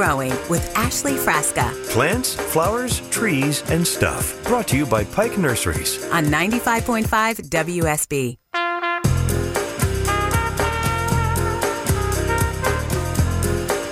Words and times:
It's 0.00 0.06
Green 0.06 0.18
and 0.22 0.34
Growing 0.34 0.48
with 0.48 0.76
Ashley 0.76 1.12
Frasca 1.12 1.90
Plants, 1.90 2.34
flowers, 2.34 3.00
trees, 3.10 3.62
and 3.70 3.86
stuff. 3.86 4.42
Brought 4.44 4.68
to 4.68 4.76
you 4.76 4.86
by 4.86 5.04
Pike 5.04 5.36
Nurseries. 5.36 6.02
on 6.10 6.24
95.5 6.26 7.06
WSB. 7.50 8.36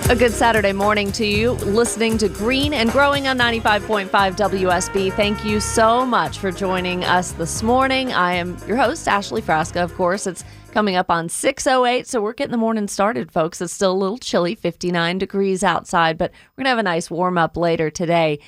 A 0.09 0.15
good 0.15 0.31
Saturday 0.31 0.73
morning 0.73 1.11
to 1.11 1.25
you, 1.25 1.51
listening 1.51 2.17
to 2.17 2.29
Green 2.29 2.73
and 2.73 2.91
Growing 2.91 3.27
on 3.27 3.37
95.5 3.37 4.09
WSB. 4.09 5.13
Thank 5.13 5.45
you 5.45 5.59
so 5.59 6.03
much 6.03 6.39
for 6.39 6.51
joining 6.51 7.03
us 7.03 7.33
this 7.33 7.61
morning. 7.61 8.11
I 8.11 8.33
am 8.33 8.57
your 8.67 8.77
host, 8.77 9.07
Ashley 9.07 9.43
Frasca. 9.43 9.83
Of 9.83 9.93
course, 9.93 10.25
it's 10.25 10.43
coming 10.71 10.95
up 10.95 11.09
on 11.09 11.27
6.08, 11.27 12.05
so 12.05 12.21
we're 12.21 12.33
getting 12.33 12.51
the 12.51 12.57
morning 12.57 12.87
started, 12.87 13.31
folks. 13.31 13.61
It's 13.61 13.73
still 13.73 13.91
a 13.91 13.93
little 13.93 14.17
chilly, 14.17 14.55
59 14.55 15.17
degrees 15.17 15.63
outside, 15.63 16.17
but 16.17 16.31
we're 16.31 16.63
going 16.63 16.65
to 16.65 16.69
have 16.69 16.79
a 16.79 16.83
nice 16.83 17.09
warm 17.09 17.37
up 17.37 17.57
later 17.57 17.89
today. 17.89 18.39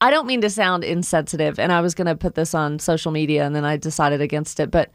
I 0.00 0.10
don't 0.10 0.26
mean 0.26 0.40
to 0.40 0.50
sound 0.50 0.84
insensitive, 0.84 1.58
and 1.58 1.72
I 1.72 1.80
was 1.80 1.94
going 1.94 2.06
to 2.06 2.16
put 2.16 2.34
this 2.34 2.54
on 2.54 2.78
social 2.78 3.12
media, 3.12 3.44
and 3.44 3.54
then 3.54 3.64
I 3.64 3.76
decided 3.76 4.20
against 4.20 4.60
it, 4.60 4.70
but 4.70 4.90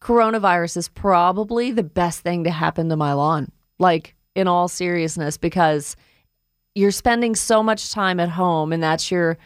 coronavirus 0.00 0.76
is 0.76 0.88
probably 0.88 1.70
the 1.70 1.82
best 1.82 2.20
thing 2.20 2.44
to 2.44 2.50
happen 2.50 2.88
to 2.88 2.96
my 2.96 3.12
lawn. 3.12 3.50
Like, 3.78 4.14
in 4.34 4.48
all 4.48 4.68
seriousness, 4.68 5.36
because 5.36 5.96
you're 6.74 6.90
spending 6.90 7.34
so 7.34 7.62
much 7.62 7.92
time 7.92 8.18
at 8.18 8.28
home 8.28 8.72
and 8.72 8.82
that's 8.82 9.10
your 9.10 9.38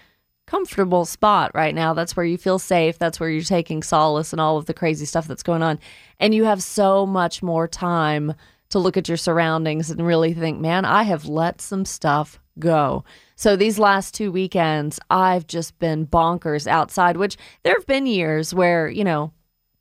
comfortable 0.49 1.05
spot 1.05 1.51
right 1.55 1.75
now. 1.75 1.93
That's 1.93 2.17
where 2.17 2.25
you 2.25 2.39
feel 2.39 2.59
safe. 2.59 2.99
That's 2.99 3.21
where 3.21 3.29
you're 3.29 3.43
taking 3.43 3.83
solace 3.83 4.33
and 4.33 4.41
all 4.41 4.57
of 4.57 4.65
the 4.65 4.73
crazy 4.73 5.05
stuff 5.05 5.29
that's 5.29 5.43
going 5.43 5.63
on. 5.63 5.79
And 6.19 6.35
you 6.35 6.45
have 6.45 6.63
so 6.63 7.05
much 7.05 7.43
more 7.43 7.69
time 7.69 8.33
to 8.71 8.79
look 8.79 8.97
at 8.97 9.09
your 9.09 9.19
surroundings 9.19 9.91
and 9.91 10.05
really 10.05 10.33
think, 10.33 10.59
man, 10.59 10.87
I 10.87 11.03
have 11.03 11.27
let 11.27 11.61
some 11.61 11.85
stuff 11.85 12.41
go. 12.59 13.05
So 13.37 13.57
these 13.57 13.79
last 13.79 14.15
two 14.15 14.33
weekends, 14.33 14.99
I've 15.11 15.47
just 15.47 15.79
been 15.79 16.07
bonkers 16.07 16.67
outside, 16.67 17.19
which 17.19 17.37
there 17.62 17.75
have 17.75 17.87
been 17.87 18.07
years 18.07 18.55
where, 18.55 18.89
you 18.89 19.05
know, 19.05 19.33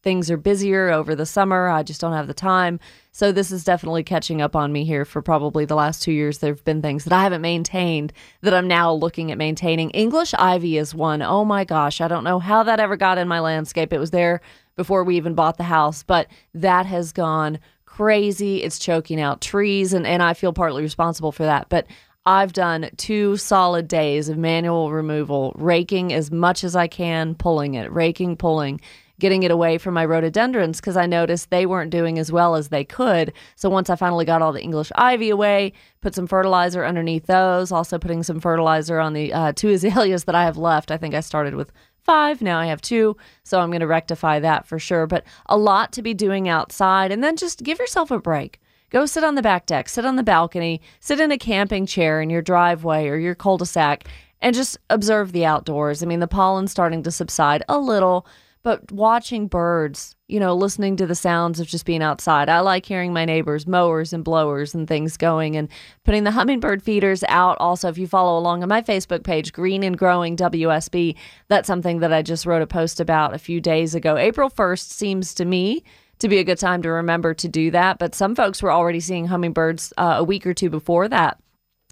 things 0.03 0.31
are 0.31 0.37
busier 0.37 0.89
over 0.89 1.15
the 1.15 1.25
summer. 1.25 1.67
I 1.67 1.83
just 1.83 1.99
don't 1.99 2.13
have 2.13 2.27
the 2.27 2.33
time. 2.33 2.79
So 3.11 3.31
this 3.31 3.51
is 3.51 3.63
definitely 3.63 4.03
catching 4.03 4.41
up 4.41 4.55
on 4.55 4.71
me 4.71 4.85
here 4.85 5.05
for 5.05 5.21
probably 5.21 5.65
the 5.65 5.75
last 5.75 6.01
two 6.03 6.11
years. 6.11 6.37
There 6.37 6.53
have 6.53 6.63
been 6.63 6.81
things 6.81 7.03
that 7.03 7.13
I 7.13 7.23
haven't 7.23 7.41
maintained 7.41 8.13
that 8.41 8.53
I'm 8.53 8.67
now 8.67 8.93
looking 8.93 9.31
at 9.31 9.37
maintaining. 9.37 9.89
English 9.91 10.33
ivy 10.35 10.77
is 10.77 10.95
one. 10.95 11.21
Oh 11.21 11.43
my 11.43 11.63
gosh. 11.63 11.99
I 11.99 12.07
don't 12.07 12.23
know 12.23 12.39
how 12.39 12.63
that 12.63 12.79
ever 12.79 12.95
got 12.95 13.17
in 13.17 13.27
my 13.27 13.39
landscape. 13.39 13.91
It 13.91 13.99
was 13.99 14.11
there 14.11 14.41
before 14.75 15.03
we 15.03 15.17
even 15.17 15.33
bought 15.33 15.57
the 15.57 15.63
house, 15.63 16.03
but 16.03 16.27
that 16.53 16.85
has 16.85 17.11
gone 17.11 17.59
crazy. 17.85 18.63
It's 18.63 18.77
choking 18.77 19.19
out 19.19 19.41
trees, 19.41 19.91
and, 19.91 20.05
and 20.05 20.21
I 20.21 20.35
feel 20.35 20.53
partly 20.53 20.83
responsible 20.83 21.31
for 21.31 21.43
that. 21.43 21.67
But 21.67 21.87
I've 22.27 22.53
done 22.53 22.91
two 22.97 23.37
solid 23.37 23.87
days 23.87 24.29
of 24.29 24.37
manual 24.37 24.91
removal, 24.91 25.53
raking 25.55 26.13
as 26.13 26.29
much 26.29 26.63
as 26.63 26.75
I 26.75 26.87
can, 26.87 27.33
pulling 27.33 27.73
it, 27.73 27.91
raking, 27.91 28.37
pulling 28.37 28.81
getting 29.19 29.43
it 29.43 29.51
away 29.51 29.77
from 29.77 29.93
my 29.93 30.05
rhododendrons 30.05 30.79
because 30.79 30.97
I 30.97 31.05
noticed 31.05 31.49
they 31.49 31.65
weren't 31.65 31.91
doing 31.91 32.19
as 32.19 32.31
well 32.31 32.55
as 32.55 32.69
they 32.69 32.83
could. 32.83 33.33
So 33.55 33.69
once 33.69 33.89
I 33.89 33.95
finally 33.95 34.25
got 34.25 34.41
all 34.41 34.53
the 34.53 34.61
English 34.61 34.91
ivy 34.95 35.29
away, 35.29 35.73
put 36.01 36.13
some 36.13 36.27
fertilizer 36.27 36.85
underneath 36.85 37.25
those, 37.25 37.71
also 37.71 37.97
putting 37.97 38.23
some 38.23 38.39
fertilizer 38.39 38.99
on 38.99 39.13
the 39.13 39.33
uh, 39.33 39.53
two 39.53 39.69
azaleas 39.73 40.25
that 40.25 40.35
I 40.35 40.43
have 40.43 40.57
left. 40.57 40.91
I 40.91 40.97
think 40.97 41.15
I 41.15 41.21
started 41.21 41.55
with 41.55 41.71
five. 42.03 42.41
Now 42.41 42.59
I 42.59 42.67
have 42.67 42.81
two. 42.81 43.17
So 43.43 43.59
I'm 43.59 43.69
going 43.69 43.81
to 43.81 43.87
rectify 43.87 44.39
that 44.39 44.67
for 44.67 44.79
sure. 44.79 45.07
But 45.07 45.25
a 45.47 45.57
lot 45.57 45.91
to 45.93 46.01
be 46.01 46.13
doing 46.13 46.47
outside. 46.47 47.11
And 47.11 47.23
then 47.23 47.35
just 47.35 47.63
give 47.63 47.79
yourself 47.79 48.11
a 48.11 48.19
break. 48.19 48.59
Go 48.89 49.05
sit 49.05 49.25
on 49.25 49.35
the 49.35 49.41
back 49.41 49.65
deck, 49.65 49.89
sit 49.89 50.05
on 50.05 50.15
the 50.15 50.23
balcony, 50.23 50.79
sit 51.01 51.19
in 51.19 51.29
a 51.29 51.37
camping 51.37 51.85
chair 51.85 52.21
in 52.21 52.29
your 52.29 52.41
driveway 52.41 53.07
or 53.07 53.17
your 53.17 53.35
cul 53.35 53.57
de 53.57 53.65
sac 53.65 54.07
and 54.41 54.55
just 54.55 54.77
observe 54.89 55.33
the 55.33 55.45
outdoors. 55.45 56.01
I 56.01 56.05
mean, 56.05 56.21
the 56.21 56.27
pollen's 56.27 56.71
starting 56.71 57.03
to 57.03 57.11
subside 57.11 57.63
a 57.67 57.79
little 57.79 58.25
but 58.67 58.91
watching 58.91 59.47
birds, 59.47 60.13
you 60.27 60.41
know, 60.41 60.53
listening 60.53 60.97
to 60.97 61.07
the 61.07 61.15
sounds 61.15 61.61
of 61.61 61.67
just 61.67 61.85
being 61.85 62.03
outside. 62.03 62.49
I 62.49 62.59
like 62.59 62.85
hearing 62.85 63.13
my 63.13 63.23
neighbors' 63.23 63.65
mowers 63.65 64.11
and 64.11 64.25
blowers 64.25 64.75
and 64.75 64.85
things 64.85 65.15
going 65.15 65.55
and 65.55 65.69
putting 66.03 66.25
the 66.25 66.31
hummingbird 66.37 66.83
feeders 66.83 67.23
out. 67.29 67.55
Also, 67.61 67.87
if 67.87 67.97
you 67.97 68.07
follow 68.07 68.37
along 68.37 68.63
on 68.63 68.67
my 68.67 68.81
Facebook 68.81 69.23
page, 69.23 69.53
Green 69.53 69.83
and 69.83 69.97
Growing 69.97 70.35
WSB, 70.35 71.15
that's 71.47 71.65
something 71.65 71.99
that 71.99 72.11
I 72.11 72.21
just 72.21 72.45
wrote 72.45 72.61
a 72.61 72.67
post 72.67 72.99
about 72.99 73.33
a 73.33 73.39
few 73.39 73.61
days 73.61 73.95
ago. 73.95 74.17
April 74.17 74.49
1st 74.49 74.89
seems 74.89 75.33
to 75.35 75.45
me 75.45 75.85
to 76.19 76.27
be 76.27 76.39
a 76.39 76.43
good 76.43 76.59
time 76.59 76.81
to 76.81 76.89
remember 76.89 77.33
to 77.35 77.47
do 77.47 77.71
that, 77.71 77.99
but 77.99 78.13
some 78.13 78.35
folks 78.35 78.61
were 78.61 78.73
already 78.73 78.99
seeing 78.99 79.27
hummingbirds 79.27 79.93
uh, 79.95 80.15
a 80.17 80.25
week 80.25 80.45
or 80.45 80.53
two 80.53 80.69
before 80.69 81.07
that. 81.07 81.39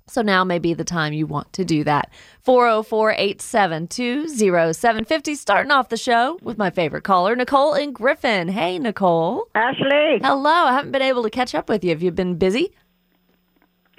So 0.07 0.21
now 0.21 0.43
may 0.43 0.59
be 0.59 0.75
the 0.75 0.83
time 0.83 1.13
you 1.13 1.25
want 1.25 1.51
to 1.53 1.65
do 1.65 1.83
that. 1.83 2.11
404 2.43 3.11
872 3.13 4.27
0750. 4.29 5.33
Starting 5.35 5.71
off 5.71 5.89
the 5.89 5.97
show 5.97 6.37
with 6.43 6.59
my 6.59 6.69
favorite 6.69 7.03
caller, 7.03 7.35
Nicole 7.35 7.73
and 7.73 7.93
Griffin. 7.93 8.47
Hey, 8.47 8.77
Nicole. 8.77 9.47
Ashley, 9.55 10.19
Hello. 10.21 10.49
I 10.51 10.73
haven't 10.73 10.91
been 10.91 11.01
able 11.01 11.23
to 11.23 11.29
catch 11.31 11.55
up 11.55 11.69
with 11.69 11.83
you. 11.83 11.89
Have 11.89 12.03
you 12.03 12.11
been 12.11 12.35
busy? 12.35 12.71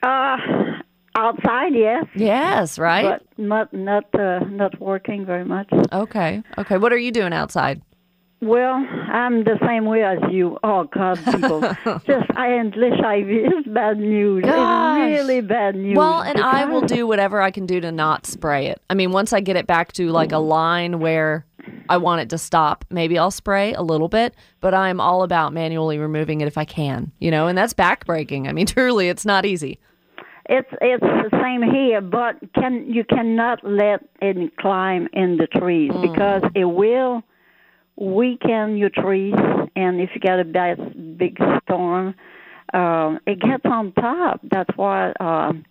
uh, 0.05 0.37
outside, 1.17 1.75
yes, 1.75 2.05
Yes, 2.15 2.79
right? 2.79 3.19
but 3.19 3.23
not 3.39 3.73
not 3.73 4.05
uh, 4.15 4.41
not 4.49 4.79
working 4.81 5.27
very 5.27 5.45
much. 5.45 5.69
okay. 5.93 6.43
Okay. 6.57 6.79
What 6.79 6.93
are 6.93 6.99
you 6.99 7.11
doing 7.11 7.33
outside? 7.33 7.83
Well, 8.43 8.75
I'm 8.75 9.45
the 9.45 9.59
same 9.67 9.87
way 9.87 10.05
as 10.05 10.19
you. 10.31 10.59
Oh 10.63 10.85
God, 10.85 11.19
people, 11.25 11.61
just 12.07 12.27
I 12.37 12.53
English 12.59 13.01
ivy 13.05 13.37
is 13.39 13.65
bad 13.67 13.99
news. 13.99 14.45
Gosh. 14.45 15.09
It's 15.11 15.21
really 15.23 15.41
bad 15.41 15.75
news. 15.75 15.97
Well, 15.97 16.21
and 16.21 16.39
I 16.39 16.67
will 16.67 16.83
do 16.83 17.07
whatever 17.07 17.41
I 17.41 17.51
can 17.51 17.65
do 17.65 17.81
to 17.81 17.91
not 17.91 18.27
spray 18.27 18.67
it. 18.67 18.81
I 18.91 18.95
mean, 18.95 19.11
once 19.13 19.33
I 19.33 19.41
get 19.41 19.57
it 19.57 19.67
back 19.67 19.93
to 19.95 20.11
like 20.11 20.33
a 20.33 20.39
line 20.39 21.01
where 21.01 21.47
I 21.89 21.97
want 21.97 22.21
it 22.21 22.31
to 22.31 22.39
stop, 22.39 22.85
maybe 22.91 23.19
I'll 23.19 23.31
spray 23.31 23.73
a 23.73 23.83
little 23.83 24.09
bit, 24.09 24.35
but 24.61 24.75
I'm 24.75 25.01
all 25.01 25.23
about 25.23 25.55
manually 25.55 25.97
removing 25.99 26.43
it 26.43 26.47
if 26.47 26.59
I 26.59 26.67
can, 26.67 27.13
you 27.19 27.31
know, 27.31 27.47
and 27.49 27.57
that's 27.57 27.73
backbreaking. 27.73 28.49
I 28.49 28.53
mean, 28.53 28.67
truly, 28.77 29.09
it's 29.09 29.25
not 29.25 29.47
easy. 29.47 29.79
It's 30.49 30.69
it's 30.81 31.03
the 31.03 31.31
same 31.43 31.63
here, 31.63 32.01
but 32.03 32.37
can 32.55 32.87
you 32.87 33.03
cannot 33.03 33.61
let 33.65 34.05
it 34.21 34.57
climb 34.59 35.09
in 35.15 35.39
the 35.39 35.47
trees 35.47 35.91
Mm. 35.91 36.03
because 36.13 36.43
it 36.55 36.67
will 36.67 37.23
weaken 37.97 38.77
your 38.77 38.91
trees, 38.91 39.35
and 39.75 40.01
if 40.01 40.11
you 40.15 40.21
get 40.21 40.39
a 40.39 40.45
bad 40.45 41.19
big 41.19 41.39
storm, 41.65 42.15
um, 42.75 43.21
it 43.27 43.41
gets 43.41 43.65
on 43.65 43.93
top. 43.93 44.41
That's 44.51 44.71
why. 44.77 45.13
Um, 45.21 45.65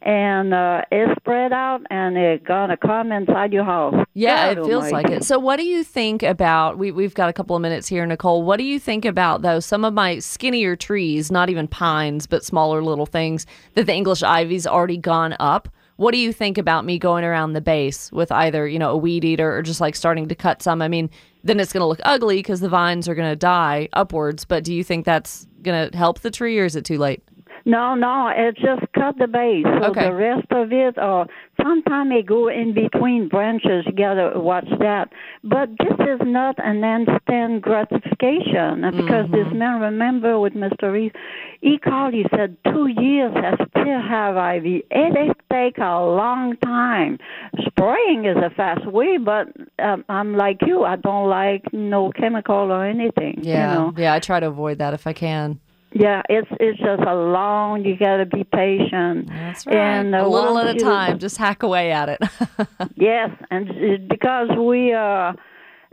and 0.00 0.54
uh, 0.54 0.82
it's 0.92 1.20
spread 1.20 1.52
out, 1.52 1.80
and 1.90 2.16
it's 2.16 2.46
gonna 2.46 2.76
come 2.76 3.10
inside 3.10 3.52
your 3.52 3.64
house. 3.64 3.94
Yeah, 4.14 4.54
God 4.54 4.58
it 4.58 4.68
feels 4.68 4.92
like 4.92 5.10
it. 5.10 5.24
So, 5.24 5.38
what 5.38 5.56
do 5.56 5.64
you 5.64 5.82
think 5.82 6.22
about? 6.22 6.78
We 6.78 6.92
we've 6.92 7.14
got 7.14 7.28
a 7.28 7.32
couple 7.32 7.56
of 7.56 7.62
minutes 7.62 7.88
here, 7.88 8.06
Nicole. 8.06 8.44
What 8.44 8.58
do 8.58 8.64
you 8.64 8.78
think 8.78 9.04
about 9.04 9.42
though 9.42 9.60
some 9.60 9.84
of 9.84 9.92
my 9.92 10.20
skinnier 10.20 10.76
trees, 10.76 11.32
not 11.32 11.50
even 11.50 11.66
pines, 11.66 12.26
but 12.26 12.44
smaller 12.44 12.82
little 12.82 13.06
things 13.06 13.44
that 13.74 13.86
the 13.86 13.94
English 13.94 14.22
ivy's 14.22 14.66
already 14.66 14.98
gone 14.98 15.34
up? 15.40 15.68
What 15.96 16.12
do 16.12 16.18
you 16.18 16.32
think 16.32 16.58
about 16.58 16.84
me 16.84 17.00
going 17.00 17.24
around 17.24 17.54
the 17.54 17.60
base 17.60 18.12
with 18.12 18.30
either 18.30 18.68
you 18.68 18.78
know 18.78 18.90
a 18.90 18.96
weed 18.96 19.24
eater 19.24 19.56
or 19.56 19.62
just 19.62 19.80
like 19.80 19.96
starting 19.96 20.28
to 20.28 20.34
cut 20.36 20.62
some? 20.62 20.80
I 20.80 20.86
mean, 20.86 21.10
then 21.44 21.60
it's 21.60 21.72
going 21.72 21.82
to 21.82 21.86
look 21.86 22.00
ugly 22.04 22.36
because 22.36 22.60
the 22.60 22.68
vines 22.68 23.08
are 23.08 23.14
going 23.14 23.30
to 23.30 23.36
die 23.36 23.88
upwards. 23.92 24.44
But 24.44 24.64
do 24.64 24.74
you 24.74 24.84
think 24.84 25.04
that's 25.04 25.46
going 25.62 25.90
to 25.90 25.96
help 25.96 26.20
the 26.20 26.30
tree, 26.30 26.58
or 26.58 26.64
is 26.64 26.76
it 26.76 26.84
too 26.84 26.98
late? 26.98 27.22
No, 27.68 27.94
no, 27.94 28.28
it 28.34 28.56
just 28.56 28.82
cut 28.94 29.14
the 29.18 29.28
base. 29.28 29.66
So 29.82 29.90
Okay. 29.90 30.06
the 30.08 30.14
rest 30.14 30.50
of 30.50 30.72
it, 30.72 30.94
or 30.98 31.26
sometimes 31.62 32.10
it 32.18 32.24
go 32.26 32.48
in 32.48 32.72
between 32.72 33.28
branches. 33.28 33.84
You 33.86 33.92
gotta 33.92 34.40
watch 34.40 34.68
that. 34.86 35.06
But 35.44 35.68
this 35.82 35.98
is 36.12 36.20
not 36.24 36.54
an 36.70 36.78
instant 36.82 37.60
gratification 37.68 38.84
uh, 38.84 38.90
because 39.00 39.26
Mm-hmm. 39.26 39.32
this 39.38 39.52
man, 39.52 39.80
remember 39.80 40.40
with 40.40 40.54
Mr. 40.54 40.90
Reese, 40.92 41.12
he 41.60 41.78
called. 41.78 42.14
He 42.14 42.24
said 42.34 42.56
two 42.72 42.86
years. 42.86 43.32
I 43.36 43.52
still 43.70 44.00
have 44.16 44.36
ivy. 44.36 44.84
It 44.90 45.36
take 45.52 45.76
a 45.78 46.00
long 46.22 46.56
time. 46.64 47.18
Spraying 47.66 48.24
is 48.24 48.36
a 48.38 48.50
fast 48.50 48.86
way, 48.86 49.18
but 49.18 49.48
um, 49.78 50.04
I'm 50.08 50.36
like 50.36 50.58
you. 50.66 50.84
I 50.84 50.96
don't 50.96 51.28
like 51.28 51.64
no 51.72 52.12
chemical 52.12 52.54
or 52.72 52.84
anything. 52.84 53.40
Yeah, 53.42 53.54
You 53.54 53.74
know? 53.74 53.94
yeah. 53.96 54.14
I 54.14 54.20
try 54.20 54.40
to 54.40 54.46
avoid 54.46 54.78
that 54.78 54.94
if 54.94 55.06
I 55.06 55.12
can. 55.12 55.60
Yeah, 55.92 56.22
it's 56.28 56.48
it's 56.60 56.78
just 56.78 57.02
a 57.02 57.14
long. 57.14 57.84
You 57.84 57.96
got 57.96 58.18
to 58.18 58.26
be 58.26 58.44
patient. 58.44 59.28
That's 59.28 59.66
right. 59.66 59.74
And 59.76 60.14
uh, 60.14 60.26
a 60.26 60.28
little 60.28 60.58
at 60.58 60.68
a 60.68 60.74
you- 60.74 60.80
time. 60.80 61.18
Just 61.18 61.36
hack 61.38 61.62
away 61.62 61.90
at 61.92 62.08
it. 62.10 62.20
Yes, 62.94 63.30
and 63.50 64.08
because 64.08 64.48
we 64.58 64.92
uh, 64.92 65.32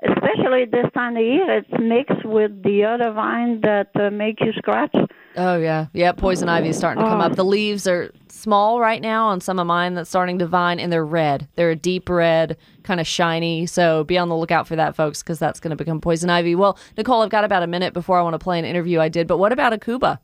especially 0.03 0.65
this 0.65 0.85
time 0.93 1.15
of 1.15 1.23
year, 1.23 1.57
it's 1.59 1.69
mixed 1.79 2.25
with 2.25 2.63
the 2.63 2.83
other 2.83 3.11
vine 3.11 3.61
that 3.61 3.89
uh, 3.95 4.09
make 4.09 4.39
you 4.41 4.51
scratch. 4.53 4.93
Oh 5.37 5.57
yeah, 5.57 5.87
yeah. 5.93 6.11
Poison 6.11 6.49
ivy 6.49 6.69
is 6.69 6.77
starting 6.77 7.03
to 7.03 7.09
come 7.09 7.21
Oh. 7.21 7.25
up. 7.25 7.35
The 7.35 7.45
leaves 7.45 7.87
are 7.87 8.11
small 8.45 8.79
right 8.79 9.01
now 9.01 9.25
on 9.27 9.41
some 9.41 9.57
of 9.57 9.65
mine 9.65 9.95
that's 9.95 10.07
starting 10.09 10.37
to 10.39 10.45
vine, 10.45 10.79
and 10.79 10.93
they're 10.93 11.03
red. 11.05 11.47
They're 11.55 11.71
a 11.71 11.75
deep 11.75 12.07
red, 12.09 12.57
kind 12.83 12.99
of 12.99 13.07
shiny. 13.07 13.65
So 13.65 14.03
be 14.03 14.19
on 14.19 14.29
the 14.29 14.35
lookout 14.37 14.67
for 14.67 14.75
that, 14.75 14.95
folks, 14.95 15.23
because 15.23 15.39
that's 15.39 15.59
going 15.59 15.71
to 15.71 15.75
become 15.75 15.99
poison 15.99 16.29
ivy. 16.29 16.53
Well, 16.53 16.77
Nicole, 16.95 17.23
I've 17.23 17.31
got 17.31 17.43
about 17.43 17.63
a 17.63 17.67
minute 17.67 17.93
before 17.93 18.19
I 18.19 18.21
want 18.21 18.35
to 18.35 18.39
play 18.39 18.59
an 18.59 18.65
interview 18.65 18.99
I 18.99 19.09
did. 19.09 19.27
But 19.27 19.39
what 19.39 19.51
about 19.51 19.73
aucuba? 19.73 20.19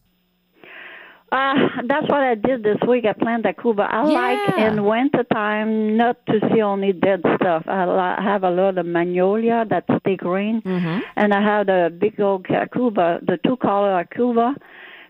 Uh, 1.32 1.54
that's 1.88 2.08
what 2.10 2.20
I 2.20 2.36
did 2.36 2.62
this 2.62 2.78
week. 2.86 3.06
I 3.06 3.14
planted 3.14 3.56
cuba. 3.62 3.88
I 3.90 4.04
like 4.04 4.40
Yeah. 4.58 4.68
in 4.74 4.84
wintertime 4.84 5.96
not 5.96 6.18
to 6.28 6.40
see 6.52 6.62
only 6.62 6.92
dead 6.92 7.22
stuff. 7.38 7.64
I 7.68 7.86
li- 7.86 8.24
have 8.24 8.44
a 8.44 8.50
lot 8.52 8.78
of 8.78 8.86
magnolia 8.86 9.66
that 9.70 9.86
stay 10.02 10.18
green, 10.18 10.62
Mm-hmm. 10.62 11.00
and 11.16 11.34
I 11.34 11.42
have 11.42 11.68
the 11.68 11.82
big 11.98 12.20
old 12.20 12.46
cuba, 12.74 13.20
the 13.26 13.38
two 13.46 13.56
color 13.58 14.04
cuba. 14.14 14.56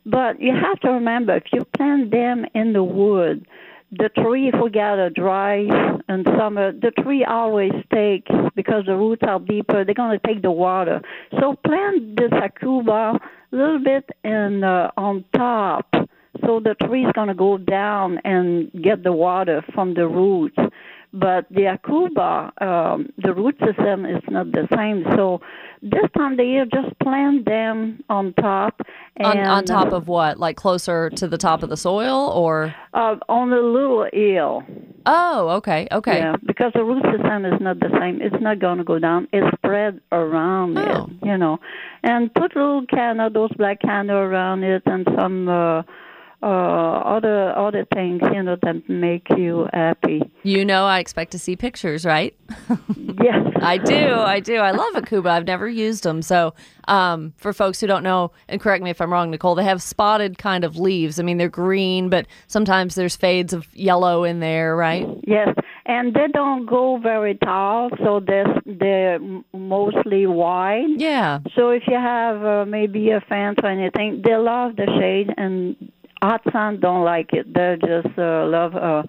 But 0.06 0.42
you 0.42 0.51
have 0.53 0.80
to 0.81 0.92
remember, 0.92 1.36
if 1.36 1.44
you 1.53 1.62
plant 1.75 2.12
them 2.12 2.45
in 2.56 2.74
the 2.74 2.83
wood, 2.83 3.45
the 3.92 4.09
tree, 4.09 4.48
if 4.48 4.56
we 4.62 4.69
a 5.00 5.09
dry 5.09 5.57
in 6.07 6.24
summer, 6.38 6.71
the 6.71 6.92
tree 7.03 7.25
always 7.25 7.74
takes 7.94 8.31
because 8.56 8.86
the 8.86 8.95
roots 8.95 9.21
are 9.27 9.39
deeper. 9.39 9.83
They're 9.83 9.94
to 10.18 10.27
take 10.27 10.42
the 10.42 10.51
water. 10.51 11.01
So 11.39 11.56
plant 11.65 12.15
this 12.15 12.31
aucuba 12.31 13.19
a 13.19 13.56
little 13.56 13.83
bit 13.83 14.09
in 14.24 14.63
uh, 14.63 14.92
on 14.95 15.25
top, 15.36 15.94
so 16.45 16.62
the 16.62 16.75
tree 16.86 17.03
is 17.03 17.12
to 17.27 17.33
go 17.33 17.57
down 17.57 18.19
and 18.24 18.71
get 18.81 19.03
the 19.03 19.12
water 19.12 19.62
from 19.74 19.94
the 19.94 20.07
roots. 20.07 20.56
But 21.13 21.48
the 21.50 21.77
aucuba, 21.77 22.62
um, 22.62 23.09
the 23.18 23.33
root 23.33 23.57
system 23.59 24.06
is 24.06 24.24
not 24.30 24.53
the 24.53 24.69
same. 24.74 25.03
So 25.18 25.42
this 25.81 26.06
time 26.18 26.33
of 26.33 26.38
the 26.38 26.45
year, 26.45 26.66
just 26.66 26.98
plant 27.00 27.45
them 27.45 28.04
on 28.10 28.33
top. 28.33 28.81
On, 29.24 29.38
And, 29.38 29.48
on 29.50 29.66
top 29.66 29.92
of 29.94 30.07
what? 30.07 30.39
Like 30.39 30.56
closer 30.56 31.10
to 31.12 31.28
the 31.28 31.38
top 31.38 31.63
of 31.63 31.69
the 31.69 31.78
soil 31.78 32.31
or? 32.36 32.74
uh, 32.94 33.16
on 33.30 33.51
a 33.51 33.60
little 33.60 34.07
hill. 34.13 34.63
Oh, 35.06 35.50
okay, 35.57 35.88
okay. 35.92 36.19
Yeah, 36.19 36.36
because 36.45 36.72
the 36.75 36.83
root 36.83 37.04
system 37.12 37.45
is 37.45 37.60
not 37.60 37.80
the 37.80 37.89
same. 38.00 38.22
It's 38.22 38.36
not 38.42 38.60
going 38.60 38.78
to 38.78 38.83
go 38.83 39.00
down. 39.00 39.28
It's 39.33 39.48
spread 39.57 40.00
around 40.12 40.78
Oh. 40.78 41.10
it, 41.22 41.25
you 41.28 41.38
know. 41.38 41.60
And 42.04 42.31
put 42.34 42.56
little 42.56 42.86
canna, 42.88 43.30
those 43.31 43.51
black 43.57 43.81
canna 43.81 44.16
around 44.16 44.63
it, 44.63 44.84
and 44.86 45.07
some 45.18 45.50
uh, 45.50 45.81
uh, 46.44 46.46
other 46.46 47.56
other 47.58 47.86
things, 47.94 48.22
you 48.34 48.42
know, 48.44 48.58
that 48.62 48.90
make 48.90 49.28
you 49.38 49.68
happy. 49.74 50.22
You 50.44 50.66
know, 50.66 50.86
I 50.86 51.00
expect 51.00 51.32
to 51.34 51.40
see 51.40 51.56
pictures, 51.56 52.06
right? 52.06 52.36
Yes. 53.22 53.54
I 53.62 53.78
do. 53.78 54.14
I 54.16 54.40
do. 54.40 54.56
I 54.56 54.72
love 54.72 54.94
aucuba. 54.96 55.30
I've 55.30 55.46
never 55.46 55.68
used 55.68 56.04
them. 56.04 56.22
So, 56.22 56.54
um, 56.88 57.34
for 57.38 57.54
folks 57.54 57.80
who 57.80 57.86
don't 57.86 58.04
know, 58.04 58.32
and 58.48 58.60
correct 58.60 58.84
me 58.84 58.90
if 58.90 59.00
I'm 59.00 59.12
wrong, 59.12 59.30
Nicole, 59.30 59.54
they 59.54 59.64
have 59.64 59.82
spotted 59.82 60.38
kind 60.38 60.64
of 60.64 60.78
leaves. 60.78 61.20
I 61.20 61.24
mean, 61.24 61.38
they're 61.38 61.50
green, 61.50 62.10
but 62.10 62.26
sometimes 62.48 62.96
there's 62.96 63.16
fades 63.16 63.54
of 63.54 63.68
yellow 63.76 64.24
in 64.24 64.40
there, 64.40 64.76
right? 64.76 65.08
Yes, 65.28 65.50
and 65.86 66.14
they 66.14 66.28
don't 66.34 66.66
go 66.66 66.98
very 66.98 67.36
tall, 67.36 67.90
so 68.04 68.20
they're 68.26 68.62
they're 68.66 69.20
mostly 69.54 70.26
wide. 70.26 70.88
Yeah. 70.98 71.40
So 71.56 71.70
if 71.70 71.84
you 71.88 71.98
have 71.98 72.44
uh, 72.44 72.66
maybe 72.66 73.12
a 73.12 73.22
fence 73.22 73.60
or 73.62 73.70
anything, 73.70 74.22
they 74.24 74.36
love 74.36 74.76
the 74.78 74.88
shade, 75.00 75.34
and 75.38 75.76
hot 76.22 76.42
sun 76.52 76.80
don't 76.80 77.04
like 77.04 77.30
it. 77.34 77.54
They 77.54 77.78
just 77.82 78.18
uh, 78.18 78.46
love 78.46 78.76
uh, 78.76 79.04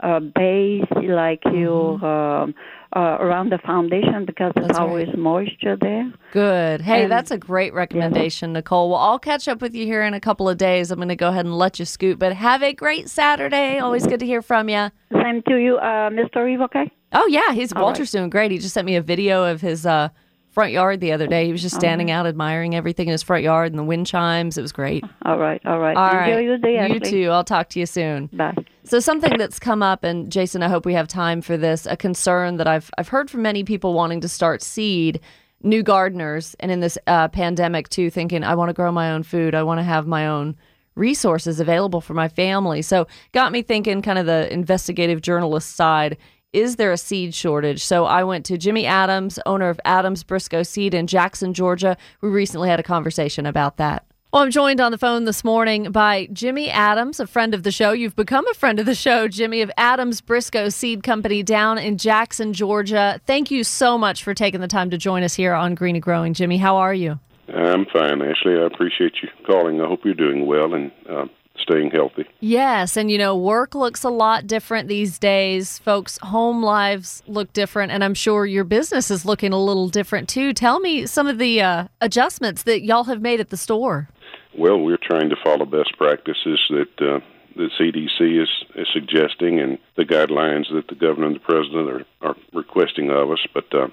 uh, 0.00 0.20
base 0.20 0.84
like 1.02 1.42
you 1.52 1.98
um, 2.02 2.54
uh, 2.94 3.16
around 3.20 3.50
the 3.50 3.58
foundation 3.58 4.24
because 4.24 4.52
there's 4.54 4.68
right. 4.68 4.78
always 4.78 5.08
moisture 5.16 5.76
there. 5.80 6.12
Good. 6.32 6.80
Hey, 6.80 7.02
And- 7.02 7.12
that's 7.12 7.30
a 7.30 7.38
great 7.38 7.74
recommendation, 7.74 8.52
Nicole. 8.52 8.90
Well, 8.90 9.00
I'll 9.00 9.18
catch 9.18 9.48
up 9.48 9.60
with 9.60 9.74
you 9.74 9.84
here 9.86 10.02
in 10.02 10.14
a 10.14 10.20
couple 10.20 10.48
of 10.48 10.56
days. 10.56 10.90
I'm 10.90 10.98
going 10.98 11.08
to 11.08 11.16
go 11.16 11.28
ahead 11.28 11.44
and 11.44 11.56
let 11.56 11.78
you 11.78 11.84
scoot, 11.84 12.18
but 12.18 12.32
have 12.32 12.62
a 12.62 12.72
great 12.72 13.08
Saturday. 13.08 13.78
Always 13.78 14.06
good 14.06 14.20
to 14.20 14.26
hear 14.26 14.42
from 14.42 14.68
you. 14.68 14.90
Same 15.12 15.42
to 15.48 15.56
you, 15.56 15.76
uh, 15.78 16.10
Mr. 16.10 16.50
Eve. 16.50 16.60
Okay. 16.62 16.90
Oh 17.12 17.26
yeah, 17.26 17.52
he's 17.54 17.72
Walter's 17.74 18.10
doing 18.10 18.28
great. 18.28 18.50
He 18.50 18.58
just 18.58 18.74
sent 18.74 18.84
me 18.84 18.96
a 18.96 19.02
video 19.02 19.44
of 19.44 19.62
his 19.62 19.86
uh, 19.86 20.10
front 20.58 20.72
yard 20.72 20.98
the 20.98 21.12
other 21.12 21.28
day. 21.28 21.46
He 21.46 21.52
was 21.52 21.62
just 21.62 21.76
standing 21.76 22.10
out 22.10 22.26
admiring 22.26 22.74
everything 22.74 23.06
in 23.06 23.12
his 23.12 23.22
front 23.22 23.44
yard 23.44 23.70
and 23.70 23.78
the 23.78 23.84
wind 23.84 24.08
chimes. 24.08 24.58
It 24.58 24.62
was 24.62 24.72
great. 24.72 25.04
All 25.24 25.38
right. 25.38 25.64
All 25.64 25.78
right. 25.78 25.96
All 25.96 26.08
Enjoy 26.08 26.18
right, 26.18 26.44
your 26.44 26.58
day, 26.58 26.88
you 26.88 26.98
too. 26.98 27.30
I'll 27.30 27.44
talk 27.44 27.68
to 27.68 27.78
you 27.78 27.86
soon. 27.86 28.26
Bye. 28.32 28.56
So 28.82 28.98
something 28.98 29.38
that's 29.38 29.60
come 29.60 29.84
up, 29.84 30.02
and 30.02 30.32
Jason, 30.32 30.64
I 30.64 30.68
hope 30.68 30.84
we 30.84 30.94
have 30.94 31.06
time 31.06 31.42
for 31.42 31.56
this. 31.56 31.86
A 31.86 31.96
concern 31.96 32.56
that 32.56 32.66
I've 32.66 32.90
I've 32.98 33.06
heard 33.06 33.30
from 33.30 33.42
many 33.42 33.62
people 33.62 33.94
wanting 33.94 34.20
to 34.22 34.28
start 34.28 34.60
seed, 34.60 35.20
new 35.62 35.84
gardeners, 35.84 36.56
and 36.58 36.72
in 36.72 36.80
this 36.80 36.98
uh, 37.06 37.28
pandemic 37.28 37.88
too, 37.88 38.10
thinking 38.10 38.42
I 38.42 38.56
want 38.56 38.70
to 38.70 38.74
grow 38.74 38.90
my 38.90 39.12
own 39.12 39.22
food. 39.22 39.54
I 39.54 39.62
want 39.62 39.78
to 39.78 39.84
have 39.84 40.08
my 40.08 40.26
own 40.26 40.56
resources 40.96 41.60
available 41.60 42.00
for 42.00 42.14
my 42.14 42.26
family. 42.26 42.82
So 42.82 43.06
got 43.30 43.52
me 43.52 43.62
thinking, 43.62 44.02
kind 44.02 44.18
of 44.18 44.26
the 44.26 44.52
investigative 44.52 45.22
journalist 45.22 45.76
side. 45.76 46.16
Is 46.54 46.76
there 46.76 46.92
a 46.92 46.96
seed 46.96 47.34
shortage? 47.34 47.84
So 47.84 48.06
I 48.06 48.24
went 48.24 48.46
to 48.46 48.56
Jimmy 48.56 48.86
Adams, 48.86 49.38
owner 49.44 49.68
of 49.68 49.78
Adams 49.84 50.22
Briscoe 50.22 50.62
Seed 50.62 50.94
in 50.94 51.06
Jackson, 51.06 51.52
Georgia. 51.52 51.94
We 52.22 52.30
recently 52.30 52.70
had 52.70 52.80
a 52.80 52.82
conversation 52.82 53.44
about 53.44 53.76
that. 53.76 54.06
Well, 54.32 54.42
I'm 54.42 54.50
joined 54.50 54.80
on 54.80 54.90
the 54.90 54.96
phone 54.96 55.24
this 55.24 55.44
morning 55.44 55.90
by 55.90 56.28
Jimmy 56.32 56.70
Adams, 56.70 57.20
a 57.20 57.26
friend 57.26 57.52
of 57.52 57.64
the 57.64 57.70
show. 57.70 57.92
You've 57.92 58.16
become 58.16 58.48
a 58.48 58.54
friend 58.54 58.80
of 58.80 58.86
the 58.86 58.94
show, 58.94 59.28
Jimmy, 59.28 59.60
of 59.60 59.70
Adams 59.76 60.22
Briscoe 60.22 60.70
Seed 60.70 61.02
Company 61.02 61.42
down 61.42 61.76
in 61.76 61.98
Jackson, 61.98 62.54
Georgia. 62.54 63.20
Thank 63.26 63.50
you 63.50 63.62
so 63.62 63.98
much 63.98 64.24
for 64.24 64.32
taking 64.32 64.62
the 64.62 64.68
time 64.68 64.88
to 64.88 64.96
join 64.96 65.22
us 65.22 65.34
here 65.34 65.52
on 65.52 65.74
Green 65.74 65.96
and 65.96 66.02
Growing. 66.02 66.32
Jimmy, 66.32 66.56
how 66.56 66.76
are 66.76 66.94
you? 66.94 67.18
I'm 67.48 67.86
fine, 67.92 68.22
Ashley. 68.22 68.56
I 68.58 68.66
appreciate 68.66 69.14
you 69.22 69.28
calling. 69.46 69.82
I 69.82 69.86
hope 69.86 70.00
you're 70.04 70.14
doing 70.14 70.46
well 70.46 70.72
and 70.74 70.92
uh, 71.10 71.26
staying 71.60 71.90
healthy. 71.90 72.26
Yes, 72.40 72.96
and 72.96 73.10
you 73.10 73.18
know, 73.18 73.36
work 73.36 73.74
looks 73.74 74.04
a 74.04 74.10
lot 74.10 74.46
different 74.46 74.88
these 74.88 75.18
days. 75.18 75.78
Folks' 75.78 76.18
home 76.22 76.62
lives 76.62 77.22
look 77.26 77.52
different, 77.52 77.92
and 77.92 78.02
I'm 78.02 78.14
sure 78.14 78.46
your 78.46 78.64
business 78.64 79.10
is 79.10 79.24
looking 79.24 79.52
a 79.52 79.62
little 79.62 79.88
different 79.88 80.28
too. 80.28 80.52
Tell 80.52 80.80
me 80.80 81.06
some 81.06 81.26
of 81.26 81.38
the 81.38 81.60
uh, 81.60 81.88
adjustments 82.00 82.62
that 82.64 82.82
y'all 82.82 83.04
have 83.04 83.22
made 83.22 83.40
at 83.40 83.50
the 83.50 83.56
store. 83.56 84.08
Well, 84.56 84.80
we're 84.80 84.98
trying 85.00 85.30
to 85.30 85.36
follow 85.44 85.66
best 85.66 85.96
practices 85.96 86.60
that 86.70 87.00
uh, 87.00 87.20
the 87.56 87.68
CDC 87.78 88.42
is, 88.42 88.48
is 88.74 88.88
suggesting 88.92 89.60
and 89.60 89.78
the 89.96 90.04
guidelines 90.04 90.72
that 90.72 90.88
the 90.88 90.94
governor 90.94 91.26
and 91.26 91.36
the 91.36 91.40
president 91.40 91.88
are, 91.88 92.28
are 92.28 92.36
requesting 92.54 93.10
of 93.10 93.30
us, 93.30 93.44
but 93.52 93.72
uh, 93.74 93.88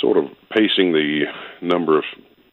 sort 0.00 0.16
of 0.16 0.24
pacing 0.50 0.92
the 0.92 1.24
number 1.60 1.98
of 1.98 2.04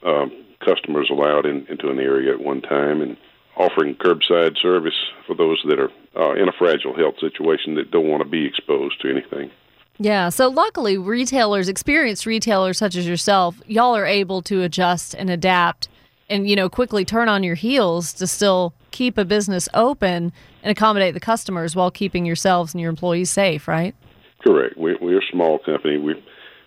uh, 0.06 0.26
customers 0.66 1.10
allowed 1.12 1.46
in, 1.46 1.66
into 1.68 1.90
an 1.90 2.00
area 2.00 2.34
at 2.34 2.40
one 2.40 2.62
time 2.62 3.02
and 3.02 3.18
offering 3.58 3.96
curbside 3.96 4.58
service 4.62 4.94
for 5.26 5.36
those 5.36 5.62
that 5.68 5.80
are 5.80 5.92
uh, 6.16 6.34
in 6.34 6.48
a 6.48 6.54
fragile 6.58 6.96
health 6.96 7.16
situation 7.20 7.76
that 7.76 7.92
don't 7.92 8.08
want 8.08 8.24
to 8.24 8.30
be 8.30 8.46
exposed 8.46 9.02
to 9.02 9.10
anything. 9.10 9.52
Yeah, 9.98 10.30
so 10.30 10.50
luckily, 10.50 10.98
retailers, 10.98 11.70
experienced 11.70 12.26
retailers 12.26 12.78
such 12.78 12.96
as 12.96 13.08
yourself, 13.08 13.62
y'all 13.66 13.96
are 13.96 14.06
able 14.06 14.42
to 14.44 14.62
adjust 14.62 15.14
and 15.14 15.30
adapt 15.30 15.88
and, 16.30 16.50
you 16.50 16.56
know, 16.56 16.70
quickly 16.70 17.06
turn 17.06 17.30
on 17.30 17.44
your 17.44 17.56
heels 17.56 18.12
to 18.14 18.28
still 18.28 18.74
keep 18.92 19.18
a 19.18 19.24
business 19.24 19.70
open 19.74 20.34
and 20.64 20.72
accommodate 20.72 21.14
the 21.14 21.20
customers 21.20 21.76
while 21.76 21.92
keeping 21.92 22.26
yourselves 22.26 22.74
and 22.74 22.82
your 22.82 22.90
employees 22.90 23.30
safe, 23.30 23.68
right? 23.68 23.96
Correct. 24.44 24.78
We, 24.78 24.96
we're 25.00 25.20
a 25.20 25.32
small 25.32 25.60
company. 25.60 25.98
We 25.98 26.16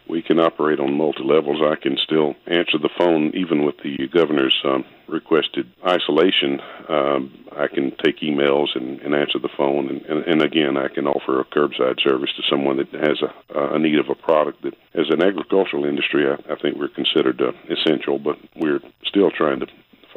we 0.08 0.22
can 0.22 0.38
operate 0.38 0.80
on 0.80 0.94
multi 0.94 1.22
levels. 1.22 1.60
I 1.62 1.76
can 1.76 1.96
still 1.98 2.34
answer 2.46 2.78
the 2.78 2.90
phone 2.98 3.32
even 3.34 3.64
with 3.64 3.76
the 3.82 4.08
governor's 4.08 4.58
um, 4.64 4.84
requested 5.06 5.70
isolation. 5.86 6.60
Um, 6.88 7.44
I 7.52 7.66
can 7.68 7.92
take 8.02 8.20
emails 8.20 8.68
and, 8.74 9.00
and 9.00 9.14
answer 9.14 9.38
the 9.38 9.48
phone, 9.56 9.88
and, 9.88 10.02
and, 10.02 10.24
and 10.24 10.42
again, 10.42 10.76
I 10.76 10.88
can 10.88 11.06
offer 11.06 11.40
a 11.40 11.44
curbside 11.44 12.00
service 12.02 12.30
to 12.36 12.42
someone 12.48 12.76
that 12.78 12.88
has 12.92 13.22
a, 13.22 13.74
a 13.74 13.78
need 13.78 13.98
of 13.98 14.08
a 14.08 14.14
product 14.14 14.62
that, 14.62 14.74
as 14.94 15.10
an 15.10 15.22
agricultural 15.22 15.84
industry, 15.84 16.26
I, 16.26 16.34
I 16.52 16.56
think 16.56 16.76
we're 16.76 16.88
considered 16.88 17.40
uh, 17.40 17.52
essential, 17.70 18.18
but 18.18 18.38
we're 18.56 18.80
still 19.04 19.30
trying 19.30 19.60
to 19.60 19.66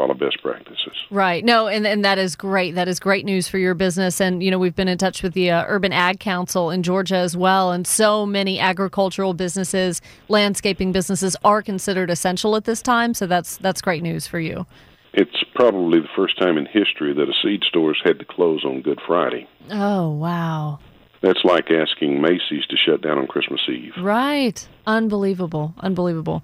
follow 0.01 0.13
best 0.13 0.41
practices. 0.41 0.93
Right. 1.09 1.45
No, 1.45 1.67
and, 1.67 1.85
and 1.85 2.03
that 2.03 2.17
is 2.17 2.35
great. 2.35 2.75
That 2.75 2.87
is 2.87 2.99
great 2.99 3.25
news 3.25 3.47
for 3.47 3.57
your 3.57 3.73
business. 3.73 4.19
And, 4.19 4.41
you 4.41 4.49
know, 4.49 4.57
we've 4.57 4.75
been 4.75 4.87
in 4.87 4.97
touch 4.97 5.21
with 5.21 5.33
the 5.33 5.51
uh, 5.51 5.65
Urban 5.67 5.93
Ag 5.93 6.19
Council 6.19 6.71
in 6.71 6.81
Georgia 6.83 7.17
as 7.17 7.37
well. 7.37 7.71
And 7.71 7.85
so 7.85 8.25
many 8.25 8.59
agricultural 8.59 9.33
businesses, 9.33 10.01
landscaping 10.27 10.91
businesses 10.91 11.35
are 11.43 11.61
considered 11.61 12.09
essential 12.09 12.55
at 12.55 12.65
this 12.65 12.81
time. 12.81 13.13
So 13.13 13.27
that's 13.27 13.57
that's 13.57 13.81
great 13.81 14.01
news 14.01 14.27
for 14.27 14.39
you. 14.39 14.65
It's 15.13 15.43
probably 15.53 15.99
the 15.99 16.07
first 16.15 16.39
time 16.39 16.57
in 16.57 16.65
history 16.65 17.13
that 17.13 17.29
a 17.29 17.33
seed 17.43 17.63
store's 17.67 18.01
had 18.03 18.17
to 18.19 18.25
close 18.25 18.63
on 18.63 18.81
Good 18.81 19.01
Friday. 19.05 19.47
Oh, 19.69 20.09
wow. 20.09 20.79
That's 21.21 21.43
like 21.43 21.69
asking 21.69 22.21
Macy's 22.21 22.65
to 22.69 22.77
shut 22.77 23.01
down 23.01 23.19
on 23.19 23.27
Christmas 23.27 23.61
Eve. 23.67 23.91
Right. 24.01 24.67
Unbelievable. 24.87 25.75
Unbelievable. 25.79 26.43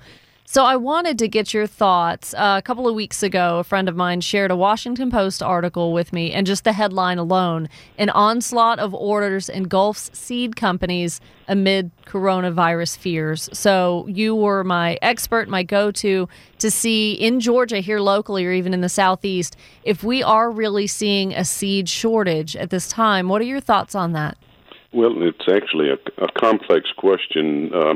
So 0.50 0.64
I 0.64 0.78
wanted 0.78 1.20
to 1.20 1.28
get 1.28 1.54
your 1.54 1.68
thoughts. 1.68 2.34
Uh, 2.34 2.56
a 2.58 2.62
couple 2.62 2.88
of 2.88 2.96
weeks 2.96 3.22
ago, 3.22 3.60
a 3.60 3.66
friend 3.66 3.90
of 3.90 3.98
mine 3.98 4.22
shared 4.22 4.50
a 4.50 4.56
Washington 4.56 5.12
Post 5.12 5.44
article 5.44 5.92
with 5.92 6.14
me, 6.14 6.32
and 6.32 6.48
just 6.48 6.64
the 6.64 6.72
headline 6.72 7.18
alone 7.18 7.68
an 7.98 8.10
onslaught 8.12 8.80
of 8.80 8.94
orders 8.94 9.50
engulfs 9.50 10.10
seed 10.14 10.56
companies 10.56 11.20
amid 11.50 11.92
coronavirus 12.06 12.98
fears. 12.98 13.50
So 13.52 14.08
you 14.08 14.38
were 14.38 14.64
my 14.64 14.98
expert, 15.02 15.50
my 15.50 15.64
go 15.64 15.92
to 15.92 16.30
to 16.60 16.72
see 16.72 17.12
in 17.12 17.42
Georgia, 17.42 17.80
here 17.80 18.00
locally, 18.00 18.46
or 18.46 18.54
even 18.54 18.74
in 18.74 18.80
the 18.80 18.88
Southeast, 18.88 19.58
if 19.84 20.02
we 20.02 20.24
are 20.24 20.50
really 20.50 20.88
seeing 20.88 21.34
a 21.34 21.44
seed 21.44 21.90
shortage 21.90 22.56
at 22.56 22.70
this 22.70 22.88
time. 22.88 23.28
What 23.28 23.42
are 23.42 23.46
your 23.46 23.60
thoughts 23.60 23.96
on 23.96 24.14
that? 24.14 24.38
Well, 24.94 25.12
it's 25.24 25.50
actually 25.54 25.90
a, 25.90 26.24
a 26.24 26.32
complex 26.40 26.88
question. 26.98 27.70
Uh, 27.76 27.96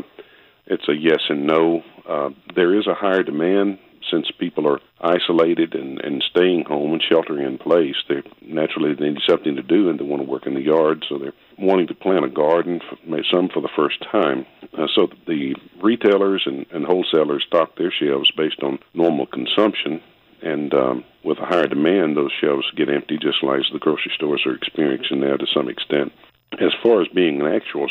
it's 0.65 0.89
a 0.89 0.93
yes 0.93 1.21
and 1.29 1.47
no. 1.47 1.81
Uh, 2.11 2.29
there 2.55 2.77
is 2.77 2.87
a 2.87 2.93
higher 2.93 3.23
demand 3.23 3.79
since 4.09 4.29
people 4.37 4.67
are 4.67 4.79
isolated 4.99 5.73
and, 5.73 6.01
and 6.01 6.21
staying 6.29 6.65
home 6.65 6.91
and 6.91 7.01
sheltering 7.01 7.45
in 7.45 7.57
place, 7.57 7.95
they 8.09 8.21
naturally 8.41 8.93
they 8.93 9.11
need 9.11 9.21
something 9.25 9.55
to 9.55 9.63
do 9.63 9.89
and 9.89 9.97
they 9.97 10.03
want 10.03 10.21
to 10.21 10.29
work 10.29 10.45
in 10.45 10.53
the 10.53 10.61
yard, 10.61 11.05
so 11.07 11.17
they're 11.17 11.33
wanting 11.57 11.87
to 11.87 11.93
plant 11.93 12.25
a 12.25 12.29
garden, 12.29 12.81
for, 12.81 13.23
some 13.31 13.47
for 13.47 13.61
the 13.61 13.69
first 13.75 14.03
time. 14.11 14.45
Uh, 14.77 14.87
so 14.93 15.07
the 15.25 15.55
retailers 15.81 16.43
and, 16.45 16.65
and 16.71 16.85
wholesalers 16.85 17.45
stock 17.47 17.77
their 17.77 17.91
shelves 17.91 18.29
based 18.35 18.61
on 18.61 18.79
normal 18.93 19.25
consumption, 19.25 20.01
and 20.41 20.73
um, 20.73 21.05
with 21.23 21.37
a 21.37 21.45
higher 21.45 21.67
demand, 21.67 22.17
those 22.17 22.31
shelves 22.41 22.69
get 22.75 22.89
empty, 22.89 23.17
just 23.17 23.41
like 23.41 23.61
the 23.71 23.79
grocery 23.79 24.11
stores 24.13 24.41
are 24.45 24.55
experiencing 24.55 25.21
now 25.21 25.37
to 25.37 25.47
some 25.53 25.69
extent. 25.69 26.11
As 26.59 26.73
far 26.83 27.01
as 27.01 27.07
being 27.07 27.39
an 27.39 27.47
actual 27.47 27.87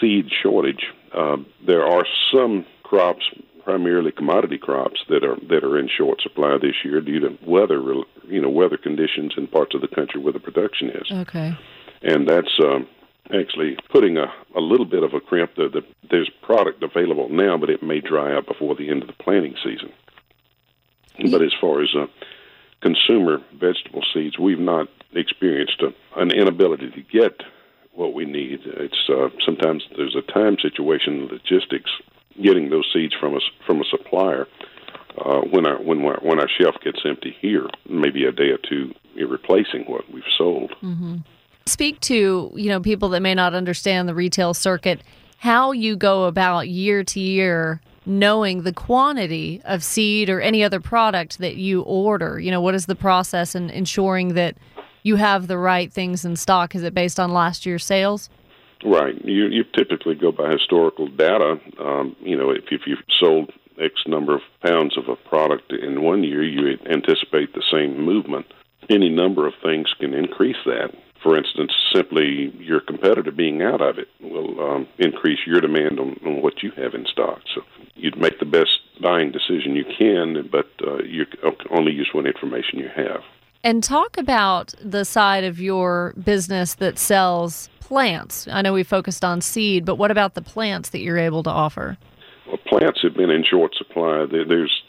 seed 0.00 0.30
shortage, 0.40 0.84
uh, 1.12 1.38
there 1.66 1.84
are 1.84 2.06
some 2.30 2.64
crops, 2.84 3.24
primarily 3.66 4.12
commodity 4.12 4.58
crops, 4.58 5.00
that 5.08 5.24
are 5.24 5.36
that 5.48 5.64
are 5.64 5.76
in 5.76 5.88
short 5.88 6.22
supply 6.22 6.56
this 6.56 6.76
year 6.84 7.00
due 7.00 7.18
to 7.18 7.36
weather, 7.44 7.82
you 8.28 8.40
know, 8.40 8.48
weather 8.48 8.76
conditions 8.76 9.32
in 9.36 9.48
parts 9.48 9.74
of 9.74 9.80
the 9.80 9.88
country 9.88 10.20
where 10.20 10.32
the 10.32 10.38
production 10.38 10.88
is. 10.90 11.10
Okay. 11.10 11.58
And 12.00 12.28
that's 12.28 12.60
um, 12.62 12.86
actually 13.34 13.76
putting 13.90 14.18
a, 14.18 14.32
a 14.54 14.60
little 14.60 14.86
bit 14.86 15.02
of 15.02 15.14
a 15.14 15.20
crimp. 15.20 15.56
The, 15.56 15.68
the, 15.68 15.82
there's 16.08 16.30
product 16.42 16.84
available 16.84 17.28
now, 17.28 17.58
but 17.58 17.68
it 17.68 17.82
may 17.82 18.00
dry 18.00 18.38
up 18.38 18.46
before 18.46 18.76
the 18.76 18.88
end 18.88 19.02
of 19.02 19.08
the 19.08 19.14
planting 19.24 19.56
season. 19.64 19.92
But 21.32 21.42
as 21.42 21.52
far 21.60 21.82
as 21.82 21.88
uh, 21.98 22.06
consumer 22.82 23.38
vegetable 23.52 24.04
seeds, 24.14 24.38
we've 24.38 24.60
not 24.60 24.86
experienced 25.12 25.82
a, 25.82 26.20
an 26.20 26.30
inability 26.30 26.90
to 26.90 27.02
get 27.02 27.42
what 27.94 28.14
we 28.14 28.26
need. 28.26 28.60
It's 28.64 29.08
uh, 29.08 29.30
sometimes 29.44 29.82
there's 29.96 30.14
a 30.14 30.32
time 30.32 30.56
situation, 30.62 31.26
logistics, 31.26 31.90
getting 32.42 32.70
those 32.70 32.88
seeds 32.92 33.14
from 33.18 33.34
us 33.34 33.42
from 33.66 33.80
a 33.80 33.84
supplier. 33.84 34.46
Uh, 35.18 35.40
when 35.50 35.66
our 35.66 35.82
when 35.82 36.04
our, 36.04 36.18
when 36.22 36.38
our 36.38 36.48
shelf 36.60 36.74
gets 36.84 37.00
empty 37.06 37.34
here, 37.40 37.66
maybe 37.88 38.24
a 38.24 38.32
day 38.32 38.50
or 38.50 38.58
two, 38.58 38.92
replacing 39.14 39.84
what 39.86 40.02
we've 40.12 40.22
sold. 40.36 40.72
Mm-hmm. 40.82 41.16
Speak 41.64 42.00
to 42.00 42.52
you 42.54 42.68
know 42.68 42.80
people 42.80 43.08
that 43.10 43.20
may 43.20 43.34
not 43.34 43.54
understand 43.54 44.08
the 44.08 44.14
retail 44.14 44.52
circuit, 44.52 45.02
how 45.38 45.72
you 45.72 45.96
go 45.96 46.24
about 46.24 46.68
year 46.68 47.02
to 47.04 47.20
year 47.20 47.80
knowing 48.06 48.62
the 48.62 48.72
quantity 48.72 49.60
of 49.64 49.82
seed 49.82 50.30
or 50.30 50.40
any 50.40 50.62
other 50.62 50.80
product 50.80 51.38
that 51.38 51.56
you 51.56 51.82
order. 51.82 52.38
You 52.38 52.52
know, 52.52 52.60
what 52.60 52.74
is 52.74 52.86
the 52.86 52.94
process 52.94 53.54
in 53.54 53.68
ensuring 53.70 54.34
that 54.34 54.56
you 55.02 55.16
have 55.16 55.48
the 55.48 55.58
right 55.58 55.92
things 55.92 56.24
in 56.24 56.36
stock? 56.36 56.74
Is 56.74 56.84
it 56.84 56.94
based 56.94 57.18
on 57.18 57.32
last 57.32 57.66
year's 57.66 57.84
sales? 57.84 58.30
Right. 58.84 59.14
You 59.24 59.46
you 59.46 59.64
typically 59.64 60.14
go 60.14 60.32
by 60.32 60.50
historical 60.50 61.08
data. 61.08 61.58
Um, 61.80 62.16
you 62.20 62.36
know, 62.36 62.50
if 62.50 62.64
if 62.70 62.82
you've 62.86 63.02
sold 63.18 63.52
X 63.80 63.94
number 64.06 64.34
of 64.34 64.42
pounds 64.62 64.96
of 64.96 65.08
a 65.08 65.16
product 65.16 65.72
in 65.72 66.02
one 66.02 66.24
year, 66.24 66.42
you 66.42 66.78
anticipate 66.90 67.54
the 67.54 67.62
same 67.70 68.04
movement. 68.04 68.46
Any 68.88 69.08
number 69.08 69.46
of 69.46 69.54
things 69.62 69.92
can 69.98 70.14
increase 70.14 70.56
that. 70.66 70.94
For 71.22 71.36
instance, 71.36 71.72
simply 71.92 72.54
your 72.58 72.80
competitor 72.80 73.32
being 73.32 73.62
out 73.62 73.80
of 73.80 73.98
it 73.98 74.08
will 74.20 74.60
um, 74.60 74.86
increase 74.98 75.40
your 75.46 75.60
demand 75.60 75.98
on, 75.98 76.16
on 76.24 76.42
what 76.42 76.62
you 76.62 76.70
have 76.72 76.94
in 76.94 77.04
stock. 77.06 77.40
So 77.52 77.62
you'd 77.94 78.18
make 78.18 78.38
the 78.38 78.44
best 78.44 78.78
buying 79.02 79.32
decision 79.32 79.74
you 79.74 79.84
can, 79.98 80.48
but 80.52 80.68
uh, 80.86 81.02
you 81.02 81.26
only 81.70 81.92
use 81.92 82.10
what 82.12 82.26
information 82.26 82.78
you 82.78 82.88
have. 82.94 83.22
And 83.64 83.82
talk 83.82 84.16
about 84.16 84.74
the 84.80 85.04
side 85.04 85.42
of 85.42 85.60
your 85.60 86.14
business 86.22 86.74
that 86.74 86.98
sells 86.98 87.68
plants. 87.86 88.48
I 88.50 88.62
know 88.62 88.72
we 88.72 88.82
focused 88.82 89.24
on 89.24 89.40
seed, 89.40 89.84
but 89.84 89.94
what 89.94 90.10
about 90.10 90.34
the 90.34 90.42
plants 90.42 90.88
that 90.88 90.98
you're 90.98 91.18
able 91.18 91.44
to 91.44 91.50
offer? 91.50 91.96
Well, 92.48 92.58
plants 92.66 93.00
have 93.02 93.14
been 93.14 93.30
in 93.30 93.44
short 93.44 93.76
supply. 93.76 94.26
There's 94.26 94.82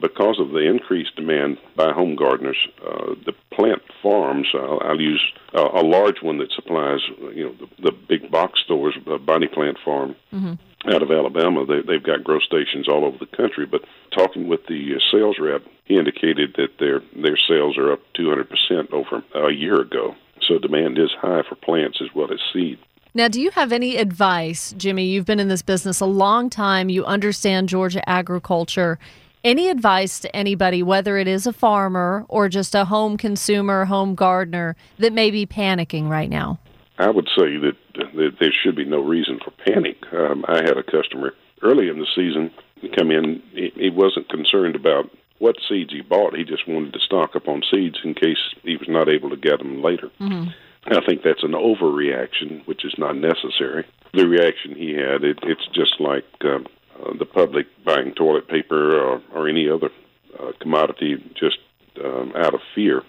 because 0.00 0.38
of 0.38 0.50
the 0.50 0.60
increased 0.60 1.14
demand 1.16 1.58
by 1.76 1.92
home 1.92 2.14
gardeners, 2.14 2.56
uh, 2.86 3.14
the 3.26 3.34
plant 3.52 3.82
farms. 4.02 4.46
I'll, 4.54 4.80
I'll 4.82 5.00
use 5.00 5.20
uh, 5.52 5.68
a 5.74 5.82
large 5.82 6.22
one 6.22 6.38
that 6.38 6.52
supplies, 6.52 7.00
you 7.34 7.44
know, 7.44 7.54
the, 7.58 7.90
the 7.90 7.92
big 7.92 8.30
box 8.30 8.60
stores, 8.64 8.94
uh, 9.10 9.18
Bonnie 9.18 9.48
Plant 9.48 9.76
Farm. 9.84 10.14
Mm-hmm 10.32 10.54
out 10.86 11.02
of 11.02 11.10
Alabama. 11.10 11.66
They, 11.66 11.80
they've 11.82 12.02
got 12.02 12.22
grow 12.22 12.38
stations 12.38 12.88
all 12.88 13.04
over 13.04 13.18
the 13.18 13.36
country. 13.36 13.66
But 13.66 13.82
talking 14.12 14.46
with 14.46 14.66
the 14.68 14.94
uh, 14.94 15.00
sales 15.10 15.36
rep, 15.40 15.62
he 15.84 15.96
indicated 15.96 16.54
that 16.56 16.78
their 16.78 17.02
their 17.20 17.36
sales 17.36 17.76
are 17.76 17.92
up 17.92 18.00
200 18.14 18.48
percent 18.48 18.92
over 18.92 19.24
a 19.34 19.52
year 19.52 19.80
ago. 19.80 20.14
So 20.48 20.58
demand 20.58 20.98
is 20.98 21.10
high 21.20 21.42
for 21.46 21.54
plants 21.54 22.00
as 22.00 22.08
well 22.14 22.32
as 22.32 22.40
seed. 22.52 22.78
Now, 23.14 23.28
do 23.28 23.40
you 23.40 23.50
have 23.50 23.70
any 23.70 23.96
advice, 23.96 24.74
Jimmy? 24.76 25.06
You've 25.06 25.26
been 25.26 25.40
in 25.40 25.48
this 25.48 25.62
business 25.62 26.00
a 26.00 26.06
long 26.06 26.48
time. 26.48 26.88
You 26.88 27.04
understand 27.04 27.68
Georgia 27.68 28.06
agriculture. 28.08 28.98
Any 29.44 29.68
advice 29.68 30.18
to 30.20 30.34
anybody, 30.34 30.82
whether 30.82 31.16
it 31.18 31.28
is 31.28 31.46
a 31.46 31.52
farmer 31.52 32.24
or 32.28 32.48
just 32.48 32.74
a 32.74 32.86
home 32.86 33.16
consumer, 33.16 33.84
home 33.84 34.14
gardener, 34.14 34.76
that 34.98 35.12
may 35.12 35.30
be 35.30 35.46
panicking 35.46 36.08
right 36.08 36.28
now? 36.28 36.58
I 36.98 37.10
would 37.10 37.28
say 37.36 37.56
that, 37.58 37.76
that 37.94 38.36
there 38.40 38.52
should 38.62 38.74
be 38.74 38.84
no 38.84 39.00
reason 39.00 39.38
for 39.44 39.52
panic. 39.66 39.96
Um, 40.12 40.44
I 40.48 40.56
had 40.56 40.76
a 40.76 40.82
customer 40.82 41.34
early 41.62 41.88
in 41.88 41.98
the 41.98 42.06
season 42.14 42.50
come 42.96 43.10
in. 43.10 43.42
He, 43.52 43.72
he 43.74 43.90
wasn't 43.90 44.28
concerned 44.28 44.76
about 44.76 45.10
what 45.38 45.56
seeds 45.68 45.92
he 45.92 46.00
bought. 46.00 46.36
He 46.36 46.44
just 46.44 46.66
wanted 46.68 46.92
to 46.92 47.00
stock 47.00 47.36
up 47.36 47.48
on 47.48 47.62
seeds 47.70 47.98
in 48.04 48.14
case 48.14 48.38
he 48.62 48.76
was 48.76 48.88
not 48.88 49.08
able 49.08 49.30
to 49.30 49.36
get 49.36 49.58
them 49.58 49.82
later. 49.82 50.10
Mm-hmm. 50.20 50.50
I 50.86 51.04
think 51.04 51.22
that's 51.22 51.42
an 51.42 51.52
overreaction, 51.52 52.66
which 52.66 52.84
is 52.84 52.94
not 52.98 53.16
necessary. 53.16 53.84
The 54.14 54.26
reaction 54.26 54.74
he 54.74 54.92
had, 54.92 55.22
it, 55.22 55.38
it's 55.42 55.66
just 55.74 56.00
like 56.00 56.24
uh, 56.42 56.60
uh, 57.04 57.16
the 57.18 57.26
public 57.26 57.66
buying 57.84 58.14
toilet 58.14 58.48
paper 58.48 58.98
or, 58.98 59.22
or 59.34 59.48
any 59.48 59.68
other 59.68 59.90
uh, 60.38 60.52
commodity 60.60 61.16
just 61.38 61.58
um, 62.02 62.32
out 62.36 62.54
of 62.54 62.60
fear. 62.74 63.02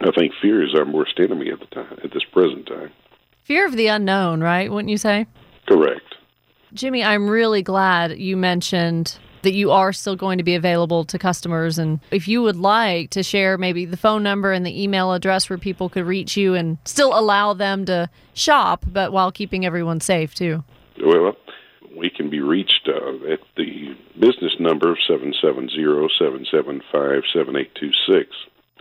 I 0.00 0.10
think 0.12 0.32
fear 0.40 0.62
is 0.62 0.74
our 0.74 0.84
worst 0.84 1.18
enemy 1.18 1.50
at 1.50 1.60
the 1.60 1.66
time, 1.66 1.98
at 2.04 2.12
this 2.12 2.24
present 2.24 2.66
time. 2.66 2.92
Fear 3.44 3.66
of 3.66 3.76
the 3.76 3.88
unknown, 3.88 4.40
right? 4.40 4.70
Wouldn't 4.70 4.90
you 4.90 4.98
say? 4.98 5.26
Correct. 5.66 6.14
Jimmy, 6.72 7.04
I'm 7.04 7.28
really 7.28 7.62
glad 7.62 8.18
you 8.18 8.36
mentioned 8.36 9.18
that 9.44 9.54
you 9.54 9.70
are 9.70 9.92
still 9.92 10.16
going 10.16 10.38
to 10.38 10.44
be 10.44 10.54
available 10.54 11.04
to 11.04 11.18
customers. 11.18 11.78
And 11.78 12.00
if 12.10 12.26
you 12.26 12.42
would 12.42 12.56
like 12.56 13.10
to 13.10 13.22
share 13.22 13.56
maybe 13.56 13.84
the 13.84 13.96
phone 13.96 14.22
number 14.22 14.52
and 14.52 14.66
the 14.66 14.82
email 14.82 15.12
address 15.12 15.48
where 15.48 15.58
people 15.58 15.88
could 15.88 16.04
reach 16.04 16.36
you 16.36 16.54
and 16.54 16.78
still 16.84 17.18
allow 17.18 17.54
them 17.54 17.84
to 17.86 18.10
shop, 18.34 18.84
but 18.86 19.12
while 19.12 19.30
keeping 19.30 19.64
everyone 19.64 20.00
safe 20.00 20.34
too. 20.34 20.64
Well, 21.04 21.36
we 21.96 22.10
can 22.10 22.28
be 22.28 22.40
reached 22.40 22.88
uh, 22.88 23.32
at 23.32 23.40
the 23.56 23.96
business 24.18 24.56
number 24.58 24.96
770 25.06 26.08
775 26.18 27.22
7826 27.32 28.34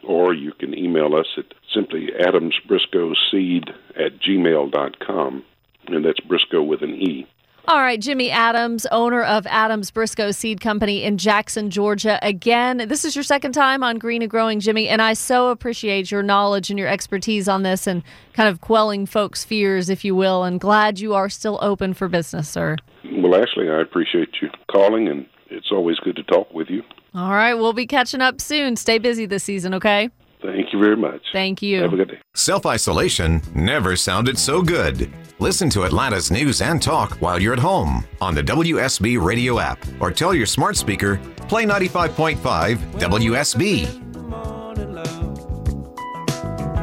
or 0.03 0.33
you 0.33 0.51
can 0.53 0.77
email 0.77 1.15
us 1.15 1.27
at 1.37 1.45
simply 1.73 2.09
adamsbriscoeseed 2.19 3.69
at 3.95 4.19
gmail.com, 4.19 5.43
and 5.87 6.05
that's 6.05 6.19
Briscoe 6.19 6.63
with 6.63 6.81
an 6.81 6.95
E. 6.95 7.27
All 7.65 7.79
right, 7.79 7.99
Jimmy 7.99 8.29
Adams, 8.29 8.85
owner 8.87 9.23
of 9.23 9.47
Adams 9.47 9.89
Briscoe 9.89 10.31
Seed 10.31 10.59
Company 10.59 11.01
in 11.03 11.17
Jackson, 11.17 11.69
Georgia. 11.69 12.19
Again, 12.21 12.89
this 12.89 13.05
is 13.05 13.15
your 13.15 13.23
second 13.23 13.53
time 13.53 13.83
on 13.83 13.99
Green 13.99 14.21
and 14.21 14.29
Growing, 14.29 14.59
Jimmy, 14.59 14.89
and 14.89 15.01
I 15.01 15.13
so 15.13 15.47
appreciate 15.47 16.11
your 16.11 16.23
knowledge 16.23 16.69
and 16.69 16.77
your 16.77 16.89
expertise 16.89 17.47
on 17.47 17.63
this 17.63 17.87
and 17.87 18.03
kind 18.33 18.49
of 18.49 18.59
quelling 18.59 19.05
folks' 19.05 19.45
fears, 19.45 19.89
if 19.89 20.03
you 20.03 20.13
will, 20.13 20.43
and 20.43 20.59
glad 20.59 20.99
you 20.99 21.13
are 21.13 21.29
still 21.29 21.57
open 21.61 21.93
for 21.93 22.09
business, 22.09 22.49
sir. 22.49 22.75
Well, 23.05 23.33
Ashley, 23.33 23.69
I 23.69 23.79
appreciate 23.79 24.35
you 24.41 24.49
calling, 24.69 25.07
and 25.07 25.25
it's 25.49 25.71
always 25.71 25.97
good 25.99 26.17
to 26.17 26.23
talk 26.23 26.53
with 26.53 26.67
you. 26.69 26.83
All 27.15 27.31
right, 27.31 27.53
we'll 27.53 27.71
be 27.71 27.87
catching 27.87 28.19
up 28.19 28.41
soon. 28.41 28.75
Stay 28.75 28.97
busy 28.97 29.25
this 29.25 29.45
season, 29.45 29.73
okay? 29.75 30.09
Thank 30.43 30.73
you 30.73 30.79
very 30.79 30.97
much. 30.97 31.21
Thank 31.31 31.61
you. 31.61 31.81
Have 31.81 31.93
a 31.93 31.95
good 31.95 32.09
day. 32.09 32.19
Self 32.35 32.65
isolation 32.65 33.41
never 33.55 33.95
sounded 33.95 34.37
so 34.37 34.61
good. 34.61 35.11
Listen 35.39 35.69
to 35.71 35.83
Atlanta's 35.83 36.31
news 36.31 36.61
and 36.61 36.81
talk 36.81 37.13
while 37.21 37.41
you're 37.41 37.53
at 37.53 37.59
home 37.59 38.05
on 38.21 38.35
the 38.35 38.43
WSB 38.43 39.23
radio 39.23 39.59
app 39.59 39.79
or 39.99 40.11
tell 40.11 40.33
your 40.33 40.45
smart 40.45 40.75
speaker, 40.75 41.17
play 41.47 41.65
95.5 41.65 42.77
WSB. 42.99 44.02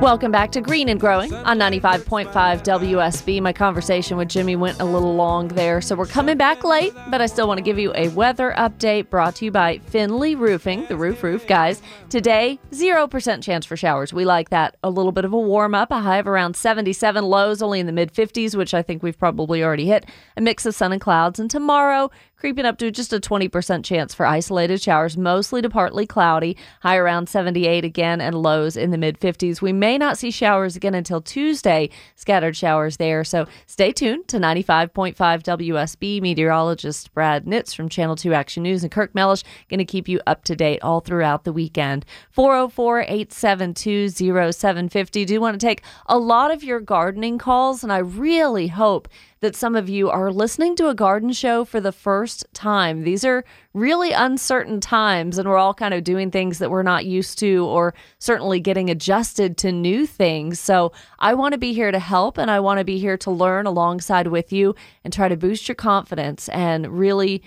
Welcome 0.01 0.33
back 0.33 0.51
to 0.53 0.63
Green 0.63 0.89
and 0.89 0.99
Growing 0.99 1.35
on 1.35 1.59
95.5 1.59 2.33
WSB. 2.33 3.43
My 3.43 3.53
conversation 3.53 4.17
with 4.17 4.31
Jimmy 4.31 4.57
went 4.57 4.81
a 4.81 4.85
little 4.85 5.15
long 5.15 5.49
there, 5.49 5.83
so 5.83 5.95
we're 5.95 6.07
coming 6.07 6.39
back 6.39 6.65
late, 6.65 6.95
but 7.11 7.21
I 7.21 7.27
still 7.27 7.47
want 7.47 7.59
to 7.59 7.63
give 7.63 7.79
you 7.79 7.93
a 7.95 8.09
weather 8.09 8.55
update 8.57 9.11
brought 9.11 9.35
to 9.37 9.45
you 9.45 9.51
by 9.51 9.77
Finley 9.89 10.35
Roofing, 10.35 10.87
the 10.87 10.97
roof 10.97 11.23
roof 11.23 11.47
guys. 11.47 11.83
Today, 12.09 12.59
0% 12.71 13.43
chance 13.43 13.67
for 13.67 13.77
showers. 13.77 14.11
We 14.11 14.25
like 14.25 14.49
that. 14.49 14.75
A 14.83 14.89
little 14.89 15.13
bit 15.13 15.27
of 15.27 15.35
a 15.35 15.39
warm 15.39 15.75
up, 15.75 15.91
a 15.91 16.01
high 16.01 16.17
of 16.17 16.27
around 16.27 16.57
77, 16.57 17.23
lows 17.23 17.61
only 17.61 17.79
in 17.79 17.85
the 17.85 17.93
mid 17.93 18.11
50s, 18.11 18.57
which 18.57 18.73
I 18.73 18.81
think 18.81 19.03
we've 19.03 19.19
probably 19.19 19.63
already 19.63 19.87
hit. 19.87 20.07
A 20.35 20.41
mix 20.41 20.65
of 20.65 20.75
sun 20.75 20.93
and 20.93 21.01
clouds. 21.01 21.39
And 21.39 21.51
tomorrow, 21.51 22.11
creeping 22.41 22.65
up 22.65 22.79
to 22.79 22.91
just 22.91 23.13
a 23.13 23.21
20% 23.21 23.85
chance 23.85 24.15
for 24.15 24.25
isolated 24.25 24.81
showers, 24.81 25.17
mostly 25.17 25.61
to 25.61 25.69
partly 25.69 26.07
cloudy, 26.07 26.57
high 26.81 26.97
around 26.97 27.29
78 27.29 27.85
again, 27.85 28.21
and 28.21 28.35
lows 28.35 28.77
in 28.77 28.91
the 28.91 28.99
mid 28.99 29.21
50s. 29.21 29.61
We 29.61 29.75
may 29.75 29.99
not 29.99 30.17
see 30.17 30.31
showers 30.31 30.75
again 30.75 30.95
until 30.95 31.21
Tuesday, 31.21 31.91
scattered 32.17 32.57
showers 32.57 32.97
there. 32.97 33.23
So 33.25 33.47
stay 33.67 33.93
tuned 33.93 34.27
to 34.29 34.39
95.5 34.39 35.15
WSB. 35.15 36.23
Meteorologist 36.23 37.13
Brad 37.13 37.45
Nitz 37.45 37.75
from 37.75 37.89
Channel 37.89 38.17
2 38.17 38.33
Action 38.33 38.63
News 38.63 38.83
and 38.83 38.91
Kirk 38.91 39.15
Mellish 39.15 39.45
going 39.69 39.79
to 39.79 39.85
keep 39.85 40.09
you 40.09 40.21
up 40.27 40.45
to 40.45 40.57
date 40.57 40.81
all 40.83 41.01
throughout 41.01 41.45
the 41.45 41.53
weekend. 41.53 42.07
404 42.31 43.03
872 43.03 44.09
0750. 44.09 45.25
Do 45.27 45.41
want 45.41 45.61
to 45.61 45.67
take 45.67 45.83
a 46.07 46.19
lot 46.19 46.51
of 46.51 46.65
your 46.65 46.81
gardening 46.81 47.37
calls, 47.37 47.83
and 47.83 47.93
I 47.93 47.99
really 47.99 48.69
hope 48.69 49.09
that 49.41 49.57
some 49.57 49.75
of 49.75 49.89
you 49.89 50.11
are 50.11 50.31
listening 50.31 50.77
to 50.77 50.89
a 50.89 50.95
garden 50.95 51.33
show 51.33 51.65
for 51.65 51.81
the 51.81 51.93
first 51.93 52.45
time. 52.53 53.05
These 53.05 53.25
are 53.25 53.45
really 53.73 54.13
uncertain 54.13 54.81
times, 54.81 55.39
and 55.39 55.49
we're 55.49 55.57
all 55.57 55.73
kind 55.73 55.95
of 55.95 56.05
doing 56.05 56.31
things 56.31 56.59
that 56.59 56.71
we're 56.71 56.83
not 56.83 57.07
used 57.07 57.39
to, 57.39 57.65
or 57.65 57.95
certainly 58.19 58.61
getting 58.61 58.91
adjusted 58.91 59.57
to 59.59 59.73
new 59.73 60.07
things. 60.07 60.61
So 60.61 60.93
I 61.19 61.35
want 61.35 61.53
to 61.53 61.59
be 61.59 61.73
here 61.73 61.91
to 61.91 61.99
help, 61.99 62.37
and 62.37 62.51
I 62.51 62.61
want 62.61 62.79
to 62.79 62.85
be 62.85 62.99
here 62.99 63.17
to 63.19 63.31
learn 63.31 63.67
alongside 63.67 64.27
with 64.27 64.53
you 64.53 64.75
and 65.05 65.13
try 65.13 65.29
to 65.29 65.37
boost 65.37 65.69
your 65.69 65.75
confidence 65.77 66.49
and 66.51 66.99
really 66.99 67.43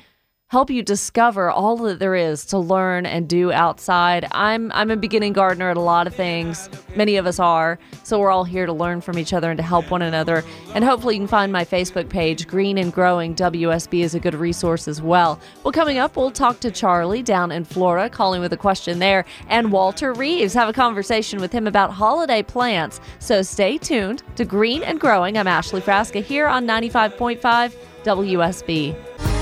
help 0.53 0.69
you 0.69 0.83
discover 0.83 1.49
all 1.49 1.75
that 1.77 1.97
there 1.97 2.13
is 2.13 2.45
to 2.45 2.59
learn 2.59 3.07
and 3.07 3.27
do 3.27 3.51
outside. 3.51 4.27
I'm 4.33 4.71
I'm 4.73 4.91
a 4.91 4.95
beginning 4.95 5.33
gardener 5.33 5.71
at 5.71 5.77
a 5.77 5.81
lot 5.81 6.05
of 6.05 6.13
things. 6.13 6.69
Many 6.95 7.15
of 7.15 7.25
us 7.25 7.39
are. 7.39 7.79
So 8.03 8.19
we're 8.19 8.29
all 8.29 8.43
here 8.43 8.67
to 8.67 8.71
learn 8.71 9.01
from 9.01 9.17
each 9.17 9.33
other 9.33 9.49
and 9.49 9.57
to 9.57 9.63
help 9.63 9.89
one 9.89 10.03
another. 10.03 10.43
And 10.75 10.83
hopefully 10.83 11.15
you 11.15 11.21
can 11.21 11.27
find 11.27 11.51
my 11.51 11.65
Facebook 11.65 12.07
page, 12.07 12.45
Green 12.45 12.77
and 12.77 12.93
Growing 12.93 13.33
WSB 13.33 14.01
is 14.03 14.13
a 14.13 14.19
good 14.19 14.35
resource 14.35 14.87
as 14.87 15.01
well. 15.01 15.39
Well, 15.63 15.71
coming 15.71 15.97
up, 15.97 16.15
we'll 16.15 16.29
talk 16.29 16.59
to 16.59 16.69
Charlie 16.69 17.23
down 17.23 17.51
in 17.51 17.63
Florida, 17.63 18.07
calling 18.07 18.39
with 18.39 18.53
a 18.53 18.57
question 18.57 18.99
there, 18.99 19.25
and 19.47 19.71
Walter 19.71 20.13
Reeves. 20.13 20.53
Have 20.53 20.69
a 20.69 20.73
conversation 20.73 21.41
with 21.41 21.51
him 21.51 21.65
about 21.65 21.89
holiday 21.89 22.43
plants. 22.43 23.01
So 23.17 23.41
stay 23.41 23.79
tuned 23.79 24.21
to 24.35 24.45
Green 24.45 24.83
and 24.83 24.99
Growing. 24.99 25.35
I'm 25.35 25.47
Ashley 25.47 25.81
Frasca 25.81 26.23
here 26.23 26.45
on 26.45 26.67
95.5 26.67 27.73
WSB. 28.03 29.32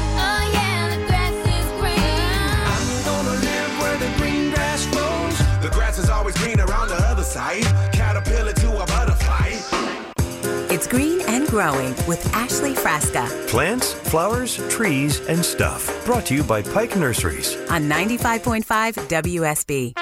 It's 10.82 10.88
Green 10.88 11.22
and 11.28 11.48
Growing 11.48 11.94
with 12.08 12.26
Ashley 12.34 12.74
Frasca. 12.74 13.28
Plants, 13.48 13.94
flowers, 13.94 14.58
trees, 14.68 15.20
and 15.28 15.46
stuff. 15.46 16.04
Brought 16.08 16.26
to 16.26 16.34
you 16.34 16.42
by 16.42 16.64
Pike 16.64 16.96
Nurseries. 16.96 17.56
On 17.70 17.84
95.5 17.84 18.64
WSB. 19.08 19.94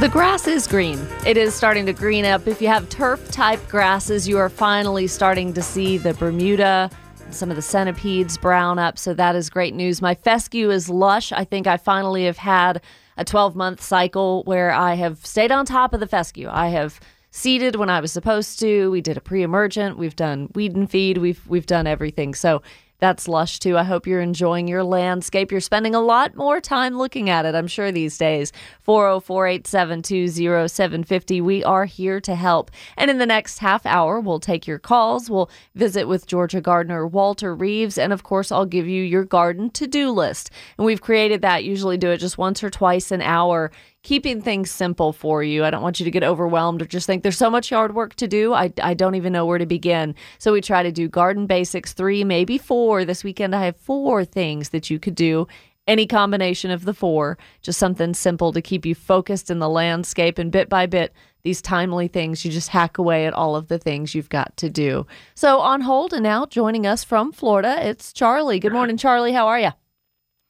The 0.00 0.08
grass 0.10 0.46
is 0.46 0.66
green. 0.66 1.00
It 1.24 1.38
is 1.38 1.54
starting 1.54 1.86
to 1.86 1.94
green 1.94 2.26
up. 2.26 2.46
If 2.46 2.60
you 2.60 2.68
have 2.68 2.90
turf 2.90 3.30
type 3.30 3.66
grasses, 3.68 4.28
you 4.28 4.36
are 4.36 4.50
finally 4.50 5.06
starting 5.06 5.54
to 5.54 5.62
see 5.62 5.96
the 5.96 6.12
Bermuda, 6.12 6.90
some 7.30 7.48
of 7.48 7.56
the 7.56 7.62
centipedes 7.62 8.36
brown 8.36 8.78
up. 8.78 8.98
So 8.98 9.14
that 9.14 9.34
is 9.34 9.48
great 9.48 9.74
news. 9.74 10.02
My 10.02 10.14
fescue 10.14 10.70
is 10.70 10.90
lush. 10.90 11.32
I 11.32 11.44
think 11.44 11.66
I 11.66 11.78
finally 11.78 12.26
have 12.26 12.36
had 12.36 12.82
a 13.16 13.24
12 13.24 13.56
month 13.56 13.80
cycle 13.80 14.42
where 14.42 14.72
I 14.72 14.92
have 14.96 15.24
stayed 15.24 15.50
on 15.50 15.64
top 15.64 15.94
of 15.94 16.00
the 16.00 16.06
fescue. 16.06 16.50
I 16.50 16.68
have 16.68 17.00
seeded 17.30 17.76
when 17.76 17.90
I 17.90 18.00
was 18.00 18.12
supposed 18.12 18.58
to. 18.60 18.90
We 18.90 19.00
did 19.00 19.16
a 19.16 19.20
pre 19.20 19.42
emergent. 19.42 19.98
We've 19.98 20.16
done 20.16 20.50
weed 20.54 20.76
and 20.76 20.90
feed. 20.90 21.18
We've 21.18 21.40
we've 21.46 21.66
done 21.66 21.86
everything. 21.86 22.34
So 22.34 22.62
that's 23.00 23.26
lush 23.26 23.58
too. 23.58 23.76
I 23.78 23.82
hope 23.82 24.06
you're 24.06 24.20
enjoying 24.20 24.68
your 24.68 24.84
landscape. 24.84 25.50
You're 25.50 25.60
spending 25.60 25.94
a 25.94 26.00
lot 26.00 26.36
more 26.36 26.60
time 26.60 26.96
looking 26.96 27.30
at 27.30 27.46
it, 27.46 27.54
I'm 27.54 27.66
sure, 27.66 27.90
these 27.90 28.16
days. 28.18 28.52
404 28.82 29.46
872 29.46 30.28
0750. 30.68 31.40
We 31.40 31.64
are 31.64 31.86
here 31.86 32.20
to 32.20 32.34
help. 32.34 32.70
And 32.98 33.10
in 33.10 33.18
the 33.18 33.26
next 33.26 33.58
half 33.58 33.86
hour, 33.86 34.20
we'll 34.20 34.38
take 34.38 34.66
your 34.66 34.78
calls. 34.78 35.30
We'll 35.30 35.50
visit 35.74 36.06
with 36.06 36.26
Georgia 36.26 36.60
gardener 36.60 37.06
Walter 37.06 37.54
Reeves. 37.54 37.96
And 37.96 38.12
of 38.12 38.22
course, 38.22 38.52
I'll 38.52 38.66
give 38.66 38.86
you 38.86 39.02
your 39.02 39.24
garden 39.24 39.70
to 39.70 39.86
do 39.86 40.10
list. 40.10 40.50
And 40.76 40.84
we've 40.84 41.00
created 41.00 41.40
that, 41.40 41.64
usually 41.64 41.96
do 41.96 42.10
it 42.10 42.18
just 42.18 42.38
once 42.38 42.62
or 42.62 42.68
twice 42.70 43.10
an 43.10 43.22
hour 43.22 43.72
keeping 44.02 44.40
things 44.40 44.70
simple 44.70 45.12
for 45.12 45.42
you. 45.42 45.64
I 45.64 45.70
don't 45.70 45.82
want 45.82 46.00
you 46.00 46.04
to 46.04 46.10
get 46.10 46.24
overwhelmed 46.24 46.80
or 46.80 46.86
just 46.86 47.06
think 47.06 47.22
there's 47.22 47.36
so 47.36 47.50
much 47.50 47.70
yard 47.70 47.94
work 47.94 48.14
to 48.16 48.26
do. 48.26 48.54
I, 48.54 48.72
I 48.82 48.94
don't 48.94 49.14
even 49.14 49.32
know 49.32 49.44
where 49.44 49.58
to 49.58 49.66
begin. 49.66 50.14
So 50.38 50.52
we 50.52 50.60
try 50.60 50.82
to 50.82 50.92
do 50.92 51.08
garden 51.08 51.46
basics 51.46 51.92
three, 51.92 52.24
maybe 52.24 52.56
four. 52.58 53.04
This 53.04 53.22
weekend, 53.24 53.54
I 53.54 53.64
have 53.66 53.76
four 53.76 54.24
things 54.24 54.70
that 54.70 54.90
you 54.90 54.98
could 54.98 55.14
do. 55.14 55.46
Any 55.86 56.06
combination 56.06 56.70
of 56.70 56.84
the 56.84 56.94
four, 56.94 57.36
just 57.62 57.78
something 57.78 58.14
simple 58.14 58.52
to 58.52 58.62
keep 58.62 58.86
you 58.86 58.94
focused 58.94 59.50
in 59.50 59.58
the 59.58 59.68
landscape 59.68 60.38
and 60.38 60.52
bit 60.52 60.68
by 60.68 60.86
bit, 60.86 61.12
these 61.42 61.60
timely 61.60 62.06
things, 62.06 62.44
you 62.44 62.50
just 62.50 62.68
hack 62.68 62.98
away 62.98 63.26
at 63.26 63.32
all 63.32 63.56
of 63.56 63.68
the 63.68 63.78
things 63.78 64.14
you've 64.14 64.28
got 64.28 64.56
to 64.58 64.68
do. 64.68 65.06
So 65.34 65.58
on 65.58 65.80
hold 65.80 66.12
and 66.12 66.22
now 66.22 66.46
joining 66.46 66.86
us 66.86 67.02
from 67.02 67.32
Florida, 67.32 67.76
it's 67.88 68.12
Charlie. 68.12 68.60
Good 68.60 68.72
morning, 68.72 68.98
Charlie. 68.98 69.32
How 69.32 69.48
are 69.48 69.58
you? 69.58 69.70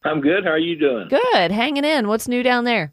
I'm 0.05 0.21
good. 0.21 0.45
How 0.45 0.51
are 0.51 0.59
you 0.59 0.77
doing? 0.77 1.09
Good. 1.09 1.53
Hanging 1.53 1.85
in. 1.85 2.09
What's 2.09 2.29
new 2.29 2.43
down 2.43 2.65
there? 2.65 2.93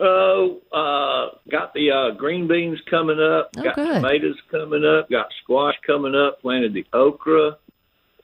Oh, 0.00 0.60
uh, 0.72 1.38
got 1.50 1.74
the 1.74 1.90
uh, 1.90 2.10
green 2.16 2.46
beans 2.46 2.78
coming 2.88 3.18
up. 3.20 3.50
Oh, 3.56 3.62
got 3.62 3.74
good. 3.74 3.94
tomatoes 3.94 4.36
coming 4.50 4.84
up. 4.84 5.10
Got 5.10 5.26
squash 5.42 5.74
coming 5.86 6.14
up. 6.14 6.40
Planted 6.40 6.74
the 6.74 6.86
okra. 6.92 7.56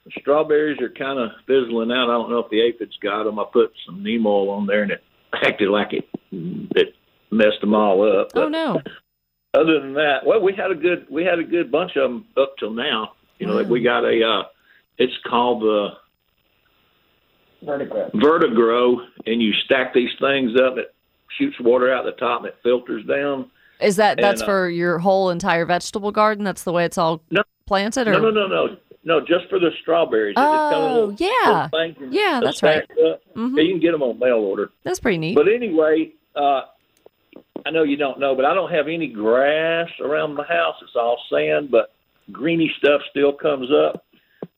The 0.04 0.10
strawberries 0.20 0.80
are 0.80 0.90
kind 0.90 1.18
of 1.18 1.30
fizzling 1.46 1.90
out. 1.90 2.04
I 2.10 2.12
don't 2.18 2.30
know 2.30 2.38
if 2.40 2.50
the 2.50 2.60
aphids 2.60 2.96
got 3.02 3.24
them. 3.24 3.38
I 3.40 3.44
put 3.52 3.72
some 3.86 4.02
neem 4.02 4.26
oil 4.26 4.50
on 4.50 4.66
there, 4.66 4.82
and 4.82 4.92
it 4.92 5.02
acted 5.32 5.68
like 5.68 5.92
it 5.92 6.08
it 6.30 6.94
messed 7.30 7.60
them 7.60 7.74
all 7.74 8.20
up. 8.20 8.28
Oh 8.34 8.48
no. 8.48 8.80
Other 9.54 9.80
than 9.80 9.94
that, 9.94 10.18
well, 10.26 10.40
we 10.42 10.52
had 10.54 10.70
a 10.70 10.74
good 10.74 11.06
we 11.10 11.24
had 11.24 11.38
a 11.38 11.44
good 11.44 11.72
bunch 11.72 11.92
of 11.96 12.02
them 12.10 12.26
up 12.36 12.54
till 12.58 12.72
now. 12.72 13.12
You 13.38 13.46
know, 13.46 13.56
Wow. 13.56 13.68
we 13.68 13.82
got 13.82 14.04
a. 14.04 14.22
Uh, 14.24 14.42
it's 14.98 15.12
called 15.28 15.62
the 15.62 15.88
vertigrow. 17.64 18.10
Vertigrow, 18.12 18.96
and 19.26 19.42
you 19.42 19.52
stack 19.64 19.94
these 19.94 20.10
things 20.20 20.52
up. 20.60 20.76
It 20.78 20.93
shoots 21.38 21.58
water 21.60 21.92
out 21.92 22.04
the 22.04 22.12
top, 22.12 22.40
and 22.40 22.48
it 22.48 22.56
filters 22.62 23.04
down. 23.06 23.50
Is 23.80 23.96
that 23.96 24.18
that's 24.20 24.40
And, 24.40 24.48
uh, 24.48 24.52
for 24.52 24.68
your 24.68 24.98
whole 24.98 25.30
entire 25.30 25.64
vegetable 25.66 26.12
garden? 26.12 26.44
That's 26.44 26.64
the 26.64 26.72
way 26.72 26.84
it's 26.84 26.98
all 26.98 27.20
No. 27.30 27.42
planted, 27.66 28.08
or 28.08 28.12
No, 28.12 28.18
no, 28.18 28.30
no, 28.30 28.46
no, 28.46 28.76
no, 29.04 29.20
just 29.20 29.48
for 29.48 29.58
the 29.58 29.70
strawberries. 29.82 30.34
Oh, 30.36 31.14
yeah. 31.18 31.68
little 31.72 32.08
Yeah, 32.10 32.40
that's 32.42 32.62
right. 32.62 32.84
Mhm. 33.36 33.56
Yeah, 33.56 33.62
you 33.62 33.70
can 33.72 33.80
get 33.80 33.92
them 33.92 34.02
on 34.02 34.18
mail 34.18 34.38
order. 34.38 34.70
that's 34.84 35.00
pretty 35.00 35.18
neat. 35.18 35.34
But 35.34 35.48
anyway, 35.48 36.12
uh, 36.36 36.62
I 37.66 37.70
know 37.70 37.82
you 37.82 37.96
don't 37.96 38.18
know, 38.18 38.34
but 38.34 38.44
I 38.44 38.54
don't 38.54 38.70
have 38.70 38.88
any 38.88 39.08
grass 39.08 39.88
around 40.00 40.34
my 40.34 40.44
house. 40.44 40.76
It's 40.82 40.94
all 40.94 41.20
sand, 41.30 41.70
but 41.70 41.92
greeny 42.30 42.72
stuff 42.78 43.00
still 43.10 43.32
comes 43.32 43.70
up. 43.72 44.04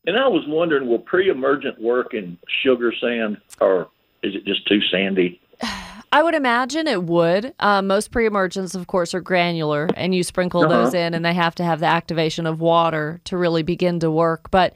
And 0.07 0.17
I 0.17 0.29
was 0.29 0.45
wondering, 0.47 0.89
will 0.89 1.01
pre-emergent 1.01 1.81
work 1.81 2.15
in 2.15 2.39
sugar 2.63 2.93
sand, 3.01 3.39
or 3.61 3.89
is 4.23 4.35
it 4.35 4.45
just 4.45 4.67
too 4.67 4.81
sandy? 4.91 5.41
I 6.17 6.23
would 6.23 6.35
imagine 6.35 6.87
it 6.87 7.03
would. 7.03 7.53
Um, 7.61 7.89
most 7.89 8.11
pre-emergents, 8.11 8.75
of 8.75 8.87
course, 8.87 9.13
are 9.13 9.21
granular, 9.21 9.91
and 9.95 10.15
you 10.15 10.23
sprinkle 10.23 10.63
Uh-huh. 10.63 10.85
those 10.85 10.95
in, 10.95 11.13
and 11.13 11.23
they 11.23 11.35
have 11.35 11.55
to 11.57 11.65
have 11.65 11.81
the 11.81 11.87
activation 11.87 12.47
of 12.47 12.59
water 12.59 13.21
to 13.25 13.37
really 13.37 13.63
begin 13.63 14.01
to 14.01 14.11
work. 14.11 14.51
But 14.51 14.73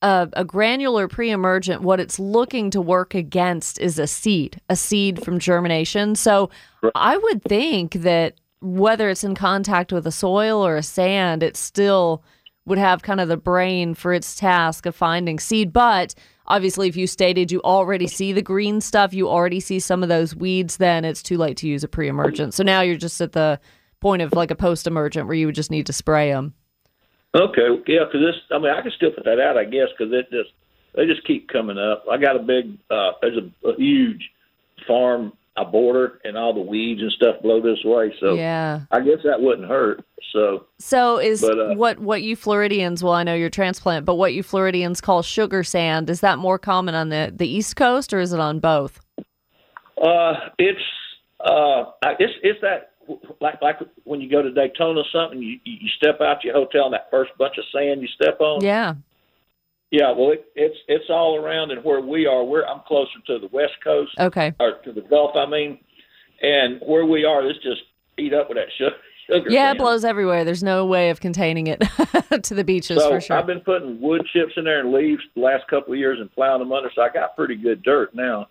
a, 0.00 0.28
a 0.32 0.44
granular 0.46 1.08
pre-emergent, 1.08 1.82
what 1.82 2.00
it's 2.00 2.18
looking 2.18 2.70
to 2.70 2.80
work 2.80 3.14
against 3.14 3.78
is 3.78 3.98
a 3.98 4.06
seed, 4.06 4.58
a 4.70 4.76
seed 4.76 5.22
from 5.22 5.38
germination. 5.38 6.14
So 6.14 6.48
I 6.94 7.18
would 7.18 7.42
think 7.42 7.92
that 7.92 8.34
whether 8.62 9.10
it's 9.10 9.24
in 9.24 9.34
contact 9.34 9.92
with 9.92 10.06
a 10.06 10.12
soil 10.12 10.66
or 10.66 10.76
a 10.76 10.82
sand, 10.82 11.42
it 11.42 11.58
still 11.58 12.22
would 12.64 12.78
have 12.78 13.02
kind 13.02 13.20
of 13.20 13.28
the 13.28 13.36
brain 13.36 13.94
for 13.94 14.14
its 14.14 14.34
task 14.34 14.86
of 14.86 14.96
finding 14.96 15.38
seed. 15.38 15.70
But 15.70 16.14
obviously, 16.48 16.88
if 16.88 16.96
you 16.96 17.06
stated 17.06 17.50
you 17.50 17.60
already 17.62 18.06
see 18.06 18.32
the 18.32 18.42
green 18.42 18.80
stuff, 18.80 19.12
you 19.12 19.28
already 19.28 19.60
see 19.60 19.80
some 19.80 20.02
of 20.02 20.08
those 20.08 20.34
weeds, 20.34 20.76
then 20.76 21.04
it's 21.04 21.22
too 21.22 21.36
late 21.36 21.56
to 21.58 21.68
use 21.68 21.84
a 21.84 21.88
pre 21.88 22.08
emergent. 22.08 22.54
So 22.54 22.62
now 22.62 22.80
you're 22.80 22.96
just 22.96 23.20
at 23.20 23.32
the 23.32 23.60
point 24.00 24.22
of 24.22 24.32
like 24.32 24.50
a 24.50 24.56
post 24.56 24.86
emergent 24.86 25.26
where 25.26 25.36
you 25.36 25.46
would 25.46 25.54
just 25.54 25.70
need 25.70 25.86
to 25.86 25.92
spray 25.92 26.30
them. 26.30 26.54
Okay, 27.34 27.68
yeah, 27.86 28.04
because 28.04 28.20
this, 28.20 28.36
I 28.50 28.58
mean, 28.58 28.72
I 28.72 28.80
can 28.80 28.92
still 28.96 29.10
put 29.10 29.24
that 29.24 29.40
out, 29.40 29.58
I 29.58 29.64
guess, 29.64 29.88
because 29.96 30.12
it 30.12 30.30
just 30.30 30.50
they 30.94 31.06
just 31.06 31.26
keep 31.26 31.48
coming 31.48 31.76
up. 31.76 32.04
I 32.10 32.16
got 32.16 32.36
a 32.36 32.38
big, 32.38 32.78
uh, 32.90 33.12
there's 33.20 33.36
a, 33.36 33.68
a 33.68 33.76
huge 33.76 34.30
farm 34.86 35.32
I 35.56 35.64
border, 35.64 36.20
and 36.24 36.36
all 36.36 36.52
the 36.52 36.60
weeds 36.60 37.00
and 37.00 37.10
stuff 37.12 37.36
blow 37.42 37.60
this 37.60 37.78
way. 37.84 38.14
So 38.20 38.34
Yeah. 38.34 38.80
I 38.90 39.00
guess 39.00 39.18
that 39.24 39.40
wouldn't 39.40 39.68
hurt. 39.68 40.04
So 40.32 40.66
So 40.78 41.18
is 41.18 41.40
But, 41.40 41.58
uh, 41.58 41.74
what 41.74 41.98
what 41.98 42.22
you 42.22 42.36
Floridians, 42.36 43.02
well, 43.02 43.14
I 43.14 43.22
know 43.22 43.34
you're 43.34 43.50
transplant, 43.50 44.04
but 44.04 44.16
what 44.16 44.34
you 44.34 44.42
Floridians 44.42 45.00
call 45.00 45.22
sugar 45.22 45.64
sand, 45.64 46.10
is 46.10 46.20
that 46.20 46.38
more 46.38 46.58
common 46.58 46.94
on 46.94 47.08
the, 47.08 47.32
the 47.34 47.48
East 47.48 47.76
Coast 47.76 48.12
or 48.12 48.20
is 48.20 48.32
it 48.32 48.40
on 48.40 48.60
both? 48.60 49.00
uh, 50.02 50.34
it's 50.58 50.80
uh, 51.40 51.84
it's 52.18 52.32
it's 52.42 52.60
that 52.60 52.92
like 53.40 53.60
like 53.62 53.76
when 54.04 54.20
you 54.20 54.30
go 54.30 54.42
to 54.42 54.50
Daytona 54.50 55.00
or 55.00 55.04
something, 55.12 55.40
you 55.40 55.58
you 55.64 55.88
step 55.96 56.20
out 56.20 56.44
your 56.44 56.54
hotel 56.54 56.86
and 56.86 56.94
that 56.94 57.08
first 57.10 57.30
bunch 57.38 57.56
of 57.58 57.64
sand 57.72 58.02
you 58.02 58.08
step 58.08 58.40
on. 58.40 58.62
Yeah. 58.62 58.94
Yeah, 59.90 60.10
well, 60.12 60.32
it, 60.32 60.44
it's 60.56 60.76
it's 60.88 61.04
all 61.10 61.36
around 61.36 61.70
and 61.70 61.82
where 61.84 62.00
we 62.00 62.26
are. 62.26 62.42
We're 62.44 62.64
I'm 62.66 62.80
closer 62.86 63.18
to 63.28 63.38
the 63.38 63.48
west 63.52 63.74
coast, 63.84 64.12
Okay. 64.18 64.52
or 64.58 64.78
to 64.84 64.92
the 64.92 65.00
Gulf, 65.02 65.36
I 65.36 65.46
mean, 65.46 65.78
and 66.42 66.80
where 66.84 67.06
we 67.06 67.24
are, 67.24 67.46
it's 67.48 67.62
just 67.62 67.82
eat 68.18 68.34
up 68.34 68.48
with 68.48 68.58
that 68.58 68.66
sugar. 68.76 68.96
sugar 69.30 69.50
Yeah, 69.50 69.70
it 69.72 69.78
blows 69.78 70.04
everywhere. 70.04 70.44
There's 70.44 70.62
no 70.64 70.86
way 70.86 71.10
of 71.10 71.20
containing 71.20 71.68
it 71.68 71.80
to 72.42 72.54
the 72.54 72.64
beaches 72.64 72.98
So 72.98 73.10
for 73.10 73.20
sure. 73.20 73.36
I've 73.38 73.46
been 73.46 73.60
putting 73.60 74.00
wood 74.00 74.26
chips 74.32 74.54
in 74.56 74.64
there 74.64 74.80
and 74.80 74.92
leaves 74.92 75.22
the 75.36 75.40
last 75.42 75.68
couple 75.68 75.92
of 75.92 75.98
years 75.98 76.18
and 76.20 76.32
plowing 76.32 76.58
them 76.60 76.72
under, 76.72 76.90
so 76.94 77.02
I 77.02 77.08
got 77.10 77.36
pretty 77.36 77.54
good 77.56 77.82
dirt 77.82 78.12
now. 78.14 78.48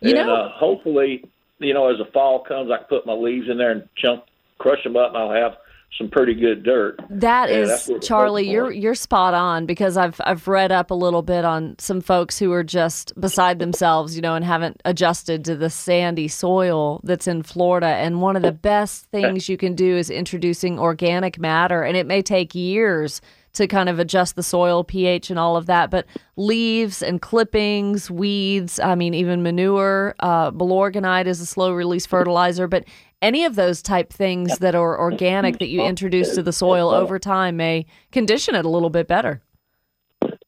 You 0.00 0.16
and 0.16 0.26
know- 0.28 0.34
uh, 0.34 0.48
hopefully, 0.50 1.24
you 1.58 1.72
know, 1.72 1.90
as 1.90 1.96
the 1.98 2.10
fall 2.12 2.40
comes, 2.44 2.70
I 2.70 2.76
can 2.78 2.86
put 2.86 3.06
my 3.06 3.14
leaves 3.14 3.48
in 3.48 3.56
there 3.56 3.70
and 3.70 3.88
chunk, 3.96 4.24
crush 4.58 4.82
them 4.84 4.96
up, 4.96 5.14
and 5.14 5.16
I'll 5.18 5.32
have 5.32 5.56
some 5.98 6.08
pretty 6.08 6.34
good 6.34 6.62
dirt. 6.62 7.00
That 7.08 7.50
is 7.50 7.90
Charlie. 8.02 8.48
You're 8.48 8.70
you're 8.70 8.94
spot 8.94 9.34
on 9.34 9.66
because 9.66 9.96
I've 9.96 10.20
I've 10.24 10.46
read 10.46 10.72
up 10.72 10.90
a 10.90 10.94
little 10.94 11.22
bit 11.22 11.44
on 11.44 11.76
some 11.78 12.00
folks 12.00 12.38
who 12.38 12.52
are 12.52 12.64
just 12.64 13.18
beside 13.20 13.58
themselves, 13.58 14.16
you 14.16 14.22
know, 14.22 14.34
and 14.34 14.44
haven't 14.44 14.80
adjusted 14.84 15.44
to 15.46 15.56
the 15.56 15.70
sandy 15.70 16.28
soil 16.28 17.00
that's 17.04 17.26
in 17.26 17.42
Florida. 17.42 17.86
And 17.86 18.20
one 18.20 18.36
of 18.36 18.42
the 18.42 18.52
best 18.52 19.06
things 19.06 19.48
you 19.48 19.56
can 19.56 19.74
do 19.74 19.96
is 19.96 20.10
introducing 20.10 20.78
organic 20.78 21.38
matter, 21.38 21.82
and 21.82 21.96
it 21.96 22.06
may 22.06 22.22
take 22.22 22.54
years 22.54 23.20
to 23.56 23.66
kind 23.66 23.88
of 23.88 23.98
adjust 23.98 24.36
the 24.36 24.42
soil 24.42 24.84
pH 24.84 25.30
and 25.30 25.38
all 25.38 25.56
of 25.56 25.66
that. 25.66 25.90
But 25.90 26.06
leaves 26.36 27.02
and 27.02 27.22
clippings, 27.22 28.10
weeds, 28.10 28.78
I 28.78 28.94
mean, 28.94 29.14
even 29.14 29.42
manure, 29.42 30.14
uh, 30.20 30.50
Milorganite 30.50 31.26
is 31.26 31.40
a 31.40 31.46
slow 31.46 31.72
release 31.72 32.04
fertilizer, 32.04 32.68
but 32.68 32.84
any 33.22 33.44
of 33.44 33.54
those 33.56 33.82
type 33.82 34.12
things 34.12 34.58
that 34.58 34.74
are 34.74 34.98
organic 34.98 35.58
that 35.58 35.68
you 35.68 35.82
introduce 35.84 36.34
to 36.34 36.42
the 36.42 36.52
soil 36.52 36.90
over 36.90 37.18
time 37.18 37.56
may 37.56 37.86
condition 38.12 38.54
it 38.54 38.64
a 38.64 38.68
little 38.68 38.90
bit 38.90 39.08
better. 39.08 39.42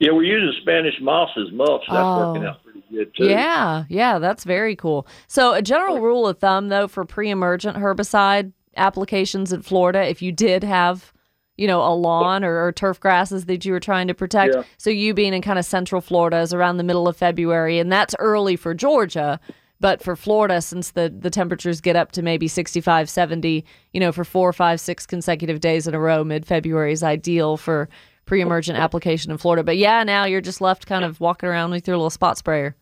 Yeah, 0.00 0.12
we're 0.12 0.22
using 0.24 0.52
Spanish 0.62 0.94
moss 1.00 1.31
as 1.37 1.52
mulch. 1.52 1.83
That's 1.88 1.98
oh. 1.98 2.28
working 2.28 2.44
Oh. 2.44 2.48
out 2.50 2.62
pretty 2.64 2.83
good 2.90 3.11
too. 3.16 3.26
Yeah, 3.28 3.85
yeah, 3.88 4.18
that's 4.18 4.44
very 4.44 4.76
cool. 4.76 5.07
So, 5.26 5.54
a 5.54 5.62
general 5.62 6.00
rule 6.00 6.26
of 6.26 6.38
thumb, 6.38 6.68
though, 6.68 6.87
for 6.88 7.04
pre 7.04 7.31
emergent 7.31 7.76
herbicide 7.76 8.52
applications 8.76 9.52
in 9.52 9.62
Florida, 9.62 10.09
if 10.09 10.22
you 10.22 10.31
did 10.31 10.62
have, 10.62 11.12
you 11.57 11.66
know, 11.66 11.83
a 11.83 11.90
lawn 11.94 12.44
or, 12.44 12.64
or 12.64 12.70
turf 12.72 13.00
grasses 13.00 13.46
that 13.46 13.64
you 13.64 13.72
were 13.72 13.81
trying 13.81 14.07
to 14.07 14.14
protect, 14.14 14.54
Yeah. 14.54 14.62
so 14.78 14.88
you 14.90 15.14
being 15.14 15.35
in 15.35 15.42
kind 15.42 15.59
of 15.59 15.64
central 15.64 16.00
Florida 16.00 16.38
is 16.38 16.54
around 16.54 16.76
the 16.76 16.85
middle 16.85 17.09
of 17.09 17.16
February, 17.16 17.81
and 17.81 17.90
that's 17.90 18.14
early 18.20 18.54
for 18.54 18.74
Georgia. 18.74 19.40
But 19.80 20.02
for 20.02 20.16
Florida, 20.16 20.60
since 20.60 20.90
the, 20.90 21.08
the 21.16 21.30
temperatures 21.30 21.80
get 21.80 21.94
up 21.94 22.12
to 22.12 22.22
maybe 22.22 22.48
65, 22.48 23.08
70, 23.08 23.64
you 23.92 24.00
know, 24.00 24.10
for 24.10 24.24
four, 24.24 24.52
five, 24.52 24.80
six 24.80 25.06
consecutive 25.06 25.60
days 25.60 25.86
in 25.86 25.94
a 25.94 26.00
row, 26.00 26.24
mid 26.24 26.46
February 26.46 26.92
is 26.92 27.02
ideal 27.02 27.56
for 27.56 27.88
pre 28.26 28.40
emergent 28.40 28.78
application 28.78 29.30
in 29.30 29.38
Florida. 29.38 29.62
But 29.62 29.76
yeah, 29.76 30.02
now 30.02 30.24
you're 30.24 30.40
just 30.40 30.60
left 30.60 30.86
kind 30.86 31.04
of 31.04 31.20
walking 31.20 31.48
around 31.48 31.70
with 31.70 31.86
your 31.86 31.96
little 31.96 32.10
spot 32.10 32.38
sprayer. 32.38 32.74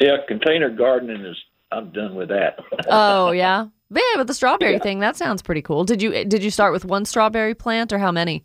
Yeah, 0.00 0.16
container 0.26 0.70
gardening 0.70 1.24
is. 1.24 1.36
I'm 1.70 1.92
done 1.92 2.14
with 2.14 2.28
that. 2.30 2.58
Oh 2.88 3.30
yeah, 3.32 3.66
yeah. 3.90 4.00
But 4.16 4.26
the 4.26 4.32
strawberry 4.32 4.78
thing 4.78 5.00
that 5.00 5.16
sounds 5.16 5.42
pretty 5.42 5.60
cool. 5.60 5.84
Did 5.84 6.00
you 6.00 6.24
did 6.24 6.42
you 6.42 6.50
start 6.50 6.72
with 6.72 6.86
one 6.86 7.04
strawberry 7.04 7.54
plant 7.54 7.92
or 7.92 7.98
how 7.98 8.10
many? 8.10 8.44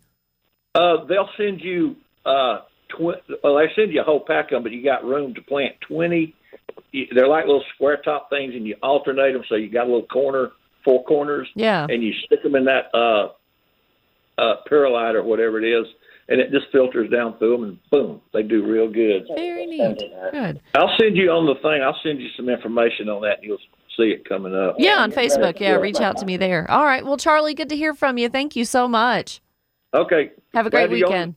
Uh, 0.76 1.06
they'll 1.06 1.30
send 1.38 1.62
you. 1.62 1.96
Uh, 2.26 2.60
tw- 2.90 3.24
well, 3.44 3.56
they 3.56 3.72
send 3.76 3.94
you 3.94 4.02
a 4.02 4.04
whole 4.04 4.20
pack 4.20 4.46
of 4.46 4.52
them, 4.52 4.64
but 4.64 4.74
you 4.74 4.84
got 4.84 5.06
room 5.06 5.34
to 5.36 5.42
plant 5.42 5.76
twenty. 5.88 6.36
They're 7.14 7.28
like 7.28 7.46
little 7.46 7.64
square 7.76 7.98
top 7.98 8.30
things, 8.30 8.54
and 8.56 8.66
you 8.68 8.76
alternate 8.84 9.34
them, 9.34 9.44
so 9.50 9.56
you 9.56 9.70
got 9.70 9.84
a 9.84 9.92
little 9.92 10.06
corner, 10.08 10.52
four 10.84 11.04
corners, 11.06 11.48
Yeah. 11.56 11.88
and 11.90 12.04
you 12.04 12.14
stick 12.26 12.44
them 12.44 12.56
in 12.56 12.66
that 12.66 12.94
uh, 12.94 13.30
uh, 14.38 14.56
perlite 14.66 15.16
or 15.16 15.24
whatever 15.24 15.60
it 15.64 15.68
is, 15.68 15.86
and 16.30 16.40
it 16.40 16.52
just 16.52 16.68
filters 16.72 17.10
down 17.10 17.38
through 17.38 17.58
them, 17.58 17.64
and 17.64 17.78
boom, 17.92 18.22
they 18.34 18.44
do 18.44 18.66
real 18.66 18.88
good. 18.92 19.26
Very 19.36 19.66
neat. 19.66 19.98
Good. 20.32 20.62
I'll 20.76 20.96
send 21.00 21.18
you 21.18 21.32
on 21.32 21.46
the 21.46 21.56
thing. 21.62 21.82
I'll 21.84 22.00
send 22.04 22.22
you 22.22 22.30
some 22.38 22.50
information 22.50 23.10
on 23.10 23.22
that, 23.24 23.40
and 23.40 23.44
you'll 23.48 23.58
see 23.98 24.12
it 24.12 24.28
coming 24.28 24.56
up. 24.56 24.76
Yeah, 24.78 24.98
on 25.00 25.12
Facebook. 25.12 25.60
Yeah, 25.60 25.74
reach 25.76 26.00
out 26.00 26.18
to 26.18 26.26
me 26.26 26.38
there. 26.38 26.70
All 26.70 26.86
right. 26.86 27.04
Well, 27.06 27.18
Charlie, 27.18 27.54
good 27.54 27.70
to 27.70 27.76
hear 27.76 27.94
from 27.94 28.18
you. 28.18 28.30
Thank 28.30 28.56
you 28.56 28.66
so 28.66 28.88
much. 28.88 29.42
Okay. 29.94 30.32
Have 30.54 30.66
a 30.66 30.70
great 30.70 30.90
Glad 30.90 30.92
weekend. 30.92 31.36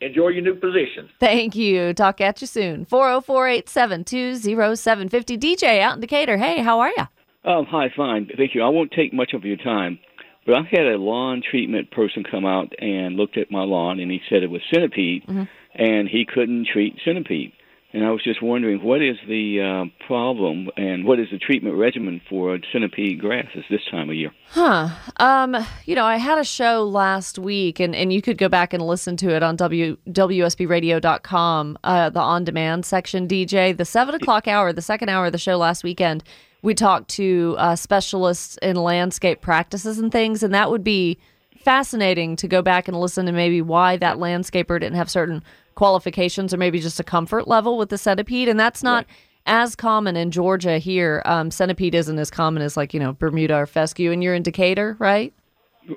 Enjoy 0.00 0.28
your 0.28 0.42
new 0.42 0.54
position. 0.54 1.08
Thank 1.20 1.54
you. 1.54 1.94
Talk 1.94 2.20
at 2.20 2.40
you 2.40 2.46
soon. 2.46 2.84
404 2.84 3.48
872 3.48 4.36
0750. 4.76 5.38
DJ 5.38 5.80
out 5.80 5.94
in 5.94 6.00
Decatur. 6.00 6.36
Hey, 6.36 6.60
how 6.62 6.80
are 6.80 6.90
you? 6.96 7.08
Um, 7.50 7.64
hi, 7.64 7.90
fine. 7.96 8.28
Thank 8.36 8.54
you. 8.54 8.62
I 8.62 8.68
won't 8.68 8.90
take 8.90 9.14
much 9.14 9.32
of 9.32 9.44
your 9.44 9.56
time, 9.56 9.98
but 10.44 10.56
I 10.56 10.62
had 10.70 10.86
a 10.86 10.98
lawn 10.98 11.42
treatment 11.48 11.90
person 11.92 12.24
come 12.28 12.44
out 12.44 12.72
and 12.78 13.16
looked 13.16 13.38
at 13.38 13.50
my 13.50 13.62
lawn, 13.62 14.00
and 14.00 14.10
he 14.10 14.20
said 14.28 14.42
it 14.42 14.50
was 14.50 14.62
centipede, 14.72 15.22
and 15.74 16.08
he 16.08 16.26
couldn't 16.26 16.66
treat 16.70 16.96
centipede. 17.04 17.52
And 17.96 18.04
I 18.04 18.10
was 18.10 18.22
just 18.22 18.42
wondering, 18.42 18.84
what 18.84 19.00
is 19.00 19.16
the 19.26 19.62
uh, 19.62 20.06
problem, 20.06 20.68
and 20.76 21.06
what 21.06 21.18
is 21.18 21.28
the 21.32 21.38
treatment 21.38 21.76
regimen 21.76 22.20
for 22.28 22.58
centipede 22.70 23.18
grasses 23.18 23.64
this 23.70 23.80
time 23.90 24.10
of 24.10 24.16
year? 24.16 24.32
Huh. 24.48 24.90
Um, 25.16 25.56
you 25.86 25.94
know, 25.94 26.04
I 26.04 26.18
had 26.18 26.38
a 26.38 26.44
show 26.44 26.84
last 26.84 27.38
week 27.38 27.80
and, 27.80 27.96
and 27.96 28.12
you 28.12 28.20
could 28.20 28.36
go 28.36 28.50
back 28.50 28.74
and 28.74 28.86
listen 28.86 29.16
to 29.16 29.34
it 29.34 29.42
on 29.42 29.56
w, 29.56 29.96
WSBradio.com, 30.10 31.78
uh, 31.84 32.10
the 32.10 32.20
on 32.20 32.44
demand 32.44 32.84
section, 32.84 33.26
DJ. 33.26 33.74
The 33.74 33.86
seven 33.86 34.14
o'clock 34.14 34.46
hour, 34.46 34.74
the 34.74 34.82
second 34.82 35.08
hour 35.08 35.24
of 35.24 35.32
the 35.32 35.38
show 35.38 35.56
last 35.56 35.82
weekend, 35.82 36.22
we 36.60 36.74
talked 36.74 37.08
to 37.12 37.56
uh, 37.56 37.76
specialists 37.76 38.58
in 38.60 38.76
landscape 38.76 39.40
practices 39.40 39.98
and 39.98 40.12
things, 40.12 40.42
and 40.42 40.52
that 40.52 40.70
would 40.70 40.84
be 40.84 41.16
fascinating 41.60 42.36
to 42.36 42.46
go 42.46 42.60
back 42.60 42.88
and 42.88 43.00
listen 43.00 43.24
to 43.24 43.32
maybe 43.32 43.62
why 43.62 43.96
that 43.96 44.18
landscaper 44.18 44.78
didn't 44.78 44.96
have 44.96 45.10
certain 45.10 45.42
qualifications 45.76 46.52
or 46.52 46.56
maybe 46.56 46.80
just 46.80 46.98
a 46.98 47.04
comfort 47.04 47.46
level 47.46 47.78
with 47.78 47.90
the 47.90 47.98
centipede. 47.98 48.48
And 48.48 48.58
that's 48.58 48.82
not 48.82 49.06
as 49.46 49.76
common 49.76 50.16
in 50.16 50.32
Georgia 50.32 50.78
here. 50.78 51.22
Um, 51.24 51.52
centipede 51.52 51.94
isn't 51.94 52.18
as 52.18 52.30
common 52.30 52.62
as 52.62 52.76
like, 52.76 52.92
you 52.92 52.98
know, 52.98 53.12
Bermuda 53.12 53.54
or 53.54 53.66
fescue. 53.66 54.10
And 54.10 54.24
you're 54.24 54.34
in 54.34 54.42
Decatur, 54.42 54.96
right? 54.98 55.32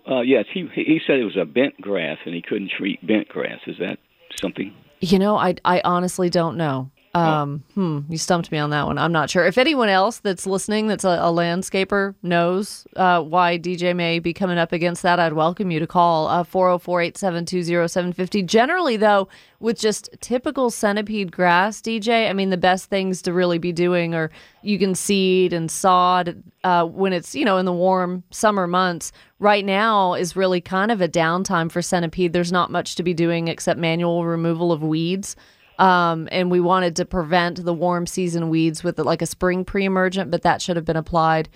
Uh, 0.07 0.21
yes, 0.21 0.45
he 0.53 0.69
he 0.75 1.01
said 1.07 1.17
it 1.17 1.23
was 1.23 1.35
a 1.35 1.45
bent 1.45 1.79
grass, 1.81 2.19
and 2.25 2.35
he 2.35 2.43
couldn't 2.43 2.69
treat 2.77 3.05
bent 3.07 3.27
grass. 3.27 3.59
Is 3.65 3.77
that 3.79 3.97
something? 4.35 4.71
You 4.99 5.17
know, 5.17 5.35
I, 5.35 5.55
I 5.65 5.81
honestly 5.83 6.29
don't 6.29 6.57
know. 6.57 6.91
Um, 7.19 7.63
hmm, 7.73 7.99
you 8.09 8.17
stumped 8.17 8.51
me 8.51 8.57
on 8.57 8.69
that 8.69 8.85
one. 8.85 8.97
I'm 8.97 9.11
not 9.11 9.29
sure. 9.29 9.45
If 9.45 9.57
anyone 9.57 9.89
else 9.89 10.19
that's 10.19 10.45
listening 10.45 10.87
that's 10.87 11.03
a, 11.03 11.09
a 11.09 11.31
landscaper 11.31 12.15
knows 12.21 12.87
uh, 12.95 13.21
why 13.21 13.57
DJ 13.57 13.95
may 13.95 14.19
be 14.19 14.33
coming 14.33 14.57
up 14.57 14.71
against 14.71 15.01
that, 15.03 15.19
I'd 15.19 15.33
welcome 15.33 15.71
you 15.71 15.79
to 15.79 15.87
call 15.87 16.27
uh, 16.27 16.43
404 16.43 17.01
872 17.01 17.87
0750. 17.87 18.43
Generally, 18.43 18.97
though, 18.97 19.27
with 19.59 19.79
just 19.79 20.09
typical 20.21 20.69
centipede 20.69 21.31
grass, 21.31 21.81
DJ, 21.81 22.29
I 22.29 22.33
mean, 22.33 22.49
the 22.49 22.57
best 22.57 22.89
things 22.89 23.21
to 23.23 23.33
really 23.33 23.57
be 23.57 23.71
doing 23.71 24.15
are 24.15 24.31
you 24.61 24.79
can 24.79 24.95
seed 24.95 25.53
and 25.53 25.69
sod 25.69 26.41
uh, 26.63 26.85
when 26.85 27.13
it's, 27.13 27.35
you 27.35 27.45
know, 27.45 27.57
in 27.57 27.65
the 27.65 27.73
warm 27.73 28.23
summer 28.31 28.67
months. 28.67 29.11
Right 29.39 29.65
now 29.65 30.13
is 30.13 30.35
really 30.35 30.59
kind 30.61 30.91
of 30.91 31.01
a 31.01 31.07
downtime 31.07 31.71
for 31.71 31.81
centipede. 31.81 32.33
There's 32.33 32.51
not 32.51 32.71
much 32.71 32.95
to 32.95 33.03
be 33.03 33.13
doing 33.13 33.47
except 33.47 33.79
manual 33.79 34.25
removal 34.25 34.71
of 34.71 34.83
weeds. 34.83 35.35
Um, 35.79 36.27
and 36.31 36.51
we 36.51 36.59
wanted 36.59 36.97
to 36.97 37.05
prevent 37.05 37.63
the 37.63 37.73
warm 37.73 38.05
season 38.05 38.49
weeds 38.49 38.83
with 38.83 38.99
like 38.99 39.21
a 39.21 39.25
spring 39.25 39.63
pre-emergent, 39.63 40.29
but 40.29 40.41
that 40.41 40.61
should 40.61 40.75
have 40.75 40.85
been 40.85 40.97
applied 40.97 41.47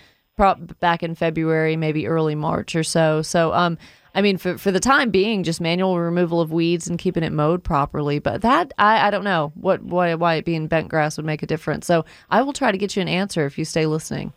back 0.80 1.04
in 1.04 1.14
February, 1.14 1.76
maybe 1.76 2.08
early 2.08 2.34
March 2.34 2.76
or 2.76 2.84
so. 2.84 3.22
So, 3.22 3.54
um, 3.54 3.78
I 4.16 4.22
mean, 4.22 4.38
for, 4.38 4.58
for 4.58 4.72
the 4.72 4.80
time 4.80 5.10
being, 5.10 5.44
just 5.44 5.60
manual 5.60 6.00
removal 6.00 6.40
of 6.40 6.52
weeds 6.52 6.88
and 6.88 6.98
keeping 6.98 7.24
it 7.24 7.32
mowed 7.32 7.64
properly. 7.64 8.20
But 8.20 8.42
that 8.42 8.72
I, 8.78 9.08
I 9.08 9.12
don't 9.12 9.24
know 9.24 9.52
what 9.56 9.84
why 9.84 10.16
why 10.16 10.36
it 10.36 10.46
being 10.46 10.68
bent 10.68 10.88
grass 10.88 11.18
would 11.18 11.26
make 11.26 11.44
a 11.44 11.48
difference. 11.48 11.86
So 11.86 12.06
I 12.30 12.44
will 12.44 12.54
try 12.54 12.72
to 12.72 12.78
get 12.78 12.96
you 12.96 13.02
an 13.02 13.08
answer 13.08 13.46
if 13.46 13.58
you 13.58 13.66
stay 13.66 13.86
listening. 13.86 14.32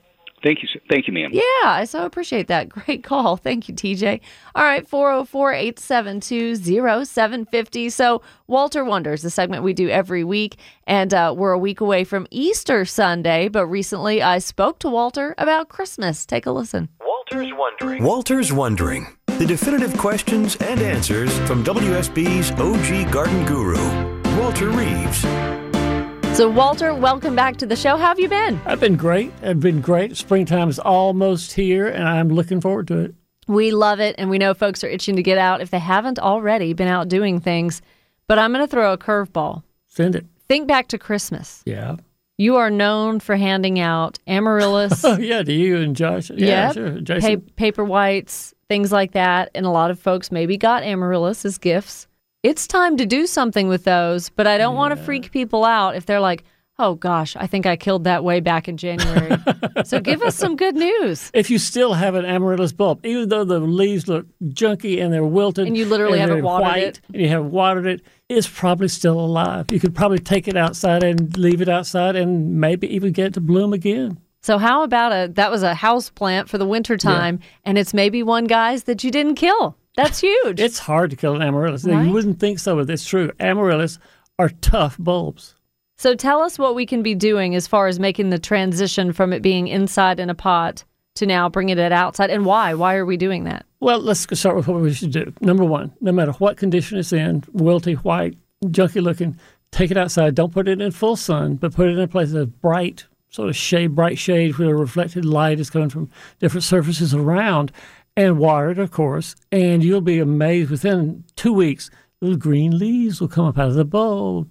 Thank 0.47 0.63
you, 0.63 0.69
thank 0.89 1.09
you, 1.09 1.13
ma'am. 1.13 1.31
Yeah, 1.33 1.43
I 1.65 1.87
so 1.87 2.07
appreciate 2.07 2.47
that. 2.47 2.69
Great 2.87 3.03
call. 3.03 3.37
Thank 3.37 3.69
you, 3.69 3.75
TJ. 3.75 4.21
All 4.55 4.63
right, 4.63 4.87
404 4.87 5.53
872 5.53 6.55
0750. 6.55 7.91
So, 7.91 8.23
Walter 8.47 8.85
Wonders, 8.85 9.23
the 9.23 9.31
segment 9.31 9.65
we 9.65 9.73
do 9.73 9.89
every 9.89 10.23
week. 10.23 10.57
And 10.87 11.13
uh, 11.13 11.35
we're 11.37 11.51
a 11.51 11.59
week 11.59 11.81
away 11.81 12.05
from 12.05 12.29
Easter 12.31 12.85
Sunday. 12.85 13.49
But 13.49 13.67
recently 13.67 14.23
I 14.23 14.39
spoke 14.39 14.79
to 14.81 14.89
Walter 14.89 15.35
about 15.37 15.69
Christmas. 15.69 16.25
Take 16.25 16.47
a 16.47 16.53
listen. 16.53 16.91
Walter's 17.01 17.53
Wondering. 17.53 18.05
Walter's 18.05 18.53
Wondering. 18.53 19.09
The 19.39 19.47
definitive 19.47 19.99
questions 19.99 20.55
and 20.61 20.81
answers 20.81 21.37
from 21.41 21.65
WSB's 21.65 22.53
OG 22.53 23.13
garden 23.13 23.45
guru, 23.47 24.39
Walter 24.39 24.71
Reeves. 24.71 25.66
So, 26.37 26.51
Walter, 26.51 26.95
welcome 26.95 27.35
back 27.35 27.57
to 27.59 27.67
the 27.67 27.77
show. 27.77 27.97
How 27.97 28.09
have 28.09 28.21
you 28.21 28.29
been? 28.29 28.61
I've 28.67 28.79
been 28.79 28.97
great. 28.97 29.33
I've 29.43 29.59
been 29.59 29.81
great. 29.81 30.19
Springtime 30.19 30.69
is 30.69 30.79
almost 30.79 31.55
here, 31.55 31.87
and 31.89 32.07
I'm 32.07 32.29
looking 32.29 32.61
forward 32.61 32.89
to 32.89 32.99
it. 32.99 33.15
We 33.49 33.71
love 33.71 34.01
it, 34.01 34.15
and 34.19 34.29
we 34.29 34.37
know 34.37 34.53
folks 34.53 34.85
are 34.85 34.89
itching 34.89 35.17
to 35.17 35.23
get 35.23 35.39
out 35.39 35.63
if 35.63 35.71
they 35.71 35.79
haven't 35.79 36.19
already 36.19 36.75
been 36.75 36.89
out 36.89 37.09
doing 37.09 37.41
things. 37.41 37.81
But 38.29 38.39
I'm 38.39 38.53
going 38.53 38.63
to 38.63 38.71
throw 38.71 38.93
a 38.93 38.99
curveball. 38.99 39.63
Send 39.87 40.15
it. 40.15 40.27
Think 40.47 40.69
back 40.69 40.89
to 40.89 40.99
Christmas. 40.99 41.63
Yeah. 41.65 41.97
You 42.37 42.57
are 42.57 42.69
known 42.69 43.19
for 43.19 43.37
handing 43.37 43.81
out 43.81 44.19
amaryllis. 44.27 45.03
Oh, 45.05 45.17
yeah. 45.17 45.43
To 45.43 45.53
you 45.53 45.79
and 45.79 45.97
Josh. 45.97 46.29
Yeah, 46.29 46.67
Yep. 46.67 46.75
sure. 46.75 46.93
pa- 46.93 47.01
Jason. 47.01 47.41
paper 47.57 47.85
whites, 47.85 48.53
things 48.69 48.93
like 48.93 49.13
that. 49.13 49.51
And 49.55 49.65
a 49.65 49.71
lot 49.71 49.91
of 49.91 49.99
folks 49.99 50.31
maybe 50.31 50.59
got 50.59 50.83
amaryllis 50.83 51.47
as 51.47 51.57
gifts. 51.57 52.06
It's 52.47 52.69
time 52.69 52.97
to 52.97 53.07
do 53.07 53.27
something 53.27 53.67
with 53.67 53.83
those, 53.83 54.29
but 54.31 54.47
I 54.47 54.57
don't 54.57 54.77
want 54.77 54.97
to 54.97 55.03
freak 55.05 55.33
people 55.33 55.65
out 55.65 55.97
if 55.97 56.07
they're 56.07 56.21
like, 56.21 56.45
oh 56.79 56.95
gosh, 56.95 57.35
I 57.35 57.49
think 57.49 57.67
I 57.67 57.75
killed 57.75 58.05
that 58.05 58.23
way 58.23 58.39
back 58.39 58.69
in 58.69 58.77
January. 58.77 59.37
so 59.85 59.99
give 59.99 60.23
us 60.23 60.37
some 60.37 60.55
good 60.55 60.77
news. 60.77 61.29
If 61.35 61.51
you 61.51 61.59
still 61.59 61.95
have 61.95 62.15
an 62.15 62.25
amaryllis 62.25 62.73
bulb, 62.73 63.05
even 63.05 63.31
though 63.31 63.43
the 63.43 63.59
leaves 63.59 64.07
look 64.07 64.27
junky 64.45 65.03
and 65.03 65.13
they're 65.13 65.25
wilted, 65.25 65.67
And 65.67 65.77
you 65.77 65.87
literally 65.87 66.21
and 66.21 66.31
haven't 66.31 66.45
watered 66.45 66.69
white, 66.69 66.83
it. 66.85 67.01
and 67.13 67.21
you 67.21 67.29
haven't 67.29 67.51
watered 67.51 67.87
it, 67.87 68.03
it's 68.29 68.47
probably 68.49 68.87
still 68.87 69.19
alive. 69.19 69.67
You 69.73 69.81
could 69.81 69.97
probably 69.97 70.21
take 70.21 70.47
it 70.47 70.57
outside 70.57 71.03
and 71.03 71.37
leave 71.37 71.61
it 71.61 71.69
outside, 71.69 72.15
and 72.15 72.61
maybe 72.61 72.87
even 72.95 73.13
get 73.13 73.27
it 73.27 73.35
to 73.35 73.41
bloom 73.41 73.73
again. 73.73 74.21
So 74.43 74.59
how 74.59 74.85
about 74.85 75.11
a 75.11 75.33
that 75.33 75.51
was 75.51 75.65
a 75.65 75.75
house 75.75 76.11
plant 76.11 76.49
for 76.49 76.59
the 76.59 76.67
winter 76.67 76.97
time, 76.97 77.41
and 77.65 77.77
it's 77.77 77.93
maybe 77.93 78.23
one 78.23 78.45
guys 78.45 78.85
that 78.85 79.03
you 79.03 79.11
didn't 79.11 79.35
kill. 79.35 79.77
That's 79.97 80.21
huge. 80.21 80.61
It's 80.61 80.79
hard 80.79 81.11
to 81.11 81.17
kill 81.17 81.35
an 81.35 81.43
amaryllis. 81.43 81.85
Right? 81.85 82.07
You 82.07 82.13
wouldn't 82.13 82.39
think 82.39 82.59
so, 82.59 82.77
but 82.77 82.89
it's 82.91 83.05
true. 83.07 83.33
Amaryllis 83.41 83.99
are 84.39 84.51
tough 84.61 84.97
bulbs. 84.99 85.55
so 85.97 86.15
tell 86.15 86.43
us 86.43 86.59
what 86.59 86.75
we 86.75 86.85
can 86.85 87.03
be 87.03 87.15
doing 87.15 87.55
as 87.55 87.67
far 87.67 87.87
as 87.87 87.99
making 87.99 88.29
the 88.31 88.39
transition 88.39 89.13
from 89.13 89.33
it 89.33 89.41
being 89.41 89.69
inside 89.69 90.21
in 90.21 90.29
a 90.29 90.35
pot 90.35 90.85
to 91.15 91.25
now 91.25 91.49
bringing 91.49 91.79
it 91.79 91.93
outside, 91.93 92.29
and 92.29 92.45
why? 92.45 92.75
Why 92.75 92.97
are 92.97 93.07
we 93.07 93.17
doing 93.17 93.45
that? 93.45 93.65
Well, 93.81 94.01
let's 94.01 94.27
start 94.39 94.55
with 94.57 94.69
what 94.69 94.83
we 94.83 94.93
should 94.93 95.13
do. 95.13 95.33
Number 95.41 95.65
one, 95.65 95.93
no 96.03 96.13
matter 96.13 96.33
what 96.33 96.59
condition 96.59 96.99
it's 96.99 97.13
in, 97.13 97.41
wilty, 97.55 97.95
white, 97.97 98.37
junky 98.67 99.03
looking, 99.03 99.39
take 99.71 99.91
it 99.91 99.97
outside. 99.97 100.35
Don't 100.35 100.53
put 100.53 100.69
it 100.69 100.81
in 100.81 100.91
full 100.91 101.17
sun, 101.17 101.55
but 101.55 101.73
put 101.75 101.89
it 101.89 101.93
in 101.93 102.01
a 102.01 102.09
place 102.09 102.33
that's 102.33 102.51
bright, 102.51 103.07
sort 103.31 103.49
of 103.49 103.57
shade, 103.57 103.95
bright 103.95 104.19
shade 104.19 104.59
where 104.59 104.77
reflected 104.77 105.25
light 105.25 105.59
is 105.59 105.71
coming 105.71 105.89
from 105.89 106.11
different 106.39 106.65
surfaces 106.65 107.15
around, 107.15 107.73
and 108.17 108.39
water 108.39 108.71
it, 108.71 108.79
of 108.79 108.91
course. 108.91 109.35
And 109.53 109.85
you'll 109.85 110.01
be 110.01 110.19
amazed 110.19 110.71
within 110.71 111.25
two 111.37 111.53
weeks, 111.53 111.91
little 112.21 112.39
green 112.39 112.79
leaves 112.79 113.21
will 113.21 113.29
come 113.29 113.47
up 113.47 113.59
out 113.59 113.69
of 113.69 113.75
the 113.75 113.85
bulb. 113.85 114.51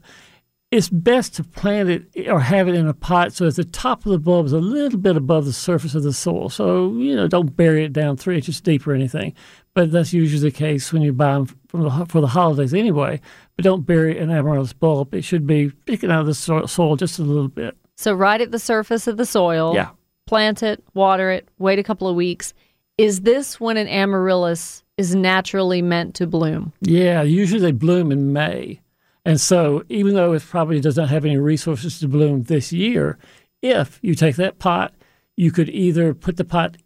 It's 0.71 0.89
best 0.89 1.35
to 1.35 1.43
plant 1.43 1.89
it 1.89 2.27
or 2.27 2.39
have 2.41 2.67
it 2.67 2.75
in 2.75 2.87
a 2.87 2.93
pot 2.93 3.31
so 3.33 3.45
that 3.45 3.55
the 3.55 3.63
top 3.63 4.05
of 4.05 4.11
the 4.11 4.19
bulb 4.19 4.45
is 4.47 4.51
a 4.51 4.57
little 4.59 4.99
bit 4.99 5.15
above 5.15 5.45
the 5.45 5.53
surface 5.53 5.95
of 5.95 6.03
the 6.03 6.11
soil. 6.11 6.49
So, 6.49 6.91
you 6.97 7.15
know, 7.15 7.27
don't 7.27 7.55
bury 7.55 7.85
it 7.85 7.93
down 7.93 8.17
three 8.17 8.35
inches 8.35 8.59
deep 8.59 8.85
or 8.85 8.93
anything. 8.93 9.33
But 9.73 9.91
that's 9.91 10.11
usually 10.11 10.41
the 10.41 10.51
case 10.55 10.91
when 10.91 11.01
you 11.01 11.13
buy 11.13 11.33
them 11.33 11.45
from 11.67 11.83
the, 11.83 12.05
for 12.07 12.19
the 12.19 12.27
holidays 12.27 12.73
anyway. 12.73 13.21
But 13.55 13.63
don't 13.63 13.85
bury 13.85 14.17
an 14.17 14.31
amaryllis 14.31 14.73
bulb. 14.73 15.13
It 15.13 15.21
should 15.23 15.47
be 15.47 15.71
sticking 15.83 16.11
out 16.11 16.21
of 16.21 16.27
the 16.27 16.33
so- 16.33 16.65
soil 16.65 16.95
just 16.97 17.19
a 17.19 17.23
little 17.23 17.47
bit. 17.47 17.77
So 17.95 18.13
right 18.13 18.41
at 18.41 18.51
the 18.51 18.59
surface 18.59 19.07
of 19.07 19.15
the 19.17 19.25
soil, 19.25 19.73
Yeah. 19.75 19.89
plant 20.27 20.61
it, 20.63 20.83
water 20.93 21.29
it, 21.31 21.47
wait 21.57 21.79
a 21.79 21.83
couple 21.83 22.07
of 22.09 22.15
weeks. 22.15 22.53
Is 22.97 23.21
this 23.21 23.59
when 23.59 23.75
an 23.75 23.89
amaryllis 23.89 24.83
is 24.97 25.13
naturally 25.13 25.81
meant 25.81 26.15
to 26.15 26.27
bloom? 26.27 26.71
Yeah, 26.79 27.23
usually 27.23 27.59
they 27.59 27.73
bloom 27.73 28.11
in 28.11 28.31
May. 28.31 28.79
And 29.25 29.41
so, 29.41 29.83
even 29.89 30.13
though 30.13 30.33
it 30.33 30.43
probably 30.43 30.79
does 30.79 30.95
not 30.95 31.09
have 31.09 31.25
any 31.25 31.37
resources 31.37 31.99
to 31.99 32.07
bloom 32.07 32.43
this 32.43 32.71
year, 32.71 33.17
if 33.61 33.99
you 34.01 34.15
take 34.15 34.37
that 34.37 34.59
pot, 34.59 34.93
you 35.35 35.51
could 35.51 35.69
either 35.69 36.13
put 36.13 36.37
the 36.37 36.45
pot, 36.45 36.77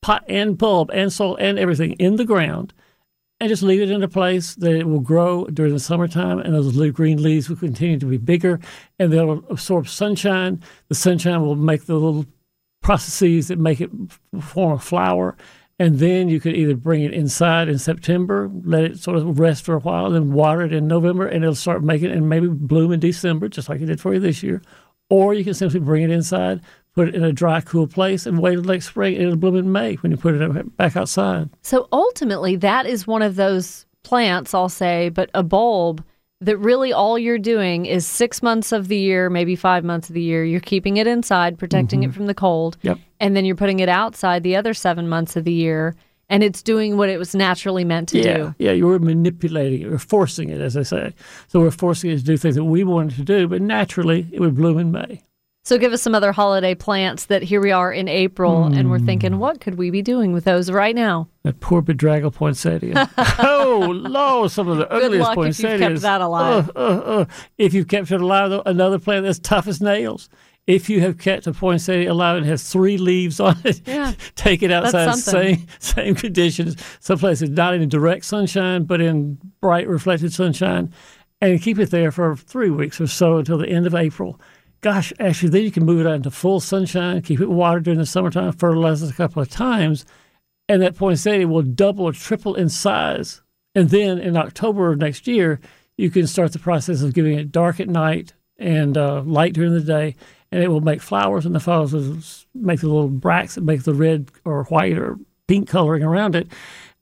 pot 0.00 0.24
and 0.28 0.56
bulb 0.56 0.90
and 0.94 1.12
soil 1.12 1.36
and 1.36 1.58
everything 1.58 1.92
in 1.94 2.16
the 2.16 2.24
ground, 2.24 2.72
and 3.38 3.50
just 3.50 3.62
leave 3.62 3.82
it 3.82 3.90
in 3.90 4.02
a 4.02 4.08
place 4.08 4.54
that 4.54 4.74
it 4.74 4.86
will 4.86 5.00
grow 5.00 5.44
during 5.46 5.74
the 5.74 5.80
summertime, 5.80 6.38
and 6.38 6.54
those 6.54 6.74
little 6.74 6.92
green 6.92 7.22
leaves 7.22 7.50
will 7.50 7.56
continue 7.56 7.98
to 7.98 8.06
be 8.06 8.18
bigger, 8.18 8.60
and 8.98 9.12
they'll 9.12 9.44
absorb 9.50 9.88
sunshine. 9.88 10.62
The 10.88 10.94
sunshine 10.94 11.42
will 11.42 11.56
make 11.56 11.84
the 11.84 11.94
little 11.94 12.24
processes 12.82 13.48
that 13.48 13.58
make 13.58 13.80
it 13.80 13.90
form 14.40 14.72
a 14.72 14.78
flower. 14.78 15.36
And 15.78 15.98
then 15.98 16.28
you 16.28 16.40
could 16.40 16.54
either 16.54 16.76
bring 16.76 17.02
it 17.02 17.14
inside 17.14 17.68
in 17.68 17.78
September, 17.78 18.50
let 18.64 18.84
it 18.84 18.98
sort 18.98 19.16
of 19.16 19.38
rest 19.38 19.64
for 19.64 19.74
a 19.74 19.80
while, 19.80 20.10
then 20.10 20.32
water 20.32 20.60
it 20.60 20.74
in 20.74 20.86
November, 20.86 21.26
and 21.26 21.42
it'll 21.42 21.54
start 21.54 21.82
making 21.82 22.10
and 22.10 22.28
maybe 22.28 22.48
bloom 22.48 22.92
in 22.92 23.00
December, 23.00 23.48
just 23.48 23.70
like 23.70 23.80
it 23.80 23.86
did 23.86 24.00
for 24.00 24.12
you 24.12 24.20
this 24.20 24.42
year. 24.42 24.60
Or 25.08 25.32
you 25.32 25.42
can 25.42 25.54
simply 25.54 25.80
bring 25.80 26.02
it 26.02 26.10
inside, 26.10 26.60
put 26.94 27.08
it 27.08 27.14
in 27.14 27.24
a 27.24 27.32
dry, 27.32 27.62
cool 27.62 27.86
place, 27.86 28.26
and 28.26 28.40
wait 28.40 28.58
until 28.58 28.72
next 28.72 28.88
spring, 28.88 29.14
and 29.14 29.24
it'll 29.24 29.36
bloom 29.36 29.56
in 29.56 29.72
May 29.72 29.94
when 29.94 30.12
you 30.12 30.18
put 30.18 30.34
it 30.34 30.76
back 30.76 30.96
outside. 30.96 31.48
So 31.62 31.88
ultimately, 31.92 32.56
that 32.56 32.84
is 32.84 33.06
one 33.06 33.22
of 33.22 33.36
those 33.36 33.86
plants, 34.02 34.52
I'll 34.52 34.68
say, 34.68 35.08
but 35.08 35.30
a 35.32 35.42
bulb 35.42 36.04
that 36.40 36.56
really 36.56 36.92
all 36.92 37.18
you're 37.18 37.38
doing 37.38 37.86
is 37.86 38.06
six 38.06 38.42
months 38.42 38.72
of 38.72 38.88
the 38.88 38.96
year, 38.96 39.28
maybe 39.28 39.56
five 39.56 39.84
months 39.84 40.08
of 40.08 40.14
the 40.14 40.22
year, 40.22 40.44
you're 40.44 40.60
keeping 40.60 40.96
it 40.96 41.06
inside, 41.06 41.58
protecting 41.58 42.02
it 42.02 42.06
mm-hmm. 42.06 42.16
from 42.16 42.26
the 42.26 42.34
cold. 42.34 42.78
Yep. 42.82 42.98
And 43.20 43.36
then 43.36 43.44
you're 43.44 43.56
putting 43.56 43.80
it 43.80 43.88
outside 43.88 44.42
the 44.42 44.56
other 44.56 44.72
seven 44.72 45.08
months 45.08 45.36
of 45.36 45.44
the 45.44 45.52
year, 45.52 45.94
and 46.30 46.42
it's 46.42 46.62
doing 46.62 46.96
what 46.96 47.10
it 47.10 47.18
was 47.18 47.34
naturally 47.34 47.84
meant 47.84 48.08
to 48.10 48.18
yeah, 48.18 48.36
do. 48.36 48.54
yeah, 48.58 48.72
you 48.72 48.86
were 48.86 48.98
manipulating 48.98 49.82
it, 49.82 49.92
or 49.92 49.98
forcing 49.98 50.48
it, 50.48 50.60
as 50.60 50.76
I 50.76 50.82
say. 50.82 51.12
So 51.48 51.60
we're 51.60 51.70
forcing 51.70 52.10
it 52.10 52.18
to 52.18 52.24
do 52.24 52.36
things 52.38 52.54
that 52.54 52.64
we 52.64 52.84
wanted 52.84 53.16
to 53.16 53.24
do, 53.24 53.46
but 53.46 53.60
naturally 53.60 54.26
it 54.32 54.40
would 54.40 54.54
bloom 54.54 54.78
in 54.78 54.92
May. 54.92 55.22
So 55.62 55.76
give 55.76 55.92
us 55.92 56.00
some 56.00 56.14
other 56.14 56.32
holiday 56.32 56.74
plants 56.74 57.26
that 57.26 57.42
here 57.42 57.60
we 57.60 57.70
are 57.70 57.92
in 57.92 58.08
April, 58.08 58.64
and 58.64 58.90
we're 58.90 58.98
thinking, 58.98 59.38
what 59.38 59.60
could 59.60 59.74
we 59.76 59.90
be 59.90 60.00
doing 60.00 60.32
with 60.32 60.44
those 60.44 60.70
right 60.70 60.94
now? 60.94 61.28
That 61.42 61.60
poor 61.60 61.82
bedraggled 61.82 62.34
poinsettia. 62.34 63.10
oh, 63.38 63.92
Lord, 63.94 64.50
some 64.50 64.68
of 64.68 64.78
the 64.78 64.86
Good 64.86 65.04
ugliest 65.04 65.36
luck 65.36 65.46
if 65.46 65.58
you've 65.60 65.78
kept 65.80 66.00
that 66.00 66.20
alive. 66.22 66.70
Uh, 66.74 66.78
uh, 66.78 67.02
uh. 67.20 67.24
If 67.58 67.74
you've 67.74 67.88
kept 67.88 68.10
it 68.10 68.22
alive, 68.22 68.50
though, 68.50 68.62
another 68.64 68.98
plant 68.98 69.26
that's 69.26 69.38
tough 69.38 69.66
as 69.66 69.82
nails. 69.82 70.30
If 70.66 70.88
you 70.88 71.00
have 71.02 71.18
kept 71.18 71.46
a 71.46 71.52
poinsettia 71.52 72.10
alive 72.10 72.38
and 72.38 72.46
has 72.46 72.68
three 72.68 72.96
leaves 72.96 73.38
on 73.38 73.58
it, 73.64 73.86
Yeah. 73.86 74.14
take 74.36 74.62
it 74.62 74.70
outside, 74.70 75.14
same 75.16 75.66
same 75.78 76.14
conditions, 76.14 76.76
someplace 77.00 77.40
that's 77.40 77.50
not 77.52 77.74
in 77.74 77.86
direct 77.88 78.24
sunshine, 78.24 78.84
but 78.84 79.00
in 79.00 79.38
bright 79.60 79.88
reflected 79.88 80.32
sunshine, 80.32 80.92
and 81.40 81.60
keep 81.60 81.78
it 81.78 81.90
there 81.90 82.10
for 82.10 82.34
three 82.36 82.70
weeks 82.70 83.00
or 83.00 83.06
so 83.06 83.38
until 83.38 83.58
the 83.58 83.68
end 83.68 83.86
of 83.86 83.94
April. 83.94 84.40
Gosh, 84.82 85.12
actually, 85.20 85.50
then 85.50 85.62
you 85.62 85.70
can 85.70 85.84
move 85.84 86.00
it 86.00 86.06
out 86.06 86.14
into 86.14 86.30
full 86.30 86.58
sunshine, 86.58 87.20
keep 87.20 87.40
it 87.40 87.50
watered 87.50 87.84
during 87.84 87.98
the 87.98 88.06
summertime, 88.06 88.52
fertilize 88.52 89.02
it 89.02 89.10
a 89.10 89.14
couple 89.14 89.42
of 89.42 89.50
times, 89.50 90.06
and 90.68 90.80
that 90.80 90.96
poinsettia 90.96 91.46
will 91.46 91.62
double 91.62 92.06
or 92.06 92.12
triple 92.12 92.54
in 92.54 92.70
size. 92.70 93.42
And 93.74 93.90
then 93.90 94.18
in 94.18 94.36
October 94.36 94.90
of 94.90 94.98
next 94.98 95.26
year, 95.26 95.60
you 95.98 96.08
can 96.10 96.26
start 96.26 96.52
the 96.52 96.58
process 96.58 97.02
of 97.02 97.12
giving 97.12 97.38
it 97.38 97.52
dark 97.52 97.78
at 97.78 97.88
night 97.88 98.32
and 98.56 98.96
uh, 98.96 99.20
light 99.22 99.52
during 99.52 99.74
the 99.74 99.82
day, 99.82 100.16
and 100.50 100.62
it 100.62 100.68
will 100.68 100.80
make 100.80 101.02
flowers, 101.02 101.44
and 101.44 101.54
the 101.54 101.60
flowers 101.60 101.92
will 101.92 102.18
make 102.54 102.80
the 102.80 102.88
little 102.88 103.08
bracts 103.08 103.56
that 103.56 103.64
make 103.64 103.82
the 103.82 103.94
red 103.94 104.30
or 104.46 104.64
white 104.64 104.96
or 104.96 105.18
pink 105.46 105.68
coloring 105.68 106.02
around 106.02 106.34
it. 106.34 106.48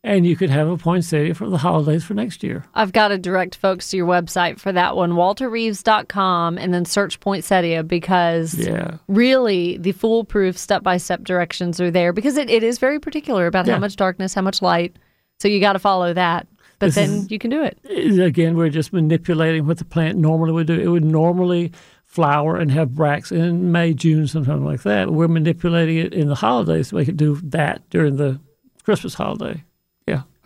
And 0.04 0.24
you 0.24 0.36
could 0.36 0.50
have 0.50 0.68
a 0.68 0.76
poinsettia 0.76 1.34
for 1.34 1.48
the 1.50 1.58
holidays 1.58 2.04
for 2.04 2.14
next 2.14 2.44
year. 2.44 2.64
I've 2.72 2.92
got 2.92 3.08
to 3.08 3.18
direct 3.18 3.56
folks 3.56 3.90
to 3.90 3.96
your 3.96 4.06
website 4.06 4.60
for 4.60 4.70
that 4.72 4.94
one, 4.96 5.12
walterreeves.com, 5.14 6.56
and 6.58 6.72
then 6.72 6.84
search 6.84 7.18
poinsettia 7.20 7.82
because 7.82 8.54
Yeah. 8.54 8.98
really 9.08 9.76
the 9.78 9.92
foolproof 9.92 10.56
step 10.56 10.82
by 10.82 10.96
step 10.98 11.24
directions 11.24 11.80
are 11.80 11.90
there 11.90 12.12
because 12.12 12.36
it, 12.36 12.48
it 12.48 12.62
is 12.62 12.78
very 12.78 12.98
particular 13.00 13.46
about 13.46 13.66
Yeah. 13.66 13.74
how 13.74 13.80
much 13.80 13.96
darkness, 13.96 14.34
how 14.34 14.42
much 14.42 14.62
light. 14.62 14.96
So 15.40 15.48
you 15.48 15.60
got 15.60 15.74
to 15.74 15.78
follow 15.78 16.12
that. 16.14 16.46
But 16.78 16.86
This 16.86 16.94
then 16.94 17.10
is- 17.10 17.30
you 17.30 17.40
can 17.40 17.50
do 17.50 17.62
it. 17.64 17.78
Again, 18.20 18.56
we're 18.56 18.68
just 18.70 18.92
manipulating 18.92 19.66
what 19.66 19.78
the 19.78 19.84
plant 19.84 20.16
normally 20.16 20.52
would 20.52 20.68
do. 20.68 20.78
It 20.78 20.86
would 20.88 21.04
normally 21.04 21.72
flower 22.04 22.56
and 22.56 22.70
have 22.70 22.94
bracts 22.94 23.32
in 23.32 23.72
May, 23.72 23.94
June, 23.94 24.28
sometime 24.28 24.64
like 24.64 24.82
that. 24.84 25.10
We're 25.12 25.28
manipulating 25.28 25.98
it 25.98 26.14
in 26.14 26.28
the 26.28 26.36
holidays 26.36 26.90
to 26.90 26.94
make 26.94 27.08
it 27.08 27.16
do 27.16 27.38
that 27.42 27.82
during 27.90 28.16
the 28.16 28.38
Christmas 28.84 29.14
holiday. 29.14 29.64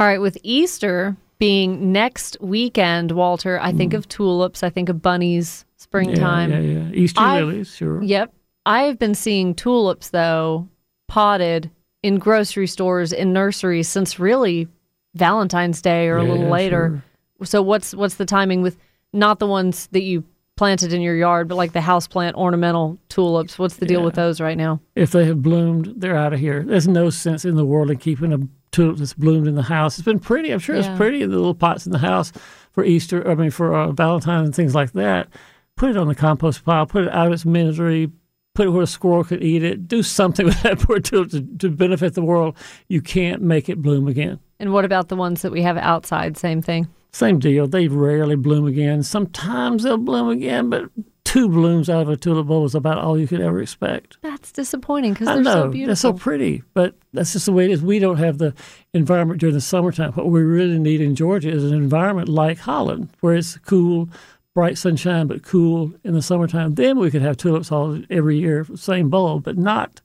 Yeah. 0.03 0.07
All 0.07 0.09
right, 0.09 0.21
with 0.21 0.37
Easter 0.43 1.17
being 1.39 1.93
next 1.93 2.37
weekend, 2.41 3.13
Walter, 3.13 3.59
I 3.61 3.73
think 3.73 3.95
of 3.95 4.09
tulips, 4.09 4.63
I 4.63 4.71
think 4.71 4.89
of 4.89 5.01
bunnies, 5.03 5.65
springtime. 5.77 6.51
Mm. 6.51 6.55
Yeah, 6.55 6.61
yeah, 6.81 6.87
yeah. 6.89 6.95
Easter 6.95 7.21
I've- 7.21 7.45
lilies, 7.45 7.75
sure. 7.75 8.03
Yep. 8.03 8.33
I 8.65 8.83
have 8.85 8.99
been 8.99 9.15
seeing 9.15 9.55
tulips 9.55 10.11
though 10.11 10.69
potted 11.09 11.71
in 12.03 12.19
grocery 12.19 12.67
stores 12.69 13.13
in 13.13 13.33
nurseries 13.33 13.89
since 13.89 14.19
really 14.21 14.69
Valentine's 15.15 15.83
Day 15.83 16.09
or 16.09 16.19
a 16.19 16.25
Yeah, 16.25 16.31
little 16.33 16.49
later. 16.49 17.03
So 17.45 17.61
what's 17.61 17.93
what's 17.95 18.15
the 18.17 18.25
timing 18.25 18.63
with 18.63 18.77
not 19.13 19.39
the 19.41 19.47
ones 19.49 19.89
that 19.93 20.03
you 20.03 20.23
planted 20.57 20.93
in 20.93 21.01
your 21.01 21.17
yard, 21.17 21.49
but 21.49 21.57
like 21.57 21.73
the 21.73 21.81
houseplant 21.81 22.35
ornamental 22.35 22.99
tulips? 23.09 23.59
What's 23.59 23.77
the 23.77 23.87
deal 23.87 24.05
with 24.05 24.15
those 24.15 24.41
right 24.41 24.57
now? 24.57 24.81
If 24.95 25.11
they 25.11 25.25
have 25.27 25.43
bloomed, 25.43 25.95
they're 25.97 26.17
out 26.17 26.33
of 26.33 26.39
here. 26.41 26.63
There's 26.63 26.87
no 26.89 27.11
sense 27.11 27.45
in 27.45 27.57
the 27.57 27.65
world 27.65 27.91
in 27.91 27.99
keeping 27.99 28.33
a 28.33 28.39
tulip 28.73 28.97
that's 28.99 29.15
bloomed 29.15 29.47
in 29.47 29.55
the 29.55 29.63
house. 29.63 29.99
It's 29.99 30.05
been 30.05 30.19
pretty. 30.19 30.51
I'm 30.51 30.59
sure 30.59 30.75
Yeah. 30.75 30.89
it's 30.91 30.97
pretty 30.97 31.23
in 31.23 31.31
the 31.31 31.37
little 31.37 31.55
pots 31.55 31.87
in 31.87 31.93
the 31.93 31.99
house 31.99 32.33
for 32.73 32.85
Easter. 32.85 33.29
I 33.31 33.35
mean, 33.35 33.51
for 33.51 33.75
uh, 33.75 33.93
Valentine's 33.93 34.47
and 34.47 34.55
things 34.55 34.75
like 34.75 34.93
that. 34.93 35.29
Put 35.77 35.91
it 35.91 35.97
on 35.97 36.09
the 36.09 36.15
compost 36.15 36.65
pile. 36.65 36.87
Put 36.87 37.05
it 37.05 37.11
out 37.13 37.29
of 37.29 37.33
its 37.33 37.45
misery. 37.45 38.11
Put 38.55 38.67
it 38.67 38.71
where 38.71 38.83
a 38.83 38.87
squirrel 38.87 39.25
could 39.25 39.43
eat 39.43 39.63
it. 39.63 39.89
Do 39.89 40.03
something 40.03 40.45
with 40.47 40.61
that 40.63 40.81
poor 40.81 40.99
tulip 41.01 41.31
to, 41.31 41.41
to 41.59 41.71
benefit 41.71 42.15
the 42.15 42.23
world. 42.23 42.57
You 42.89 43.01
can't 43.01 43.41
make 43.43 43.69
it 43.69 43.81
bloom 43.81 44.09
again. 44.09 44.41
And 44.59 44.73
what 44.73 44.85
about 44.85 45.09
the 45.09 45.17
ones 45.17 45.43
that 45.43 45.53
we 45.53 45.63
have 45.63 45.77
outside? 45.77 46.37
Same 46.37 46.61
thing. 46.63 46.89
Same 47.13 47.39
deal. 47.39 47.67
They 47.67 47.89
rarely 47.89 48.37
bloom 48.37 48.67
again. 48.67 49.03
Sometimes 49.03 49.83
they'll 49.83 49.99
bloom 49.99 50.29
again, 50.29 50.71
but 50.71 50.85
two 51.25 51.49
blooms 51.49 51.89
out 51.89 52.03
of 52.03 52.09
a 52.09 52.17
tulip 52.17 52.47
bulb 52.47 52.65
is 52.67 52.75
about 52.75 52.99
all 52.99 53.19
you 53.19 53.27
could 53.27 53.41
ever 53.41 53.61
expect. 53.63 54.19
That's 54.23 54.53
disappointing 54.53 55.13
because 55.15 55.29
they're 55.29 55.41
know 55.43 55.53
so 55.65 55.69
beautiful. 55.69 55.87
they're 55.87 55.97
so 55.97 56.13
pretty, 56.13 56.63
but 56.75 56.95
that's 57.13 57.33
just 57.33 57.47
the 57.47 57.53
way 57.53 57.65
it 57.67 57.71
is. 57.71 57.83
We 57.83 57.99
don't 57.99 58.19
have 58.19 58.39
the 58.39 58.55
environment 58.93 59.41
during 59.41 59.55
the 59.55 59.61
summertime. 59.61 60.13
What 60.13 60.29
we 60.29 60.43
really 60.43 60.79
need 60.79 61.01
in 61.01 61.15
Georgia 61.15 61.51
is 61.51 61.65
an 61.65 61.75
environment 61.75 62.29
like 62.29 62.59
Holland, 62.59 63.09
where 63.21 63.35
it's 63.35 63.57
cool, 63.59 64.09
bright 64.55 64.77
sunshine, 64.77 65.27
but 65.27 65.43
cool 65.43 65.93
in 66.05 66.13
the 66.15 66.23
summertime. 66.23 66.75
Then 66.75 66.99
we 66.99 67.11
could 67.11 67.23
have 67.23 67.37
tulips 67.37 67.73
all 67.73 67.99
every 68.11 68.39
year, 68.39 68.67
same 68.75 69.09
bulb, 69.09 69.45
but 69.45 69.57
not 69.57 70.01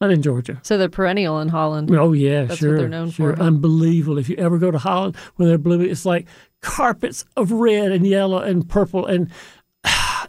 not 0.00 0.10
in 0.10 0.20
Georgia. 0.20 0.58
so 0.64 0.76
they're 0.76 0.88
perennial 0.88 1.38
in 1.40 1.48
Holland. 1.48 1.88
Oh 1.94 2.12
yeah, 2.12 2.40
That's 2.40 2.50
what 2.50 2.58
sure, 2.58 2.76
they're 2.78 2.88
known 2.88 3.10
sure. 3.10 3.36
for. 3.36 3.42
Unbelievable. 3.42 4.18
If 4.18 4.28
you 4.28 4.34
ever 4.36 4.58
go 4.58 4.70
to 4.72 4.78
Holland 4.78 5.16
when 5.36 5.48
they're 5.48 5.58
blooming, 5.58 5.90
it's 5.90 6.04
like 6.04 6.26
carpets 6.60 7.24
of 7.36 7.52
red 7.52 7.92
and 7.92 8.04
yellow 8.06 8.38
and 8.38 8.68
purple, 8.68 9.06
and 9.06 9.30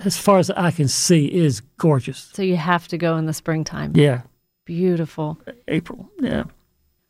as 0.06 0.18
far 0.18 0.40
as 0.40 0.50
I 0.52 0.72
can 0.72 0.88
see, 0.88 1.26
is 1.26 1.62
gorgeous. 1.78 2.32
So 2.34 2.42
you 2.42 2.56
have 2.58 2.88
to 2.90 2.98
go 2.98 3.18
in 3.18 3.26
the 3.26 3.34
springtime. 3.34 3.94
Yeah, 3.96 4.22
Beautiful. 4.66 5.38
April. 5.68 6.10
Yeah. 6.20 6.46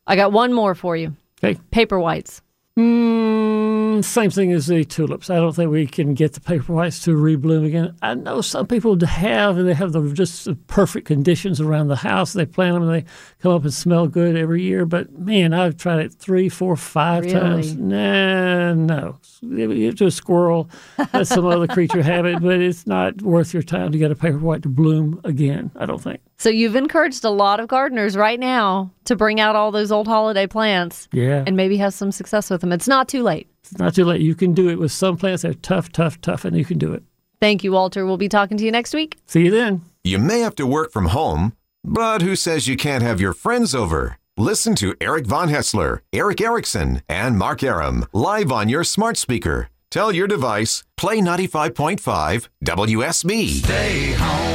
I 0.08 0.15
got 0.15 0.32
one 0.32 0.53
more 0.53 0.73
for 0.75 0.97
you. 0.97 1.15
Okay. 1.43 1.60
Paper 1.71 1.99
whites. 1.99 2.41
Mm, 2.77 3.83
Mm, 3.93 4.03
same 4.03 4.29
thing 4.29 4.51
as 4.51 4.67
the 4.67 4.84
tulips. 4.84 5.29
I 5.29 5.36
don't 5.36 5.53
think 5.53 5.71
we 5.71 5.86
can 5.88 6.13
get 6.13 6.34
the 6.34 6.39
paper 6.39 6.73
whites 6.73 6.99
to 7.03 7.12
rebloom 7.12 7.65
again. 7.65 7.95
I 8.01 8.13
know 8.15 8.41
some 8.41 8.67
people 8.67 8.97
have, 9.06 9.58
and 9.58 9.67
they 9.67 9.73
have 9.73 9.91
the 9.91 10.12
just 10.13 10.45
the 10.45 10.56
perfect 10.56 11.08
conditions 11.08 11.62
around 11.62 11.88
the 11.88 11.95
house. 11.95 12.34
They 12.34 12.45
plant 12.45 12.75
them, 12.75 12.84
and 12.84 12.91
they 12.91 13.06
come 13.41 13.51
up 13.51 13.63
and 13.63 13.73
smell 13.73 14.08
good 14.08 14.36
every 14.36 14.62
year. 14.63 14.86
But 14.86 15.12
man, 15.12 15.53
I've 15.53 15.77
tried 15.77 15.99
it 15.99 16.13
three, 16.13 16.49
four, 16.49 16.75
five 16.75 17.27
times. 17.29 17.75
Really? 17.75 17.82
Nah, 17.82 18.73
no. 18.73 19.17
To 19.41 20.06
a 20.06 20.12
squirrel, 20.12 20.69
let 21.13 21.27
some 21.27 21.45
other 21.45 21.67
creature 21.67 22.03
have 22.13 22.25
it. 22.25 22.41
But 22.41 22.62
it's 22.62 22.88
not 22.88 23.21
worth 23.21 23.53
your 23.53 23.63
time 23.63 23.91
to 23.91 23.97
get 23.97 24.12
a 24.12 24.15
paper 24.15 24.38
white 24.39 24.63
to 24.63 24.69
bloom 24.69 25.21
again. 25.23 25.71
I 25.75 25.86
don't 25.86 26.01
think. 26.01 26.21
So 26.38 26.49
you've 26.49 26.75
encouraged 26.75 27.23
a 27.23 27.29
lot 27.29 27.60
of 27.60 27.67
gardeners 27.67 28.17
right 28.17 28.39
now 28.39 28.91
to 29.06 29.15
bring 29.15 29.39
out 29.39 29.56
all 29.56 29.71
those 29.71 29.91
old 29.91 30.08
holiday 30.08 30.47
plants 30.47 31.08
Yeah, 31.12 31.43
and 31.45 31.56
maybe 31.56 31.77
have 31.77 31.93
some 31.93 32.12
success 32.12 32.49
with 32.49 32.62
them. 32.62 32.71
It's 32.71 32.88
not 32.88 33.08
too 33.08 33.23
late. 33.23 33.47
It's 33.74 33.80
not 33.80 33.96
too 33.96 34.06
late. 34.06 34.22
You 34.22 34.36
can 34.36 34.54
do 34.54 34.70
it 34.70 34.78
with 34.78 34.92
some 34.92 35.18
plants. 35.18 35.42
They're 35.42 35.56
tough, 35.56 35.92
tough, 35.92 36.22
tough, 36.22 36.46
and 36.46 36.56
you 36.56 36.64
can 36.64 36.78
do 36.78 36.94
it. 36.94 37.02
Thank 37.42 37.64
you, 37.64 37.72
Walter. 37.72 38.06
We'll 38.06 38.18
be 38.18 38.30
talking 38.30 38.56
to 38.58 38.64
you 38.64 38.72
next 38.72 38.94
week. 38.94 39.18
See 39.26 39.46
you 39.46 39.50
then. 39.50 39.82
You 40.04 40.20
may 40.20 40.42
have 40.42 40.56
to 40.58 40.68
work 40.68 40.92
from 40.92 41.08
home, 41.08 41.54
but 41.84 42.22
who 42.22 42.36
says 42.36 42.68
you 42.68 42.78
can't 42.78 43.02
have 43.02 43.20
your 43.20 43.34
friends 43.34 43.74
over? 43.74 44.20
Listen 44.38 44.76
to 44.76 44.94
Eric 45.02 45.26
Von 45.26 45.50
Haessler, 45.50 46.02
Erick 46.14 46.40
Erickson, 46.40 47.02
and 47.10 47.36
Mark 47.36 47.64
Arum 47.64 48.06
live 48.14 48.52
on 48.52 48.70
your 48.70 48.84
smart 48.84 49.18
speaker. 49.18 49.70
Tell 49.90 50.12
your 50.12 50.28
device, 50.28 50.84
play 50.96 51.18
95.5 51.18 52.48
WSB. 52.64 53.48
Stay 53.64 54.12
home. 54.14 54.53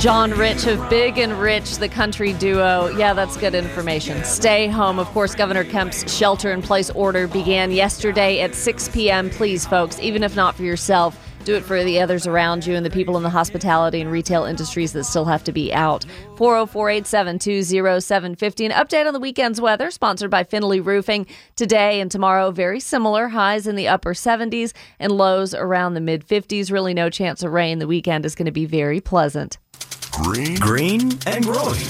John 0.00 0.30
Rich 0.30 0.66
of 0.66 0.88
Big 0.88 1.18
and 1.18 1.38
Rich, 1.38 1.76
the 1.76 1.86
country 1.86 2.32
duo. 2.32 2.88
Yeah, 2.96 3.12
that's 3.12 3.36
good 3.36 3.54
information. 3.54 4.24
Stay 4.24 4.66
home. 4.66 4.98
Of 4.98 5.06
course, 5.08 5.34
Governor 5.34 5.62
Kemp's 5.62 6.10
shelter 6.10 6.52
in 6.52 6.62
place 6.62 6.88
order 6.92 7.28
began 7.28 7.70
yesterday 7.70 8.40
at 8.40 8.54
6 8.54 8.88
p.m. 8.88 9.28
Please, 9.28 9.66
folks, 9.66 10.00
even 10.00 10.22
if 10.22 10.34
not 10.34 10.54
for 10.54 10.62
yourself, 10.62 11.22
do 11.44 11.54
it 11.54 11.64
for 11.64 11.84
the 11.84 12.00
others 12.00 12.26
around 12.26 12.66
you 12.66 12.76
and 12.76 12.86
the 12.86 12.90
people 12.90 13.18
in 13.18 13.22
the 13.22 13.28
hospitality 13.28 14.00
and 14.00 14.10
retail 14.10 14.44
industries 14.44 14.94
that 14.94 15.04
still 15.04 15.26
have 15.26 15.44
to 15.44 15.52
be 15.52 15.70
out. 15.70 16.06
404 16.36 16.88
872 16.88 17.62
0750. 18.00 18.64
An 18.64 18.72
update 18.72 19.06
on 19.06 19.12
the 19.12 19.20
weekend's 19.20 19.60
weather, 19.60 19.90
sponsored 19.90 20.30
by 20.30 20.44
Finley 20.44 20.80
Roofing. 20.80 21.26
Today 21.56 22.00
and 22.00 22.10
tomorrow, 22.10 22.50
very 22.50 22.80
similar. 22.80 23.28
Highs 23.28 23.66
in 23.66 23.76
the 23.76 23.88
upper 23.88 24.14
70s 24.14 24.72
and 24.98 25.12
lows 25.12 25.52
around 25.52 25.92
the 25.92 26.00
mid 26.00 26.26
50s. 26.26 26.72
Really 26.72 26.94
no 26.94 27.10
chance 27.10 27.42
of 27.42 27.52
rain. 27.52 27.80
The 27.80 27.86
weekend 27.86 28.24
is 28.24 28.34
going 28.34 28.46
to 28.46 28.50
be 28.50 28.64
very 28.64 29.02
pleasant. 29.02 29.58
Green, 30.12 30.56
green 30.56 31.00
and 31.26 31.44
growing. 31.44 31.80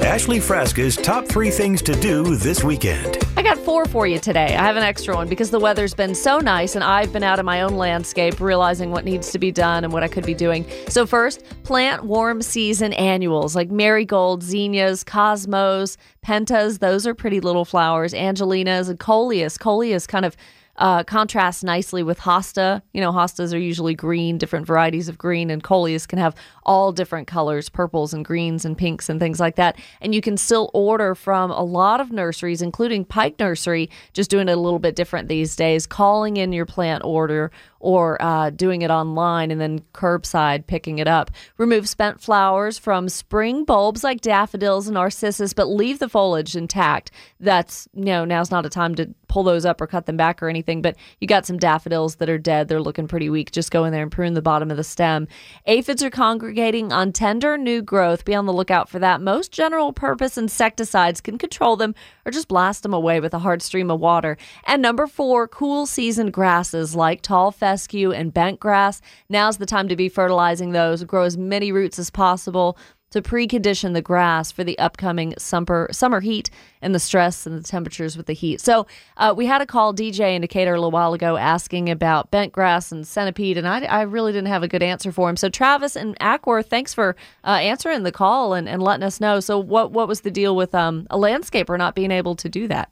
Ashley 0.00 0.38
Frasca's 0.38 0.96
top 0.96 1.26
three 1.26 1.50
things 1.50 1.82
to 1.82 1.92
do 2.00 2.36
this 2.36 2.62
weekend. 2.62 3.18
I 3.36 3.42
got 3.42 3.58
four 3.58 3.84
for 3.86 4.06
you 4.06 4.18
today. 4.18 4.54
I 4.54 4.64
have 4.64 4.76
an 4.76 4.82
extra 4.82 5.14
one 5.14 5.28
because 5.28 5.50
the 5.50 5.58
weather's 5.58 5.92
been 5.92 6.14
so 6.14 6.38
nice 6.38 6.76
and 6.76 6.84
I've 6.84 7.12
been 7.12 7.22
out 7.24 7.38
of 7.38 7.44
my 7.44 7.62
own 7.62 7.74
landscape 7.74 8.40
realizing 8.40 8.90
what 8.90 9.04
needs 9.04 9.32
to 9.32 9.38
be 9.38 9.50
done 9.50 9.84
and 9.84 9.92
what 9.92 10.02
I 10.02 10.08
could 10.08 10.24
be 10.24 10.34
doing. 10.34 10.66
So, 10.88 11.04
first, 11.04 11.42
plant 11.64 12.04
warm 12.04 12.42
season 12.42 12.92
annuals 12.92 13.56
like 13.56 13.70
marigolds, 13.70 14.46
zinnias, 14.46 15.02
cosmos, 15.02 15.96
pentas. 16.24 16.78
Those 16.78 17.06
are 17.06 17.14
pretty 17.14 17.40
little 17.40 17.64
flowers. 17.64 18.12
angelonias 18.12 18.88
and 18.88 18.98
coleus. 18.98 19.58
Coleus 19.58 20.06
kind 20.06 20.24
of 20.24 20.36
uh, 20.78 21.04
contrasts 21.04 21.62
nicely 21.62 22.02
with 22.02 22.20
hosta. 22.20 22.80
You 22.92 23.00
know, 23.00 23.12
hostas 23.12 23.52
are 23.52 23.58
usually 23.58 23.94
green, 23.94 24.38
different 24.38 24.66
varieties 24.66 25.08
of 25.08 25.18
green, 25.18 25.50
and 25.50 25.62
coleus 25.62 26.06
can 26.06 26.18
have 26.18 26.34
all 26.64 26.92
different 26.92 27.26
colors, 27.26 27.68
purples 27.68 28.14
and 28.14 28.24
greens 28.24 28.64
and 28.64 28.78
pinks 28.78 29.08
and 29.08 29.20
things 29.20 29.40
like 29.40 29.56
that. 29.56 29.76
And 30.00 30.14
you 30.14 30.20
can 30.20 30.36
still 30.36 30.70
order 30.72 31.14
from 31.14 31.50
a 31.50 31.62
lot 31.62 32.00
of 32.00 32.12
nurseries, 32.12 32.62
including 32.62 33.04
Pike 33.04 33.38
Nursery, 33.38 33.90
just 34.12 34.30
doing 34.30 34.48
it 34.48 34.52
a 34.52 34.60
little 34.60 34.78
bit 34.78 34.96
different 34.96 35.28
these 35.28 35.56
days, 35.56 35.86
calling 35.86 36.36
in 36.36 36.52
your 36.52 36.66
plant 36.66 37.04
order 37.04 37.50
or 37.80 38.20
uh, 38.20 38.50
doing 38.50 38.82
it 38.82 38.90
online 38.90 39.50
and 39.50 39.60
then 39.60 39.80
curbside 39.94 40.66
picking 40.66 40.98
it 40.98 41.08
up. 41.08 41.30
Remove 41.56 41.88
spent 41.88 42.20
flowers 42.20 42.78
from 42.78 43.08
spring 43.08 43.64
bulbs 43.64 44.02
like 44.02 44.20
daffodils 44.20 44.86
and 44.86 44.94
narcissus, 44.94 45.52
but 45.52 45.66
leave 45.66 45.98
the 45.98 46.08
foliage 46.08 46.56
intact. 46.56 47.10
That's, 47.40 47.88
you 47.94 48.04
know, 48.06 48.24
now's 48.24 48.50
not 48.50 48.66
a 48.66 48.70
time 48.70 48.94
to 48.96 49.14
pull 49.28 49.42
those 49.42 49.64
up 49.64 49.80
or 49.80 49.86
cut 49.86 50.06
them 50.06 50.16
back 50.16 50.42
or 50.42 50.48
anything, 50.48 50.82
but 50.82 50.96
you 51.20 51.28
got 51.28 51.46
some 51.46 51.58
daffodils 51.58 52.16
that 52.16 52.30
are 52.30 52.38
dead. 52.38 52.68
They're 52.68 52.80
looking 52.80 53.06
pretty 53.06 53.28
weak. 53.28 53.52
Just 53.52 53.70
go 53.70 53.84
in 53.84 53.92
there 53.92 54.02
and 54.02 54.10
prune 54.10 54.34
the 54.34 54.42
bottom 54.42 54.70
of 54.70 54.76
the 54.76 54.84
stem. 54.84 55.28
Aphids 55.66 56.02
are 56.02 56.10
congregating 56.10 56.92
on 56.92 57.12
tender 57.12 57.56
new 57.58 57.82
growth. 57.82 58.24
Be 58.24 58.34
on 58.34 58.46
the 58.46 58.52
lookout 58.52 58.88
for 58.88 58.98
that. 58.98 59.20
Most 59.20 59.52
general 59.52 59.92
purpose 59.92 60.38
insecticides 60.38 61.20
can 61.20 61.38
control 61.38 61.76
them 61.76 61.94
or 62.24 62.32
just 62.32 62.48
blast 62.48 62.82
them 62.82 62.94
away 62.94 63.20
with 63.20 63.34
a 63.34 63.38
hard 63.38 63.62
stream 63.62 63.90
of 63.90 64.00
water. 64.00 64.36
And 64.64 64.80
number 64.80 65.06
four, 65.06 65.46
cool 65.46 65.86
season 65.86 66.30
grasses 66.30 66.94
like 66.94 67.22
tall 67.22 67.50
fescue 67.68 68.12
and 68.12 68.32
bent 68.32 68.58
grass. 68.58 69.02
Now's 69.28 69.58
the 69.58 69.66
time 69.66 69.88
to 69.88 69.96
be 69.96 70.08
fertilizing 70.08 70.72
those. 70.72 71.04
Grow 71.04 71.24
as 71.24 71.36
many 71.36 71.70
roots 71.70 71.98
as 71.98 72.08
possible 72.08 72.78
to 73.10 73.20
precondition 73.20 73.92
the 73.92 74.00
grass 74.00 74.50
for 74.50 74.64
the 74.64 74.78
upcoming 74.78 75.34
summer 75.36 75.88
summer 75.92 76.20
heat 76.20 76.48
and 76.80 76.94
the 76.94 76.98
stress 76.98 77.46
and 77.46 77.58
the 77.58 77.62
temperatures 77.62 78.16
with 78.16 78.24
the 78.24 78.32
heat. 78.32 78.62
So 78.62 78.86
uh, 79.18 79.34
we 79.36 79.44
had 79.44 79.60
a 79.60 79.66
call 79.66 79.94
DJ 79.94 80.34
in 80.34 80.40
Decatur 80.40 80.72
a 80.72 80.78
little 80.78 80.90
while 80.90 81.12
ago 81.12 81.36
asking 81.36 81.90
about 81.90 82.30
bent 82.30 82.52
grass 82.52 82.90
and 82.90 83.06
centipede, 83.06 83.58
and 83.58 83.68
I, 83.68 83.84
I 83.84 84.02
really 84.02 84.32
didn't 84.32 84.48
have 84.48 84.62
a 84.62 84.68
good 84.68 84.82
answer 84.82 85.12
for 85.12 85.28
him. 85.28 85.36
So 85.36 85.50
Travis 85.50 85.94
and 85.94 86.18
Acworth, 86.20 86.66
thanks 86.66 86.94
for 86.94 87.16
uh, 87.44 87.50
answering 87.50 88.02
the 88.02 88.12
call 88.12 88.54
and, 88.54 88.66
and 88.66 88.82
letting 88.82 89.04
us 89.04 89.20
know. 89.20 89.40
So 89.40 89.58
what 89.58 89.90
what 89.90 90.08
was 90.08 90.22
the 90.22 90.30
deal 90.30 90.56
with 90.56 90.74
um, 90.74 91.06
a 91.10 91.18
landscaper 91.18 91.76
not 91.76 91.94
being 91.94 92.12
able 92.12 92.34
to 92.36 92.48
do 92.48 92.66
that? 92.68 92.90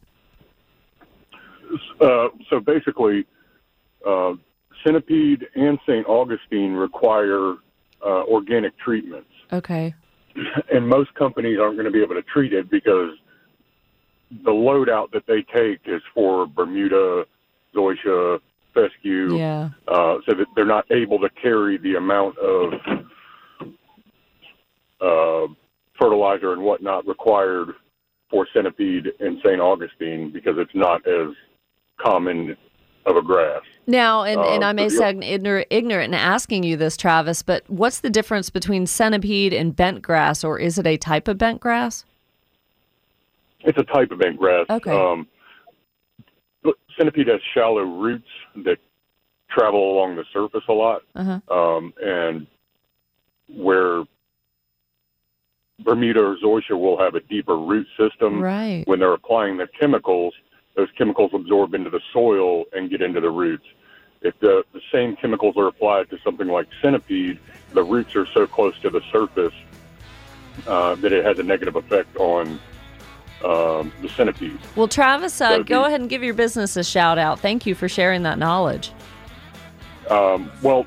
Uh, 2.01 2.29
so 2.49 2.61
basically, 2.61 3.27
uh, 4.07 4.35
centipede 4.87 5.47
and 5.55 5.79
St. 5.87 6.07
Augustine 6.07 6.73
require 6.73 7.55
uh, 8.05 8.23
organic 8.25 8.79
treatments, 8.79 9.31
Okay. 9.53 9.95
and 10.73 10.89
most 10.89 11.13
companies 11.15 11.59
aren't 11.61 11.77
going 11.77 11.87
to 11.87 11.91
be 11.91 12.03
able 12.03 12.15
to 12.15 12.23
treat 12.23 12.53
it 12.53 12.71
because 12.71 13.11
the 14.45 14.51
loadout 14.51 15.11
that 15.13 15.27
they 15.27 15.43
take 15.43 15.81
is 15.87 16.03
for 16.15 16.47
Bermuda, 16.47 17.25
zoysia, 17.75 18.39
fescue, 18.75 19.37
Yeah. 19.37 19.71
uh, 19.89 20.19
so 20.29 20.35
that 20.35 20.47
they're 20.55 20.65
not 20.65 20.85
able 20.91 21.19
to 21.21 21.31
carry 21.31 21.79
the 21.79 21.95
amount 21.97 22.37
of 22.39 22.73
uh, 25.01 25.53
fertilizer 25.99 26.53
and 26.53 26.63
whatnot 26.63 27.07
required 27.07 27.71
for 28.31 28.47
centipede 28.53 29.07
and 29.21 29.39
St. 29.45 29.61
Augustine 29.61 30.31
because 30.33 30.57
it's 30.59 30.75
not 30.75 31.07
as 31.07 31.29
common 32.05 32.57
of 33.07 33.17
a 33.17 33.23
grass. 33.23 33.63
Now, 33.87 34.25
and, 34.25 34.41
and 34.41 34.65
Uh, 34.65 34.69
I 34.69 34.73
may 34.73 34.89
sound 34.89 35.23
ignorant, 35.23 35.69
ignorant 35.71 36.13
in 36.13 36.19
asking 36.19 36.65
you 36.65 36.77
this, 36.77 36.97
Travis, 36.97 37.43
but 37.43 37.63
what's 37.69 38.01
the 38.01 38.11
difference 38.11 38.51
between 38.51 38.87
centipede 38.87 39.53
and 39.55 39.75
bent 39.75 40.03
grass, 40.03 40.43
or 40.43 40.59
is 40.59 40.79
it 40.79 40.87
a 40.87 40.97
type 40.97 41.29
of 41.29 41.39
bent 41.39 41.61
grass? 41.61 42.05
It's 43.61 43.79
a 43.79 43.85
type 43.85 44.11
of 44.11 44.19
bent 44.19 44.39
grass. 44.39 44.67
Okay. 44.69 44.91
Um, 44.91 45.27
centipede 46.99 47.29
has 47.29 47.41
shallow 47.55 47.83
roots 47.83 48.29
that 48.65 48.79
travel 49.51 49.93
along 49.93 50.17
the 50.17 50.25
surface 50.33 50.65
a 50.69 50.73
lot, 50.73 51.03
Uh-huh. 51.15 51.41
um, 51.57 51.93
and 52.03 52.47
where 53.49 54.03
Bermuda 55.85 56.21
or 56.21 56.37
zoysia 56.43 56.79
will 56.79 56.99
have 56.99 57.15
a 57.15 57.21
deeper 57.21 57.57
root 57.57 57.87
system. 57.97 58.43
Right. 58.43 58.83
When 58.87 58.99
they're 58.99 59.13
applying 59.13 59.59
the 59.59 59.69
chemicals, 59.79 60.35
those 60.77 60.89
chemicals 60.97 61.31
absorb 61.35 61.75
into 61.75 61.91
the 61.91 62.01
soil 62.13 62.65
and 62.73 62.89
get 62.91 63.03
into 63.03 63.21
the 63.21 63.31
roots. 63.31 63.65
If 64.21 64.39
the, 64.41 64.65
the 64.73 64.81
same 64.93 65.17
chemicals 65.17 65.57
are 65.57 65.67
applied 65.67 66.11
to 66.11 66.19
something 66.23 66.47
like 66.47 66.69
centipede, 66.81 67.39
the 67.73 67.83
roots 67.83 68.15
are 68.15 68.27
so 68.27 68.47
close 68.47 68.79
to 68.81 68.91
the 68.91 69.01
surface 69.11 69.55
uh, 70.67 70.95
that 70.97 71.13
it 71.13 71.25
has 71.25 71.39
a 71.39 71.43
negative 71.43 71.77
effect 71.77 72.17
on 72.17 72.61
um, 73.45 73.93
the 74.03 74.09
centipede. 74.17 74.59
Well, 74.77 74.89
Travis, 74.89 75.41
uh, 75.41 75.59
go 75.59 75.85
ahead 75.85 76.01
and 76.01 76.09
give 76.09 76.23
your 76.23 76.35
business 76.35 76.77
a 76.77 76.85
shout 76.85 77.19
out. 77.19 77.41
Thank 77.41 77.67
you 77.67 77.75
for 77.75 77.89
sharing 77.89 78.23
that 78.23 78.39
knowledge. 78.39 78.93
Um, 80.09 80.51
well, 80.63 80.87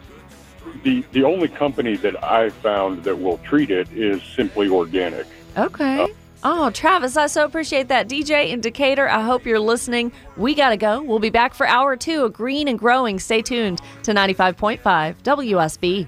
the 0.83 1.03
the 1.11 1.23
only 1.23 1.47
company 1.47 1.97
that 1.97 2.23
I 2.23 2.49
found 2.49 3.03
that 3.03 3.15
will 3.15 3.37
treat 3.39 3.69
it 3.69 3.91
is 3.91 4.21
Simply 4.35 4.69
Organic. 4.69 5.27
Okay. 5.57 6.07
Oh, 6.41 6.69
Travis, 6.69 7.17
I 7.17 7.27
so 7.27 7.43
appreciate 7.43 7.89
that. 7.89 8.07
DJ 8.07 8.49
in 8.49 8.61
Decatur, 8.61 9.09
I 9.09 9.21
hope 9.21 9.45
you're 9.45 9.59
listening. 9.59 10.11
We 10.37 10.55
got 10.55 10.69
to 10.69 10.77
go. 10.77 11.01
We'll 11.01 11.19
be 11.19 11.29
back 11.29 11.53
for 11.53 11.67
hour 11.67 11.97
two 11.97 12.23
of 12.23 12.33
Green 12.33 12.69
and 12.69 12.79
Growing. 12.79 13.19
Stay 13.19 13.41
tuned 13.41 13.81
to 14.03 14.13
95.5 14.13 14.79
WSB. 15.23 16.07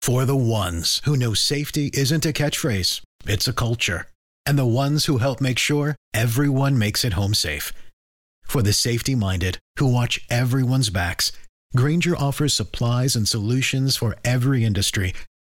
For 0.00 0.24
the 0.24 0.36
ones 0.36 1.02
who 1.04 1.16
know 1.16 1.34
safety 1.34 1.90
isn't 1.92 2.24
a 2.24 2.32
catchphrase, 2.32 3.00
it's 3.26 3.48
a 3.48 3.52
culture. 3.52 4.06
And 4.44 4.56
the 4.56 4.64
ones 4.64 5.06
who 5.06 5.18
help 5.18 5.40
make 5.40 5.58
sure 5.58 5.96
everyone 6.14 6.78
makes 6.78 7.04
it 7.04 7.14
home 7.14 7.34
safe. 7.34 7.72
For 8.44 8.62
the 8.62 8.72
safety 8.72 9.16
minded 9.16 9.58
who 9.80 9.92
watch 9.92 10.24
everyone's 10.30 10.90
backs, 10.90 11.32
Grainger 11.74 12.16
offers 12.16 12.54
supplies 12.54 13.16
and 13.16 13.26
solutions 13.26 13.96
for 13.96 14.14
every 14.24 14.64
industry, 14.64 15.14